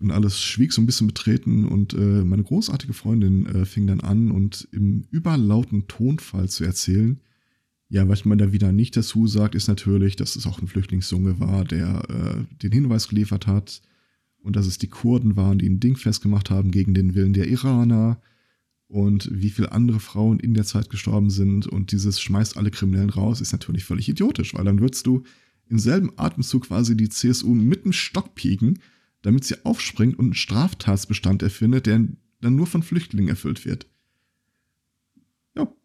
Und 0.00 0.10
alles 0.10 0.40
schwieg 0.40 0.72
so 0.72 0.82
ein 0.82 0.86
bisschen 0.86 1.06
betreten 1.06 1.64
und 1.64 1.94
äh, 1.94 2.24
meine 2.24 2.42
großartige 2.42 2.92
Freundin 2.92 3.46
äh, 3.46 3.64
fing 3.64 3.86
dann 3.86 4.00
an 4.00 4.30
und 4.30 4.66
im 4.72 5.04
überlauten 5.10 5.86
Tonfall 5.86 6.48
zu 6.48 6.64
erzählen, 6.64 7.20
ja, 7.92 8.08
was 8.08 8.24
man 8.24 8.38
da 8.38 8.52
wieder 8.52 8.72
nicht 8.72 8.96
dazu 8.96 9.26
sagt, 9.26 9.54
ist 9.54 9.68
natürlich, 9.68 10.16
dass 10.16 10.34
es 10.34 10.46
auch 10.46 10.58
ein 10.62 10.66
Flüchtlingsjunge 10.66 11.38
war, 11.40 11.66
der 11.66 12.02
äh, 12.08 12.56
den 12.62 12.72
Hinweis 12.72 13.06
geliefert 13.06 13.46
hat 13.46 13.82
und 14.38 14.56
dass 14.56 14.64
es 14.64 14.78
die 14.78 14.88
Kurden 14.88 15.36
waren, 15.36 15.58
die 15.58 15.68
ein 15.68 15.78
Ding 15.78 15.98
festgemacht 15.98 16.48
haben 16.48 16.70
gegen 16.70 16.94
den 16.94 17.14
Willen 17.14 17.34
der 17.34 17.48
Iraner 17.48 18.18
und 18.88 19.28
wie 19.30 19.50
viele 19.50 19.72
andere 19.72 20.00
Frauen 20.00 20.40
in 20.40 20.54
der 20.54 20.64
Zeit 20.64 20.88
gestorben 20.88 21.28
sind 21.28 21.66
und 21.66 21.92
dieses 21.92 22.18
schmeißt 22.18 22.56
alle 22.56 22.70
Kriminellen 22.70 23.10
raus, 23.10 23.42
ist 23.42 23.52
natürlich 23.52 23.84
völlig 23.84 24.08
idiotisch, 24.08 24.54
weil 24.54 24.64
dann 24.64 24.80
würdest 24.80 25.06
du 25.06 25.24
im 25.68 25.78
selben 25.78 26.12
Atemzug 26.16 26.68
quasi 26.68 26.96
die 26.96 27.10
CSU 27.10 27.54
mit 27.54 27.84
dem 27.84 27.92
Stock 27.92 28.34
pieken, 28.34 28.78
damit 29.20 29.44
sie 29.44 29.66
aufspringt 29.66 30.18
und 30.18 30.24
einen 30.24 30.34
Straftatsbestand 30.34 31.42
erfindet, 31.42 31.84
der 31.84 32.08
dann 32.40 32.56
nur 32.56 32.66
von 32.66 32.82
Flüchtlingen 32.82 33.28
erfüllt 33.28 33.66
wird 33.66 33.86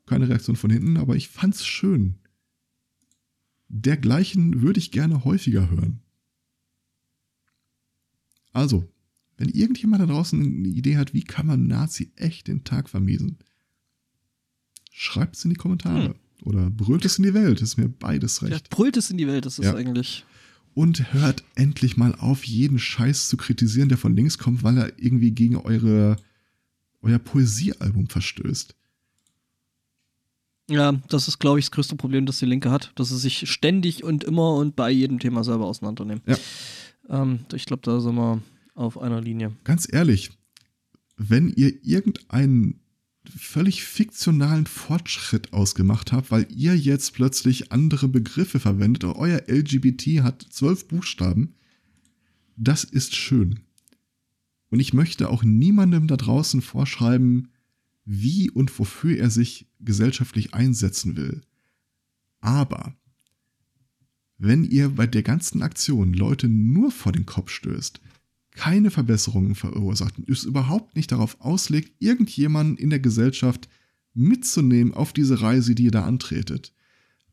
keine 0.08 0.28
Reaktion 0.28 0.56
von 0.56 0.72
hinten, 0.72 0.98
aber 0.98 1.16
ich 1.16 1.28
fand's 1.28 1.66
schön. 1.66 2.16
Dergleichen 3.70 4.62
würde 4.62 4.80
ich 4.80 4.92
gerne 4.92 5.24
häufiger 5.26 5.70
hören. 5.70 6.02
Also, 8.54 8.88
wenn 9.38 9.50
irgendjemand 9.50 10.02
da 10.02 10.08
draußen 10.08 10.42
eine 10.42 10.68
Idee 10.68 10.98
hat, 10.98 11.14
wie 11.14 11.24
kann 11.24 11.46
man 11.46 11.68
Nazi 11.68 12.12
echt 12.16 12.48
den 12.48 12.64
Tag 12.64 12.90
vermiesen, 12.90 13.38
schreibt 14.92 15.36
es 15.36 15.46
in 15.46 15.52
die 15.52 15.58
Kommentare. 15.58 16.08
Hm. 16.08 16.16
Oder 16.44 16.70
brüllt 16.70 17.06
es 17.06 17.18
in 17.18 17.24
die 17.24 17.34
Welt, 17.34 17.62
ist 17.62 17.78
mir 17.78 17.90
beides 17.90 18.42
recht. 18.42 18.54
Ja, 18.54 18.60
brüllt 18.70 18.98
es 18.98 19.10
in 19.10 19.18
die 19.18 19.28
Welt, 19.28 19.46
das 19.46 19.60
ist 19.60 19.66
ja. 19.66 19.76
eigentlich. 19.76 20.26
Und 20.74 21.14
hört 21.14 21.44
endlich 21.56 21.98
mal 21.98 22.14
auf, 22.16 22.44
jeden 22.44 22.78
Scheiß 22.78 23.30
zu 23.30 23.38
kritisieren, 23.38 23.90
der 23.90 23.98
von 23.98 24.16
links 24.16 24.38
kommt, 24.38 24.64
weil 24.64 24.78
er 24.78 25.00
irgendwie 25.00 25.32
gegen 25.32 25.56
eure, 25.56 26.18
euer 27.02 27.18
Poesiealbum 27.18 28.08
verstößt. 28.08 28.76
Ja, 30.70 30.94
das 31.10 31.28
ist, 31.28 31.40
glaube 31.40 31.60
ich, 31.60 31.66
das 31.66 31.72
größte 31.72 31.96
Problem, 31.96 32.26
das 32.26 32.40
die 32.40 32.46
Linke 32.46 32.72
hat, 32.72 32.92
dass 32.96 33.10
sie 33.10 33.18
sich 33.18 33.50
ständig 33.50 34.04
und 34.04 34.24
immer 34.24 34.56
und 34.56 34.76
bei 34.76 34.92
jedem 34.92 35.20
Thema 35.20 35.44
selber 35.44 35.66
auseinandernehmen. 35.66 36.22
Ja. 36.26 36.38
Ähm, 37.10 37.40
ich 37.54 37.66
glaube, 37.66 37.84
da 37.84 38.02
sind 38.02 38.16
wir 38.16 38.42
auf 38.76 39.00
einer 39.00 39.22
Linie. 39.22 39.56
Ganz 39.64 39.88
ehrlich, 39.92 40.32
wenn 41.16 41.50
ihr 41.50 41.74
irgendeinen 41.84 42.82
völlig 43.36 43.84
fiktionalen 43.84 44.68
Fortschritt 44.68 45.54
ausgemacht 45.54 46.12
habt, 46.12 46.32
weil 46.32 46.48
ihr 46.50 46.78
jetzt 46.78 47.14
plötzlich 47.14 47.72
andere 47.72 48.08
Begriffe 48.08 48.60
verwendet, 48.60 49.04
euer 49.04 49.44
LGBT 49.48 50.24
hat 50.24 50.46
zwölf 50.50 50.88
Buchstaben, 50.88 51.56
das 52.56 52.84
ist 52.84 53.16
schön. 53.16 53.60
Und 54.70 54.80
ich 54.80 54.94
möchte 54.94 55.30
auch 55.30 55.44
niemandem 55.44 56.08
da 56.08 56.18
draußen 56.18 56.62
vorschreiben, 56.62 57.50
wie 58.06 58.50
und 58.50 58.78
wofür 58.80 59.18
er 59.18 59.30
sich 59.30 59.67
gesellschaftlich 59.80 60.54
einsetzen 60.54 61.16
will. 61.16 61.42
Aber 62.40 62.96
wenn 64.38 64.64
ihr 64.64 64.90
bei 64.90 65.08
der 65.08 65.24
ganzen 65.24 65.62
Aktion 65.62 66.14
Leute 66.14 66.48
nur 66.48 66.92
vor 66.92 67.12
den 67.12 67.26
Kopf 67.26 67.50
stößt, 67.50 68.00
keine 68.52 68.92
Verbesserungen 68.92 69.56
verursacht 69.56 70.18
und 70.18 70.30
es 70.30 70.44
überhaupt 70.44 70.96
nicht 70.96 71.12
darauf 71.12 71.40
auslegt, 71.42 71.94
irgendjemanden 72.00 72.78
in 72.78 72.90
der 72.90 73.00
Gesellschaft 73.00 73.70
mitzunehmen 74.14 74.94
auf 74.94 75.14
diese 75.14 75.42
Reise, 75.42 75.76
die 75.76 75.86
ihr 75.86 75.92
da 75.92 76.06
antretet, 76.06 76.74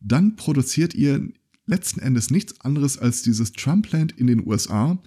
dann 0.01 0.37
produziert 0.37 0.95
ihr 0.95 1.27
letzten 1.67 2.01
Endes 2.01 2.31
nichts 2.31 2.61
anderes 2.61 2.99
als 2.99 3.23
dieses 3.23 3.53
Trumpland 3.53 4.13
in 4.13 4.27
den 4.27 4.47
USA, 4.47 5.03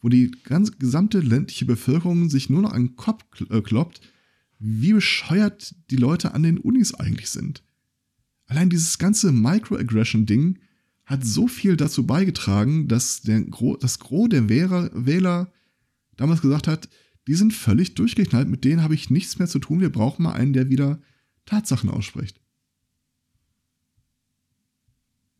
wo 0.00 0.08
die 0.08 0.30
ganze 0.44 0.72
gesamte 0.72 1.20
ländliche 1.20 1.66
Bevölkerung 1.66 2.30
sich 2.30 2.48
nur 2.48 2.62
noch 2.62 2.72
an 2.72 2.86
den 2.86 2.96
Kopf 2.96 3.24
äh, 3.50 3.60
kloppt, 3.60 4.00
wie 4.58 4.92
bescheuert 4.92 5.74
die 5.90 5.96
Leute 5.96 6.34
an 6.34 6.42
den 6.42 6.58
Unis 6.58 6.94
eigentlich 6.94 7.30
sind. 7.30 7.62
Allein 8.46 8.70
dieses 8.70 8.98
ganze 8.98 9.32
Microaggression-Ding 9.32 10.58
hat 11.04 11.24
so 11.24 11.48
viel 11.48 11.76
dazu 11.76 12.06
beigetragen, 12.06 12.88
dass 12.88 13.22
der 13.22 13.42
Gro 13.42 13.76
das 13.76 13.98
Gros 13.98 14.28
der 14.28 14.48
Wähler, 14.48 14.90
Wähler 14.94 15.52
damals 16.16 16.40
gesagt 16.40 16.66
hat, 16.66 16.88
die 17.26 17.34
sind 17.34 17.52
völlig 17.52 17.94
durchgeknallt, 17.94 18.48
mit 18.48 18.64
denen 18.64 18.82
habe 18.82 18.94
ich 18.94 19.10
nichts 19.10 19.38
mehr 19.38 19.48
zu 19.48 19.58
tun, 19.58 19.80
wir 19.80 19.90
brauchen 19.90 20.22
mal 20.22 20.32
einen, 20.32 20.52
der 20.52 20.70
wieder 20.70 21.00
Tatsachen 21.46 21.90
ausspricht. 21.90 22.40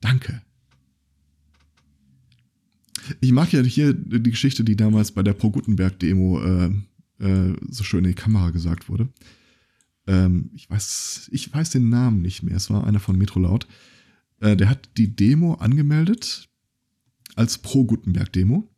Danke. 0.00 0.42
Ich 3.20 3.32
mag 3.32 3.52
ja 3.52 3.62
hier 3.62 3.92
die 3.92 4.30
Geschichte, 4.30 4.64
die 4.64 4.76
damals 4.76 5.12
bei 5.12 5.22
der 5.22 5.34
Pro-Gutenberg-Demo 5.34 6.42
äh, 6.42 6.70
äh, 7.18 7.52
so 7.68 7.84
schön 7.84 8.04
in 8.04 8.10
die 8.10 8.14
Kamera 8.14 8.50
gesagt 8.50 8.88
wurde. 8.88 9.08
Ähm, 10.06 10.50
ich, 10.54 10.68
weiß, 10.68 11.30
ich 11.32 11.52
weiß 11.52 11.70
den 11.70 11.88
Namen 11.88 12.22
nicht 12.22 12.42
mehr. 12.42 12.56
Es 12.56 12.70
war 12.70 12.86
einer 12.86 13.00
von 13.00 13.16
Metrolaut. 13.16 13.66
Äh, 14.40 14.56
der 14.56 14.68
hat 14.68 14.90
die 14.96 15.14
Demo 15.14 15.54
angemeldet 15.54 16.48
als 17.36 17.58
Pro-Gutenberg-Demo. 17.58 18.68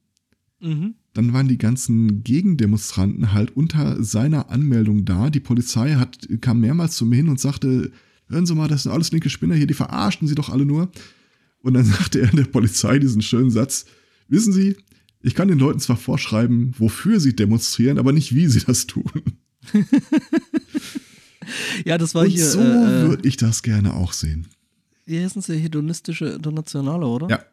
Mhm. 0.60 0.94
Dann 1.12 1.32
waren 1.32 1.48
die 1.48 1.58
ganzen 1.58 2.22
Gegendemonstranten 2.22 3.32
halt 3.32 3.56
unter 3.56 4.02
seiner 4.02 4.50
Anmeldung 4.50 5.04
da. 5.04 5.30
Die 5.30 5.40
Polizei 5.40 5.94
hat, 5.94 6.28
kam 6.40 6.60
mehrmals 6.60 6.96
zu 6.96 7.06
mir 7.06 7.16
hin 7.16 7.28
und 7.28 7.40
sagte, 7.40 7.90
hören 8.28 8.46
Sie 8.46 8.54
mal, 8.54 8.68
das 8.68 8.84
sind 8.84 8.92
alles 8.92 9.12
linke 9.12 9.30
Spinner 9.30 9.54
hier, 9.54 9.66
die 9.66 9.74
verarschen 9.74 10.28
Sie 10.28 10.34
doch 10.34 10.50
alle 10.50 10.66
nur. 10.66 10.90
Und 11.62 11.74
dann 11.74 11.84
sagte 11.86 12.20
er 12.20 12.28
der 12.28 12.44
Polizei 12.44 12.98
diesen 12.98 13.22
schönen 13.22 13.50
Satz, 13.50 13.86
Wissen 14.28 14.52
Sie, 14.52 14.76
ich 15.26 15.34
kann 15.34 15.48
den 15.48 15.58
Leuten 15.58 15.80
zwar 15.80 15.96
vorschreiben, 15.96 16.72
wofür 16.78 17.18
sie 17.18 17.34
demonstrieren, 17.34 17.98
aber 17.98 18.12
nicht, 18.12 18.32
wie 18.32 18.46
sie 18.46 18.60
das 18.60 18.86
tun. 18.86 19.10
ja, 21.84 21.98
das 21.98 22.14
war 22.14 22.22
Und 22.22 22.30
hier. 22.30 22.46
So 22.46 22.60
äh, 22.60 22.64
äh 22.64 23.08
würde 23.08 23.28
ich 23.28 23.36
das 23.36 23.64
gerne 23.64 23.94
auch 23.94 24.12
sehen. 24.12 24.46
Wie 25.04 25.20
heißen 25.20 25.42
sie? 25.42 25.56
Hedonistische 25.56 26.26
Internationale, 26.26 27.06
oder? 27.06 27.28
Ja. 27.28 27.44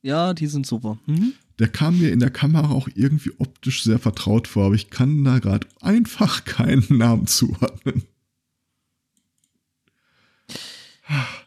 Ja, 0.00 0.32
die 0.32 0.46
sind 0.46 0.66
super. 0.66 0.98
Mhm. 1.06 1.34
Der 1.58 1.68
kam 1.68 1.98
mir 1.98 2.10
in 2.10 2.20
der 2.20 2.30
Kamera 2.30 2.70
auch 2.70 2.88
irgendwie 2.94 3.32
optisch 3.36 3.82
sehr 3.82 3.98
vertraut 3.98 4.48
vor, 4.48 4.66
aber 4.66 4.74
ich 4.74 4.88
kann 4.88 5.24
da 5.24 5.40
gerade 5.40 5.66
einfach 5.82 6.44
keinen 6.46 6.86
Namen 6.88 7.26
zuordnen. 7.26 8.04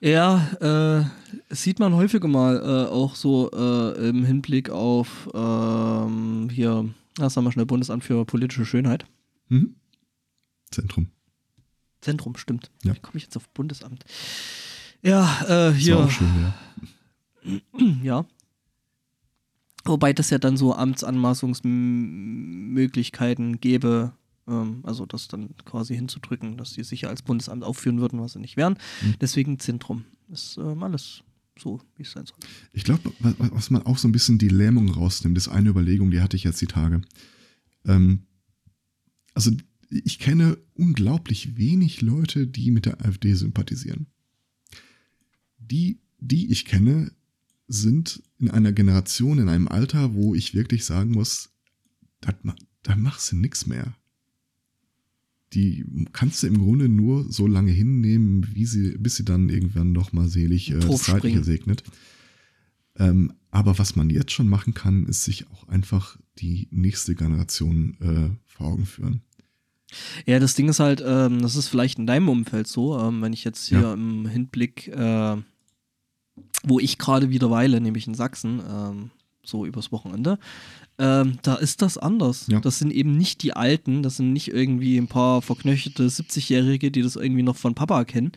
Ja, 0.02 0.48
äh, 0.62 1.06
sieht 1.50 1.80
man 1.80 1.96
häufiger 1.96 2.28
mal 2.28 2.58
äh, 2.58 2.92
auch 2.92 3.16
so 3.16 3.50
äh, 3.52 4.10
im 4.10 4.26
Hinblick 4.26 4.70
auf 4.70 5.30
ähm, 5.34 6.50
hier, 6.52 6.90
das 7.16 7.38
haben 7.38 7.46
wir 7.46 7.52
schnell 7.52 7.66
Bundesamt 7.66 8.04
für 8.04 8.26
politische 8.26 8.66
Schönheit. 8.66 9.06
Mhm. 9.50 9.76
Zentrum. 10.72 11.08
Zentrum, 12.02 12.36
stimmt. 12.36 12.70
Ja. 12.84 12.94
Wie 12.96 13.00
komme 13.00 13.18
ich 13.18 13.24
jetzt 13.24 13.38
auf 13.38 13.48
Bundesamt? 13.50 14.04
Ja, 15.02 15.42
äh, 15.48 15.72
hier. 15.74 15.96
Das 15.96 16.04
war 16.04 16.08
auch 16.08 16.12
schön, 16.12 16.30
ja. 16.42 16.54
ja. 18.04 18.26
Wobei 19.86 20.14
das 20.14 20.30
ja 20.30 20.38
dann 20.38 20.58
so 20.58 20.76
Amtsanmaßungsmöglichkeiten 20.76 23.60
gäbe, 23.60 24.14
ähm, 24.48 24.82
also 24.84 25.08
das 25.08 25.28
dann 25.28 25.56
quasi 25.66 25.96
hinzudrücken, 25.96 26.58
dass 26.58 26.74
die 26.74 26.84
sich 26.84 27.02
ja 27.02 27.10
als 27.10 27.24
Bundesamt 27.24 27.64
aufführen 27.64 28.00
würden, 28.00 28.22
was 28.22 28.34
sie 28.34 28.40
nicht 28.40 28.58
wären. 28.58 28.78
Mhm. 29.02 29.16
Deswegen 29.20 29.58
Zentrum. 29.60 30.06
Ist 30.32 30.58
ähm, 30.58 30.82
alles 30.84 31.24
so, 31.60 31.82
wie 31.96 32.04
es 32.04 32.12
sein 32.12 32.26
soll. 32.26 32.38
Ich 32.74 32.84
glaube, 32.84 33.12
was 33.20 33.70
man 33.70 33.84
auch 33.84 33.98
so 33.98 34.08
ein 34.08 34.12
bisschen 34.12 34.38
die 34.38 34.50
Lähmung 34.50 34.90
rausnimmt, 34.90 35.38
ist 35.38 35.48
eine 35.48 35.70
Überlegung, 35.70 36.12
die 36.12 36.22
hatte 36.22 36.38
ich 36.38 36.44
jetzt 36.44 36.62
die 36.62 36.68
Tage. 36.68 37.02
Ähm, 37.86 38.24
also 39.34 39.52
ich 39.90 40.20
kenne 40.20 40.58
unglaublich 40.74 41.58
wenig 41.58 42.02
Leute, 42.02 42.48
die 42.48 42.72
mit 42.72 42.86
der 42.86 43.06
AfD 43.06 43.34
sympathisieren. 43.34 44.08
Die, 45.58 46.00
die 46.20 46.52
ich 46.52 46.66
kenne, 46.66 47.12
sind 47.68 48.24
in 48.38 48.50
einer 48.50 48.72
Generation, 48.72 49.40
in 49.40 49.50
einem 49.50 49.68
Alter, 49.68 50.14
wo 50.14 50.34
ich 50.36 50.54
wirklich 50.54 50.86
sagen 50.86 51.12
muss, 51.12 51.50
da 52.20 52.96
machst 52.96 53.32
du 53.32 53.36
nichts 53.36 53.66
mehr 53.68 53.96
die 55.54 55.86
kannst 56.14 56.44
du 56.44 56.48
im 56.48 56.60
Grunde 56.60 56.88
nur 56.88 57.32
so 57.32 57.48
lange 57.48 57.72
hinnehmen, 57.72 58.48
wie 58.54 58.66
sie, 58.66 58.98
bis 58.98 59.16
sie 59.16 59.26
dann 59.26 59.50
irgendwann 59.50 59.92
noch 59.92 60.14
mal 60.14 60.28
selig 60.28 60.72
äh, 60.72 60.80
das 60.80 61.04
Zeitliche 61.04 61.44
segnet. 61.44 61.84
Ähm, 62.98 63.34
aber 63.50 63.78
was 63.78 63.96
man 63.96 64.10
jetzt 64.10 64.32
schon 64.32 64.48
machen 64.48 64.74
kann, 64.74 65.06
ist 65.06 65.24
sich 65.24 65.50
auch 65.50 65.68
einfach 65.68 66.18
die 66.40 66.68
nächste 66.72 67.16
Generation 67.16 67.98
äh, 68.00 68.30
vor 68.46 68.68
Augen 68.68 68.86
führen. 68.86 69.22
Ja, 70.26 70.40
das 70.40 70.56
Ding 70.56 70.70
ist 70.70 70.80
halt, 70.80 71.04
ähm, 71.06 71.42
das 71.42 71.56
ist 71.56 71.68
vielleicht 71.68 72.00
in 72.00 72.08
deinem 72.08 72.30
Umfeld 72.30 72.68
so, 72.68 72.98
ähm, 72.98 73.22
wenn 73.22 73.34
ich 73.34 73.44
jetzt 73.44 73.68
hier 73.68 73.82
ja. 73.82 73.94
im 73.94 74.26
Hinblick, 74.26 74.88
äh, 74.88 75.38
wo 76.64 76.80
ich 76.80 76.98
gerade 76.98 77.30
wieder 77.30 77.52
weile, 77.52 77.82
nämlich 77.82 78.08
in 78.08 78.14
Sachsen, 78.14 78.62
ähm, 78.66 79.12
so 79.44 79.66
übers 79.66 79.92
Wochenende, 79.92 80.38
ähm, 80.98 81.40
da 81.42 81.56
ist 81.56 81.82
das 81.82 81.98
anders. 81.98 82.46
Ja. 82.48 82.60
Das 82.60 82.78
sind 82.78 82.92
eben 82.92 83.18
nicht 83.18 83.42
die 83.42 83.54
Alten, 83.54 84.04
das 84.04 84.18
sind 84.18 84.34
nicht 84.34 84.50
irgendwie 84.50 84.98
ein 84.98 85.08
paar 85.08 85.42
verknöchelte 85.42 86.08
70-Jährige, 86.08 86.92
die 86.92 87.02
das 87.02 87.16
irgendwie 87.16 87.42
noch 87.42 87.56
von 87.56 87.74
Papa 87.74 88.04
kennen, 88.04 88.34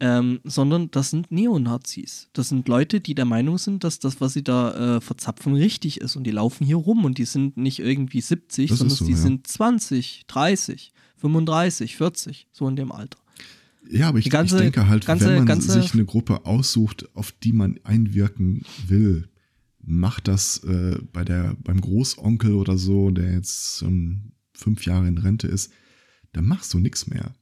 ähm, 0.00 0.40
sondern 0.44 0.90
das 0.90 1.10
sind 1.10 1.32
Neonazis. 1.32 2.28
Das 2.34 2.50
sind 2.50 2.68
Leute, 2.68 3.00
die 3.00 3.14
der 3.14 3.24
Meinung 3.24 3.56
sind, 3.56 3.82
dass 3.82 3.98
das, 3.98 4.20
was 4.20 4.34
sie 4.34 4.44
da 4.44 4.96
äh, 4.96 5.00
verzapfen, 5.00 5.54
richtig 5.54 6.00
ist. 6.00 6.16
Und 6.16 6.24
die 6.24 6.32
laufen 6.32 6.66
hier 6.66 6.76
rum 6.76 7.04
und 7.04 7.18
die 7.18 7.24
sind 7.24 7.56
nicht 7.56 7.78
irgendwie 7.78 8.20
70, 8.20 8.68
das 8.68 8.78
sondern 8.78 8.96
so, 8.96 9.06
die 9.06 9.12
ja. 9.12 9.18
sind 9.18 9.46
20, 9.46 10.24
30, 10.26 10.92
35, 11.16 11.96
40, 11.96 12.48
so 12.52 12.68
in 12.68 12.76
dem 12.76 12.92
Alter. 12.92 13.18
Ja, 13.90 14.08
aber 14.08 14.18
ich, 14.18 14.30
ganze, 14.30 14.56
ich 14.56 14.62
denke 14.62 14.86
halt, 14.86 15.06
ganze, 15.06 15.28
wenn 15.28 15.44
man 15.44 15.60
sich 15.60 15.94
eine 15.94 16.04
Gruppe 16.04 16.46
aussucht, 16.46 17.08
auf 17.14 17.32
die 17.32 17.52
man 17.52 17.80
einwirken 17.84 18.64
will, 18.86 19.28
macht 19.82 20.28
das 20.28 20.62
äh, 20.64 20.98
bei 21.12 21.24
der, 21.24 21.56
beim 21.62 21.80
Großonkel 21.80 22.54
oder 22.54 22.78
so, 22.78 23.10
der 23.10 23.32
jetzt 23.32 23.82
ähm, 23.82 24.32
fünf 24.54 24.86
Jahre 24.86 25.08
in 25.08 25.18
Rente 25.18 25.48
ist, 25.48 25.72
da 26.32 26.40
machst 26.40 26.72
du 26.72 26.78
nichts 26.78 27.06
mehr. 27.08 27.34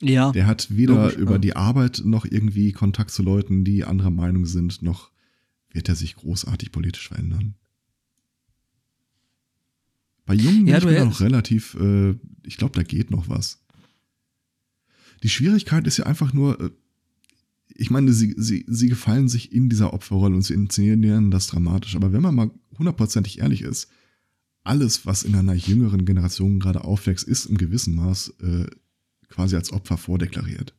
Ja. 0.00 0.32
Der 0.32 0.46
hat 0.46 0.76
weder 0.76 1.04
logisch, 1.04 1.16
über 1.16 1.32
ja. 1.32 1.38
die 1.38 1.56
Arbeit 1.56 2.02
noch 2.04 2.24
irgendwie 2.24 2.72
Kontakt 2.72 3.10
zu 3.10 3.22
Leuten, 3.22 3.64
die 3.64 3.84
anderer 3.84 4.10
Meinung 4.10 4.44
sind, 4.44 4.82
noch 4.82 5.10
wird 5.70 5.88
er 5.88 5.94
sich 5.94 6.16
großartig 6.16 6.72
politisch 6.72 7.08
verändern. 7.08 7.54
Bei 10.26 10.34
Jungen 10.34 10.66
ja, 10.66 10.78
bin 10.80 10.90
ich 10.90 11.04
noch 11.04 11.20
relativ, 11.20 11.74
äh, 11.74 12.14
ich 12.44 12.56
glaube, 12.56 12.74
da 12.74 12.82
geht 12.82 13.10
noch 13.10 13.28
was. 13.28 13.62
Die 15.22 15.28
Schwierigkeit 15.28 15.86
ist 15.86 15.98
ja 15.98 16.06
einfach 16.06 16.32
nur, 16.32 16.60
äh, 16.60 16.70
ich 17.74 17.90
meine, 17.90 18.12
sie, 18.12 18.34
sie, 18.36 18.64
sie 18.68 18.88
gefallen 18.88 19.28
sich 19.28 19.52
in 19.52 19.68
dieser 19.68 19.92
Opferrolle 19.92 20.36
und 20.36 20.42
sie 20.42 20.54
inszenieren 20.54 21.30
das 21.30 21.48
dramatisch. 21.48 21.96
Aber 21.96 22.12
wenn 22.12 22.22
man 22.22 22.34
mal 22.34 22.50
hundertprozentig 22.78 23.40
ehrlich 23.40 23.62
ist, 23.62 23.88
alles, 24.62 25.04
was 25.06 25.24
in 25.24 25.34
einer 25.34 25.54
jüngeren 25.54 26.04
Generation 26.04 26.60
gerade 26.60 26.84
aufwächst, 26.84 27.26
ist 27.26 27.46
im 27.46 27.58
gewissen 27.58 27.94
Maß 27.94 28.34
äh, 28.40 28.66
quasi 29.28 29.56
als 29.56 29.72
Opfer 29.72 29.98
vordeklariert. 29.98 30.74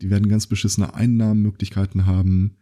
Die 0.00 0.10
werden 0.10 0.28
ganz 0.28 0.46
beschissene 0.46 0.94
Einnahmenmöglichkeiten 0.94 2.06
haben. 2.06 2.56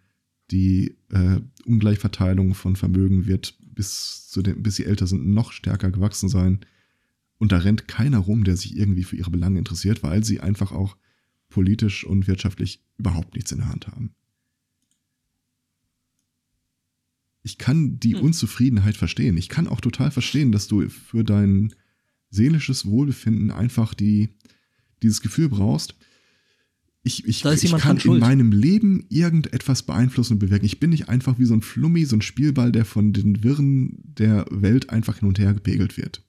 Die 0.50 0.96
äh, 1.10 1.40
Ungleichverteilung 1.64 2.54
von 2.54 2.74
Vermögen 2.76 3.26
wird 3.26 3.56
bis, 3.60 4.28
zu 4.28 4.42
den, 4.42 4.62
bis 4.62 4.76
sie 4.76 4.84
älter 4.84 5.06
sind 5.06 5.28
noch 5.28 5.52
stärker 5.52 5.90
gewachsen 5.90 6.28
sein. 6.28 6.60
Und 7.38 7.52
da 7.52 7.58
rennt 7.58 7.86
keiner 7.86 8.18
rum, 8.18 8.42
der 8.42 8.56
sich 8.56 8.76
irgendwie 8.76 9.04
für 9.04 9.16
ihre 9.16 9.30
Belange 9.30 9.58
interessiert, 9.58 10.02
weil 10.02 10.24
sie 10.24 10.40
einfach 10.40 10.72
auch 10.72 10.96
politisch 11.48 12.04
und 12.04 12.26
wirtschaftlich 12.26 12.82
überhaupt 12.98 13.34
nichts 13.34 13.52
in 13.52 13.58
der 13.58 13.68
Hand 13.68 13.88
haben. 13.88 14.14
Ich 17.42 17.58
kann 17.58 17.98
die 17.98 18.14
hm. 18.14 18.22
Unzufriedenheit 18.22 18.96
verstehen. 18.96 19.36
Ich 19.36 19.48
kann 19.48 19.68
auch 19.68 19.80
total 19.80 20.10
verstehen, 20.10 20.52
dass 20.52 20.68
du 20.68 20.88
für 20.88 21.24
dein 21.24 21.72
seelisches 22.30 22.84
Wohlbefinden 22.86 23.50
einfach 23.50 23.94
die, 23.94 24.30
dieses 25.02 25.22
Gefühl 25.22 25.48
brauchst. 25.48 25.94
Ich, 27.02 27.24
ich, 27.24 27.44
ich 27.44 27.76
kann 27.76 27.96
in 27.96 28.18
meinem 28.18 28.52
Leben 28.52 29.06
irgendetwas 29.08 29.82
beeinflussen 29.82 30.34
und 30.34 30.38
bewirken. 30.40 30.66
Ich 30.66 30.78
bin 30.78 30.90
nicht 30.90 31.08
einfach 31.08 31.38
wie 31.38 31.46
so 31.46 31.54
ein 31.54 31.62
Flummi, 31.62 32.04
so 32.04 32.16
ein 32.16 32.22
Spielball, 32.22 32.70
der 32.70 32.84
von 32.84 33.14
den 33.14 33.42
Wirren 33.42 33.96
der 34.02 34.44
Welt 34.50 34.90
einfach 34.90 35.18
hin 35.18 35.28
und 35.28 35.38
her 35.38 35.54
gepegelt 35.54 35.96
wird. 35.96 36.22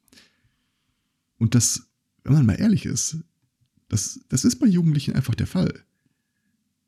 Und 1.38 1.56
das, 1.56 1.90
wenn 2.24 2.34
man 2.34 2.46
mal 2.46 2.54
ehrlich 2.54 2.86
ist, 2.86 3.18
das, 3.90 4.22
das 4.30 4.46
ist 4.46 4.58
bei 4.58 4.68
Jugendlichen 4.68 5.16
einfach 5.16 5.36
der 5.36 5.48
Fall. 5.48 5.84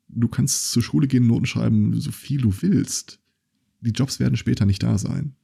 Du 0.08 0.28
kannst 0.28 0.70
zur 0.70 0.82
Schule 0.82 1.08
gehen, 1.08 1.26
Noten 1.26 1.46
schreiben, 1.46 1.98
so 2.00 2.12
viel 2.12 2.40
du 2.40 2.54
willst. 2.62 3.18
Die 3.80 3.90
Jobs 3.90 4.20
werden 4.20 4.36
später 4.36 4.66
nicht 4.66 4.82
da 4.82 4.98
sein. 4.98 5.34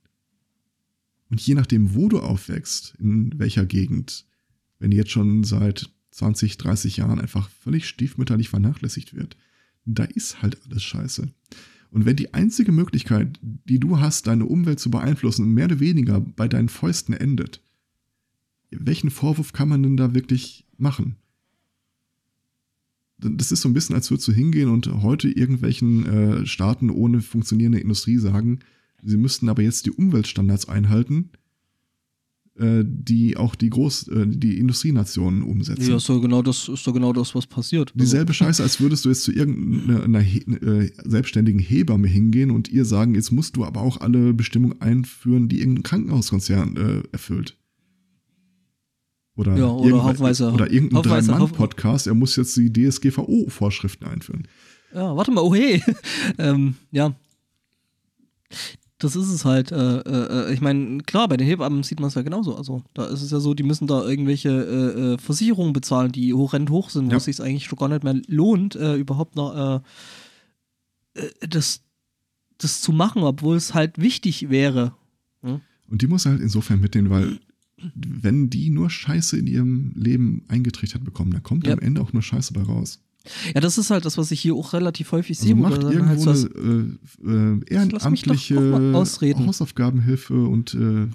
Und 1.30 1.40
je 1.40 1.54
nachdem, 1.54 1.94
wo 1.94 2.08
du 2.08 2.20
aufwächst, 2.20 2.94
in 2.98 3.38
welcher 3.38 3.66
Gegend, 3.66 4.26
wenn 4.78 4.92
jetzt 4.92 5.10
schon 5.10 5.44
seit 5.44 5.90
20, 6.12 6.56
30 6.56 6.96
Jahren 6.98 7.20
einfach 7.20 7.50
völlig 7.50 7.86
stiefmütterlich 7.86 8.48
vernachlässigt 8.48 9.14
wird, 9.14 9.36
da 9.84 10.04
ist 10.04 10.42
halt 10.42 10.58
alles 10.64 10.82
scheiße. 10.82 11.28
Und 11.90 12.04
wenn 12.04 12.16
die 12.16 12.34
einzige 12.34 12.72
Möglichkeit, 12.72 13.38
die 13.42 13.80
du 13.80 13.98
hast, 13.98 14.26
deine 14.26 14.44
Umwelt 14.44 14.78
zu 14.78 14.90
beeinflussen, 14.90 15.52
mehr 15.54 15.66
oder 15.66 15.80
weniger 15.80 16.20
bei 16.20 16.46
deinen 16.46 16.68
Fäusten 16.68 17.14
endet, 17.14 17.62
welchen 18.70 19.10
Vorwurf 19.10 19.52
kann 19.52 19.68
man 19.68 19.82
denn 19.82 19.96
da 19.96 20.14
wirklich 20.14 20.66
machen? 20.76 21.16
Das 23.18 23.50
ist 23.50 23.62
so 23.62 23.68
ein 23.68 23.74
bisschen, 23.74 23.94
als 23.94 24.10
würdest 24.10 24.28
du 24.28 24.32
hingehen 24.32 24.68
und 24.68 24.86
heute 25.02 25.28
irgendwelchen 25.28 26.06
äh, 26.06 26.46
Staaten 26.46 26.90
ohne 26.90 27.20
funktionierende 27.20 27.80
Industrie 27.80 28.18
sagen, 28.18 28.60
sie 29.02 29.16
müssten 29.16 29.48
aber 29.48 29.62
jetzt 29.62 29.86
die 29.86 29.90
Umweltstandards 29.90 30.68
einhalten, 30.68 31.30
äh, 32.58 32.84
die 32.84 33.36
auch 33.36 33.54
die 33.54 33.70
Groß, 33.70 34.08
äh, 34.08 34.26
die 34.26 34.58
Industrienationen 34.58 35.42
umsetzen. 35.42 35.88
Ja, 35.88 35.96
ist 35.96 36.08
doch 36.08 36.20
genau 36.20 36.42
das, 36.42 36.68
ist 36.68 36.86
doch 36.86 36.92
genau 36.92 37.12
das, 37.12 37.34
was 37.34 37.46
passiert. 37.46 37.92
Dieselbe. 37.94 38.34
Scheiße, 38.34 38.62
als 38.62 38.80
würdest 38.80 39.04
du 39.04 39.10
jetzt 39.10 39.22
zu 39.22 39.32
irgendeiner 39.32 40.20
äh, 40.20 40.90
selbstständigen 41.04 41.60
Hebamme 41.60 42.08
hingehen 42.08 42.50
und 42.50 42.68
ihr 42.68 42.84
sagen, 42.84 43.14
jetzt 43.14 43.30
musst 43.30 43.56
du 43.56 43.64
aber 43.64 43.80
auch 43.80 44.00
alle 44.00 44.34
Bestimmungen 44.34 44.80
einführen, 44.80 45.48
die 45.48 45.60
irgendein 45.60 45.84
Krankenhauskonzern 45.84 46.76
äh, 46.76 47.02
erfüllt. 47.12 47.56
Oder, 49.38 49.56
ja, 49.56 49.66
oder, 49.66 50.02
Haufweise, 50.02 50.50
oder 50.50 50.68
irgendein 50.68 51.00
Drei-Mann-Podcast, 51.02 52.08
er 52.08 52.14
muss 52.14 52.34
jetzt 52.34 52.56
die 52.56 52.72
DSGVO-Vorschriften 52.72 54.04
einführen. 54.04 54.48
Ja, 54.92 55.16
warte 55.16 55.30
mal, 55.30 55.42
oh 55.42 55.54
hey. 55.54 55.80
ähm, 56.38 56.74
ja. 56.90 57.14
Das 58.98 59.14
ist 59.14 59.28
es 59.28 59.44
halt. 59.44 59.70
Äh, 59.70 60.00
äh, 60.00 60.52
ich 60.52 60.60
meine, 60.60 61.04
klar, 61.04 61.28
bei 61.28 61.36
den 61.36 61.46
Hebammen 61.46 61.84
sieht 61.84 62.00
man 62.00 62.08
es 62.08 62.16
ja 62.16 62.22
genauso. 62.22 62.56
Also, 62.56 62.82
da 62.94 63.06
ist 63.06 63.22
es 63.22 63.30
ja 63.30 63.38
so, 63.38 63.54
die 63.54 63.62
müssen 63.62 63.86
da 63.86 64.04
irgendwelche 64.04 64.48
äh, 64.48 65.12
äh 65.12 65.18
Versicherungen 65.18 65.72
bezahlen, 65.72 66.10
die 66.10 66.34
horrend 66.34 66.70
hoch 66.70 66.90
sind, 66.90 67.10
ja. 67.10 67.16
was 67.16 67.26
sich 67.26 67.40
eigentlich 67.40 67.66
schon 67.66 67.78
gar 67.78 67.88
nicht 67.88 68.02
mehr 68.02 68.20
lohnt, 68.26 68.74
äh, 68.74 68.96
überhaupt 68.96 69.36
noch 69.36 69.84
äh, 71.14 71.28
das, 71.48 71.82
das 72.58 72.80
zu 72.80 72.90
machen, 72.90 73.22
obwohl 73.22 73.54
es 73.54 73.72
halt 73.72 73.98
wichtig 73.98 74.50
wäre. 74.50 74.94
Hm? 75.42 75.60
Und 75.88 76.02
die 76.02 76.08
muss 76.08 76.26
halt 76.26 76.40
insofern 76.40 76.80
mitnehmen, 76.80 77.10
weil 77.10 77.38
wenn 77.94 78.50
die 78.50 78.70
nur 78.70 78.90
Scheiße 78.90 79.36
in 79.38 79.46
ihrem 79.46 79.92
Leben 79.94 80.44
eingetrichtert 80.48 81.04
bekommen, 81.04 81.32
dann 81.32 81.42
kommt 81.42 81.66
ja. 81.66 81.72
am 81.72 81.78
Ende 81.78 82.00
auch 82.00 82.12
nur 82.12 82.22
Scheiße 82.22 82.52
bei 82.52 82.62
raus. 82.62 83.00
Ja, 83.54 83.60
das 83.60 83.78
ist 83.78 83.90
halt 83.90 84.04
das, 84.04 84.16
was 84.16 84.30
ich 84.30 84.40
hier 84.40 84.54
auch 84.54 84.72
relativ 84.72 85.12
häufig 85.12 85.38
also 85.38 85.46
sehe. 85.46 85.54
Macht 85.54 85.82
irgendwo 85.82 86.06
halt 86.06 86.20
so 86.20 86.30
eine 86.30 86.98
äh, 87.24 87.30
äh, 87.30 87.74
ehrenamtliche 87.74 88.94
Hausaufgabenhilfe 88.94 90.34
und 90.34 90.74
äh, 90.74 91.08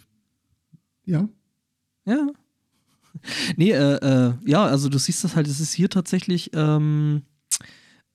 ja. 1.05 1.27
Ja. 2.05 2.27
Nee, 3.57 3.71
äh, 3.71 3.97
äh, 3.97 4.33
ja, 4.43 4.65
also 4.65 4.89
du 4.89 4.97
siehst 4.97 5.23
das 5.23 5.35
halt, 5.35 5.47
es 5.47 5.59
ist 5.59 5.71
hier 5.71 5.87
tatsächlich 5.87 6.49
ähm, 6.55 7.21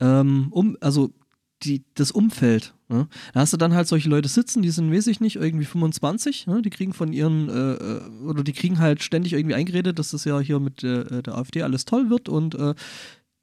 ähm, 0.01 0.49
um, 0.51 0.77
also 0.81 1.15
die, 1.63 1.85
das 1.95 2.11
Umfeld. 2.11 2.75
Ne? 2.89 3.09
Da 3.35 3.41
hast 3.41 3.53
du 3.53 3.57
dann 3.57 3.75
halt 3.75 3.89
solche 3.89 4.09
Leute 4.09 4.29
sitzen, 4.29 4.63
die 4.63 4.71
sind, 4.71 4.93
weiß 4.93 5.07
ich 5.09 5.21
nicht, 5.21 5.37
irgendwie 5.37 5.65
25, 5.65 6.47
ne? 6.47 6.63
die 6.63 6.71
kriegen 6.71 6.93
von 6.93 7.13
ihren, 7.13 7.49
äh, 7.49 7.73
äh, 7.75 8.01
oder 8.25 8.43
die 8.43 8.53
kriegen 8.53 8.79
halt 8.79 9.03
ständig 9.03 9.33
irgendwie 9.33 9.55
eingeredet, 9.55 9.99
dass 9.99 10.11
das 10.11 10.25
ja 10.25 10.39
hier 10.41 10.61
mit 10.61 10.83
äh, 10.85 11.23
der 11.23 11.37
AfD 11.37 11.63
alles 11.63 11.85
toll 11.85 12.11
wird 12.11 12.29
und 12.29 12.55
äh, 12.55 12.75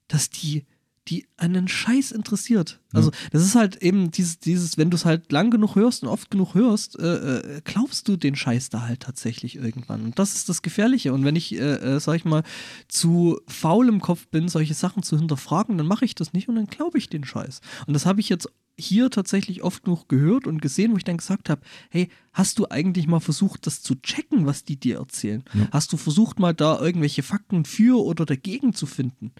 dass 0.07 0.29
die 0.29 0.65
die 1.07 1.27
einen 1.37 1.67
Scheiß 1.67 2.11
interessiert. 2.11 2.79
Also 2.91 3.11
das 3.31 3.43
ist 3.43 3.55
halt 3.55 3.77
eben 3.77 4.09
dieses, 4.09 4.39
dieses 4.39 4.77
wenn 4.77 4.89
du 4.89 4.95
es 4.95 5.05
halt 5.05 5.31
lang 5.31 5.51
genug 5.51 5.75
hörst 5.75 6.03
und 6.03 6.09
oft 6.09 6.31
genug 6.31 6.55
hörst, 6.55 6.97
äh, 6.97 7.57
äh, 7.57 7.61
glaubst 7.63 8.07
du 8.07 8.15
den 8.15 8.35
Scheiß 8.35 8.69
da 8.69 8.81
halt 8.81 9.01
tatsächlich 9.01 9.55
irgendwann. 9.57 10.03
Und 10.03 10.17
das 10.17 10.33
ist 10.33 10.49
das 10.49 10.61
Gefährliche. 10.61 11.13
Und 11.13 11.23
wenn 11.23 11.35
ich, 11.35 11.53
äh, 11.53 11.75
äh, 11.95 11.99
sag 11.99 12.15
ich 12.15 12.25
mal, 12.25 12.43
zu 12.87 13.39
faul 13.47 13.89
im 13.89 14.01
Kopf 14.01 14.27
bin, 14.27 14.47
solche 14.47 14.73
Sachen 14.73 15.03
zu 15.03 15.17
hinterfragen, 15.17 15.77
dann 15.77 15.87
mache 15.87 16.05
ich 16.05 16.15
das 16.15 16.33
nicht 16.33 16.49
und 16.49 16.55
dann 16.55 16.67
glaube 16.67 16.97
ich 16.97 17.09
den 17.09 17.23
Scheiß. 17.23 17.61
Und 17.85 17.93
das 17.93 18.05
habe 18.05 18.19
ich 18.19 18.29
jetzt 18.29 18.49
hier 18.77 19.09
tatsächlich 19.09 19.63
oft 19.63 19.87
noch 19.87 20.07
gehört 20.07 20.47
und 20.47 20.61
gesehen, 20.61 20.91
wo 20.91 20.97
ich 20.97 21.03
dann 21.03 21.17
gesagt 21.17 21.49
habe, 21.49 21.61
hey, 21.89 22.09
hast 22.33 22.59
du 22.59 22.67
eigentlich 22.69 23.07
mal 23.07 23.19
versucht, 23.19 23.67
das 23.67 23.81
zu 23.81 23.95
checken, 23.95 24.45
was 24.45 24.63
die 24.63 24.77
dir 24.77 24.97
erzählen? 24.97 25.43
Ja. 25.53 25.67
Hast 25.71 25.93
du 25.93 25.97
versucht, 25.97 26.39
mal 26.39 26.53
da 26.53 26.79
irgendwelche 26.79 27.23
Fakten 27.23 27.65
für 27.65 28.03
oder 28.03 28.25
dagegen 28.25 28.73
zu 28.73 28.85
finden? 28.85 29.31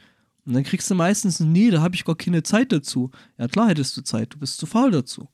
Und 0.46 0.54
dann 0.54 0.64
kriegst 0.64 0.89
du 0.91 0.96
meistens, 0.96 1.39
nee, 1.39 1.72
da 1.72 1.82
habe 1.82 1.96
ich 1.96 2.06
gar 2.06 2.16
keine 2.16 2.43
Zeit 2.43 2.72
dazu. 2.72 3.12
Ja, 3.38 3.48
klar 3.48 3.70
hättest 3.70 3.98
du 3.98 4.02
Zeit, 4.02 4.34
du 4.34 4.38
bist 4.38 4.58
zu 4.58 4.68
faul 4.68 4.91
dazu. 4.91 5.28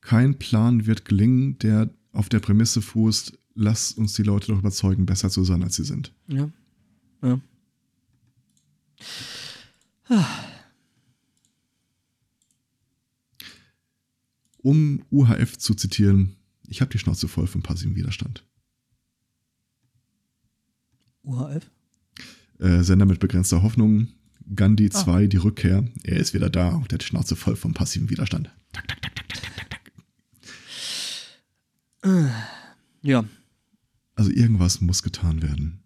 Kein 0.00 0.38
Plan 0.38 0.86
wird 0.86 1.04
gelingen, 1.04 1.58
der 1.58 1.90
auf 2.12 2.28
der 2.28 2.40
Prämisse 2.40 2.82
fußt, 2.82 3.38
lass 3.54 3.92
uns 3.92 4.14
die 4.14 4.22
Leute 4.22 4.48
doch 4.48 4.58
überzeugen, 4.58 5.06
besser 5.06 5.30
zu 5.30 5.44
sein, 5.44 5.62
als 5.62 5.76
sie 5.76 5.84
sind. 5.84 6.12
Ja. 6.26 6.50
Ja. 7.22 7.40
Ah. 10.08 10.26
Um 14.58 15.04
UHF 15.10 15.58
zu 15.58 15.74
zitieren, 15.74 16.36
ich 16.66 16.80
habe 16.80 16.90
die 16.90 16.98
Schnauze 16.98 17.28
voll 17.28 17.46
vom 17.46 17.62
passiven 17.62 17.94
Widerstand. 17.94 18.44
UHF? 21.22 21.70
Äh, 22.58 22.82
Sender 22.82 23.06
mit 23.06 23.20
begrenzter 23.20 23.62
Hoffnung, 23.62 24.08
Gandhi 24.54 24.90
2, 24.90 25.24
ah. 25.24 25.26
die 25.26 25.36
Rückkehr. 25.36 25.84
Er 26.04 26.16
ist 26.16 26.34
wieder 26.34 26.50
da 26.50 26.70
und 26.70 26.90
der 26.90 26.96
hat 26.96 27.02
die 27.02 27.06
Schnauze 27.06 27.36
voll 27.36 27.56
vom 27.56 27.74
passiven 27.74 28.10
Widerstand. 28.10 28.50
Tak, 28.72 28.88
tak, 28.88 29.02
tak, 29.02 29.14
tak, 29.16 29.28
tak, 29.28 29.40
tak, 29.56 29.70
tak. 29.70 29.92
Ja. 33.02 33.24
Also 34.14 34.30
irgendwas 34.30 34.80
muss 34.80 35.02
getan 35.02 35.42
werden. 35.42 35.79